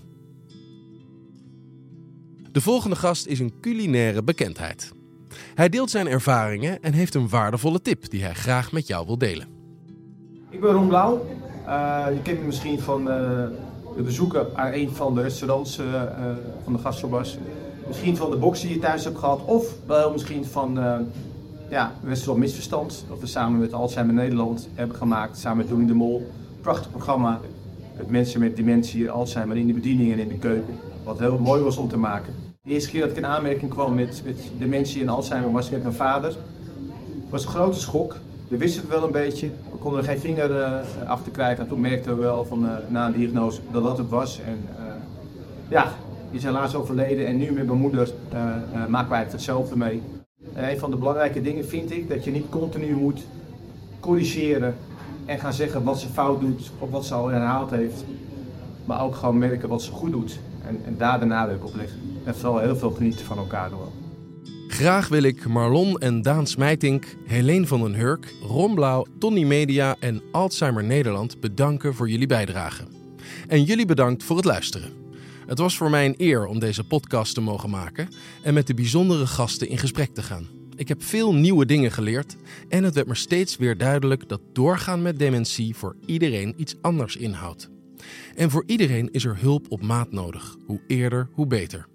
De 2.51 2.61
volgende 2.61 2.95
gast 2.95 3.25
is 3.25 3.39
een 3.39 3.53
culinaire 3.61 4.23
bekendheid. 4.23 4.97
Hij 5.55 5.69
deelt 5.69 5.89
zijn 5.89 6.07
ervaringen 6.07 6.81
en 6.81 6.93
heeft 6.93 7.15
een 7.15 7.29
waardevolle 7.29 7.81
tip 7.81 8.09
die 8.09 8.23
hij 8.23 8.33
graag 8.33 8.71
met 8.71 8.87
jou 8.87 9.05
wil 9.05 9.17
delen. 9.17 9.47
Ik 10.49 10.61
ben 10.61 10.71
Ron 10.71 10.87
Blauw. 10.87 11.25
Uh, 11.67 12.05
je 12.13 12.21
kent 12.21 12.39
me 12.39 12.45
misschien 12.45 12.79
van 12.79 13.01
uh, 13.01 13.07
de 13.95 14.03
bezoeken 14.03 14.57
aan 14.57 14.73
een 14.73 14.89
van 14.89 15.15
de 15.15 15.21
restaurants 15.21 15.79
uh, 15.79 16.03
van 16.63 16.73
de 16.73 16.79
gastsobas. 16.79 17.37
Misschien 17.87 18.17
van 18.17 18.31
de 18.31 18.37
box 18.37 18.61
die 18.61 18.73
je 18.73 18.79
thuis 18.79 19.03
hebt 19.03 19.17
gehad. 19.17 19.45
Of 19.45 19.73
wel 19.85 20.11
misschien 20.11 20.45
van 20.45 20.79
ja, 21.69 21.93
restaurant 22.03 22.39
Misverstand. 22.39 23.05
Dat 23.09 23.19
we 23.19 23.25
samen 23.25 23.59
met 23.59 23.73
Alzheimer 23.73 24.13
Nederland 24.15 24.69
hebben 24.73 24.97
gemaakt. 24.97 25.37
Samen 25.37 25.57
met 25.57 25.67
Doening 25.67 25.89
de 25.89 25.95
Mol. 25.95 26.31
Prachtig 26.61 26.91
programma. 26.91 27.39
Met 27.97 28.09
mensen 28.09 28.39
met 28.39 28.55
dementie, 28.55 29.11
Alzheimer 29.11 29.57
in 29.57 29.67
de 29.67 29.73
bediening 29.73 30.11
en 30.11 30.19
in 30.19 30.27
de 30.27 30.37
keuken. 30.37 30.79
Wat 31.03 31.19
heel 31.19 31.39
mooi 31.39 31.61
was 31.61 31.77
om 31.77 31.89
te 31.89 31.97
maken. 31.97 32.33
De 32.69 32.75
eerste 32.75 32.89
keer 32.89 33.01
dat 33.01 33.09
ik 33.09 33.17
in 33.17 33.25
aanmerking 33.25 33.71
kwam 33.71 33.95
met, 33.95 34.21
met 34.25 34.51
dementie 34.57 35.01
en 35.01 35.09
Alzheimer 35.09 35.51
was 35.51 35.69
met 35.69 35.81
mijn 35.83 35.95
vader. 35.95 36.29
Het 36.29 37.29
was 37.29 37.43
een 37.43 37.49
grote 37.49 37.79
schok. 37.79 38.15
We 38.47 38.57
wisten 38.57 38.81
het 38.81 38.89
wel 38.89 39.03
een 39.03 39.11
beetje. 39.11 39.49
We 39.71 39.77
konden 39.77 39.99
er 39.99 40.05
geen 40.05 40.19
vinger 40.19 40.49
uh, 40.49 40.79
achter 41.07 41.31
krijgen. 41.31 41.63
En 41.63 41.69
toen 41.69 41.81
merkten 41.81 42.15
we 42.15 42.21
wel 42.21 42.45
van, 42.45 42.65
uh, 42.65 42.71
na 42.87 43.05
een 43.05 43.13
diagnose 43.13 43.61
dat 43.71 43.83
dat 43.83 43.97
het 43.97 44.09
was. 44.09 44.39
En 44.39 44.67
uh, 44.79 44.85
ja, 45.69 45.93
die 46.29 46.39
is 46.39 46.43
helaas 46.43 46.75
overleden. 46.75 47.27
En 47.27 47.37
nu 47.37 47.51
met 47.51 47.65
mijn 47.65 47.79
moeder 47.79 48.11
maken 48.87 49.09
wij 49.09 49.19
het 49.19 49.31
hetzelfde 49.31 49.77
mee. 49.77 50.01
En 50.53 50.69
een 50.69 50.79
van 50.79 50.91
de 50.91 50.97
belangrijke 50.97 51.41
dingen 51.41 51.65
vind 51.65 51.91
ik 51.91 52.09
dat 52.09 52.23
je 52.23 52.31
niet 52.31 52.49
continu 52.49 52.95
moet 52.95 53.25
corrigeren 53.99 54.75
en 55.25 55.39
gaan 55.39 55.53
zeggen 55.53 55.83
wat 55.83 55.99
ze 55.99 56.07
fout 56.07 56.39
doet 56.39 56.71
of 56.79 56.89
wat 56.89 57.05
ze 57.05 57.13
al 57.13 57.27
herhaald 57.27 57.69
heeft. 57.69 58.03
Maar 58.85 59.03
ook 59.03 59.15
gewoon 59.15 59.37
merken 59.37 59.69
wat 59.69 59.81
ze 59.81 59.91
goed 59.91 60.11
doet. 60.11 60.39
En, 60.67 60.79
en 60.85 60.97
daar 60.97 61.19
de 61.19 61.25
nadruk 61.25 61.65
op 61.65 61.75
leggen. 61.75 61.99
En 62.23 62.35
vooral 62.35 62.59
heel 62.59 62.75
veel 62.75 62.91
genieten 62.91 63.25
van 63.25 63.37
elkaar 63.37 63.69
door. 63.69 63.87
Graag 64.67 65.07
wil 65.07 65.23
ik 65.23 65.47
Marlon 65.47 65.97
en 65.97 66.21
Daan 66.21 66.47
Smijtink, 66.47 67.15
Helene 67.25 67.67
van 67.67 67.81
den 67.81 67.95
Hurk, 67.95 68.33
Ron 68.41 68.75
Blauw, 68.75 69.05
Tony 69.19 69.43
Media 69.43 69.95
en 69.99 70.21
Alzheimer 70.31 70.83
Nederland 70.83 71.39
bedanken 71.39 71.93
voor 71.93 72.09
jullie 72.09 72.27
bijdrage. 72.27 72.83
En 73.47 73.63
jullie 73.63 73.85
bedankt 73.85 74.23
voor 74.23 74.35
het 74.35 74.45
luisteren. 74.45 74.91
Het 75.47 75.57
was 75.57 75.77
voor 75.77 75.89
mij 75.89 76.05
een 76.05 76.13
eer 76.17 76.45
om 76.45 76.59
deze 76.59 76.83
podcast 76.83 77.33
te 77.33 77.41
mogen 77.41 77.69
maken 77.69 78.07
en 78.43 78.53
met 78.53 78.67
de 78.67 78.73
bijzondere 78.73 79.27
gasten 79.27 79.69
in 79.69 79.77
gesprek 79.77 80.13
te 80.13 80.21
gaan. 80.21 80.47
Ik 80.75 80.87
heb 80.87 81.03
veel 81.03 81.33
nieuwe 81.33 81.65
dingen 81.65 81.91
geleerd 81.91 82.35
en 82.67 82.83
het 82.83 82.95
werd 82.95 83.07
me 83.07 83.15
steeds 83.15 83.57
weer 83.57 83.77
duidelijk 83.77 84.29
dat 84.29 84.41
doorgaan 84.53 85.01
met 85.01 85.19
dementie 85.19 85.75
voor 85.75 85.95
iedereen 86.05 86.53
iets 86.57 86.75
anders 86.81 87.15
inhoudt. 87.15 87.69
En 88.35 88.49
voor 88.49 88.63
iedereen 88.65 89.11
is 89.11 89.25
er 89.25 89.39
hulp 89.39 89.65
op 89.69 89.81
maat 89.81 90.11
nodig. 90.11 90.55
Hoe 90.65 90.81
eerder, 90.87 91.29
hoe 91.31 91.47
beter. 91.47 91.87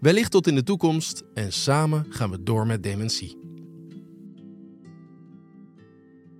Wellicht 0.00 0.30
tot 0.30 0.46
in 0.46 0.54
de 0.54 0.62
toekomst 0.62 1.22
en 1.34 1.52
samen 1.52 2.06
gaan 2.08 2.30
we 2.30 2.42
door 2.42 2.66
met 2.66 2.82
dementie. 2.82 3.44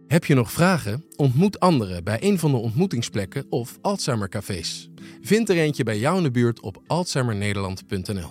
Heb 0.06 0.24
je 0.24 0.34
nog 0.34 0.52
vragen? 0.52 1.04
Ontmoet 1.16 1.60
anderen 1.60 2.04
bij 2.04 2.18
een 2.20 2.38
van 2.38 2.50
de 2.50 2.56
ontmoetingsplekken 2.56 3.46
of 3.48 3.78
Alzheimercafés. 3.80 4.88
Vind 5.20 5.48
er 5.48 5.56
eentje 5.56 5.84
bij 5.84 5.98
jou 5.98 6.16
in 6.16 6.22
de 6.22 6.30
buurt 6.30 6.60
op 6.60 6.82
alzheimernederland.nl. 6.86 8.30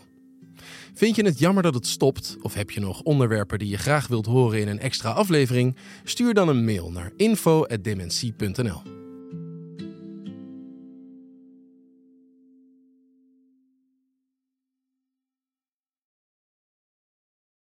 Vind 0.94 1.16
je 1.16 1.26
het 1.26 1.40
jammer 1.40 1.64
dat 1.64 1.74
het 1.74 1.88
stopt 1.88 2.38
of 2.42 2.54
heb 2.54 2.72
je 2.72 2.80
nog 2.80 3.02
onderwerpen 3.02 3.60
die 3.60 3.70
je 3.70 3.78
graag 3.78 4.08
wilt 4.08 4.26
horen 4.26 4.60
in 4.60 4.68
een 4.68 4.80
extra 4.80 5.12
aflevering? 5.12 5.76
Stuur 6.04 6.34
dan 6.34 6.48
een 6.48 6.66
mail 6.66 6.92
naar 6.92 7.12
info@dementie.nl. 7.18 8.95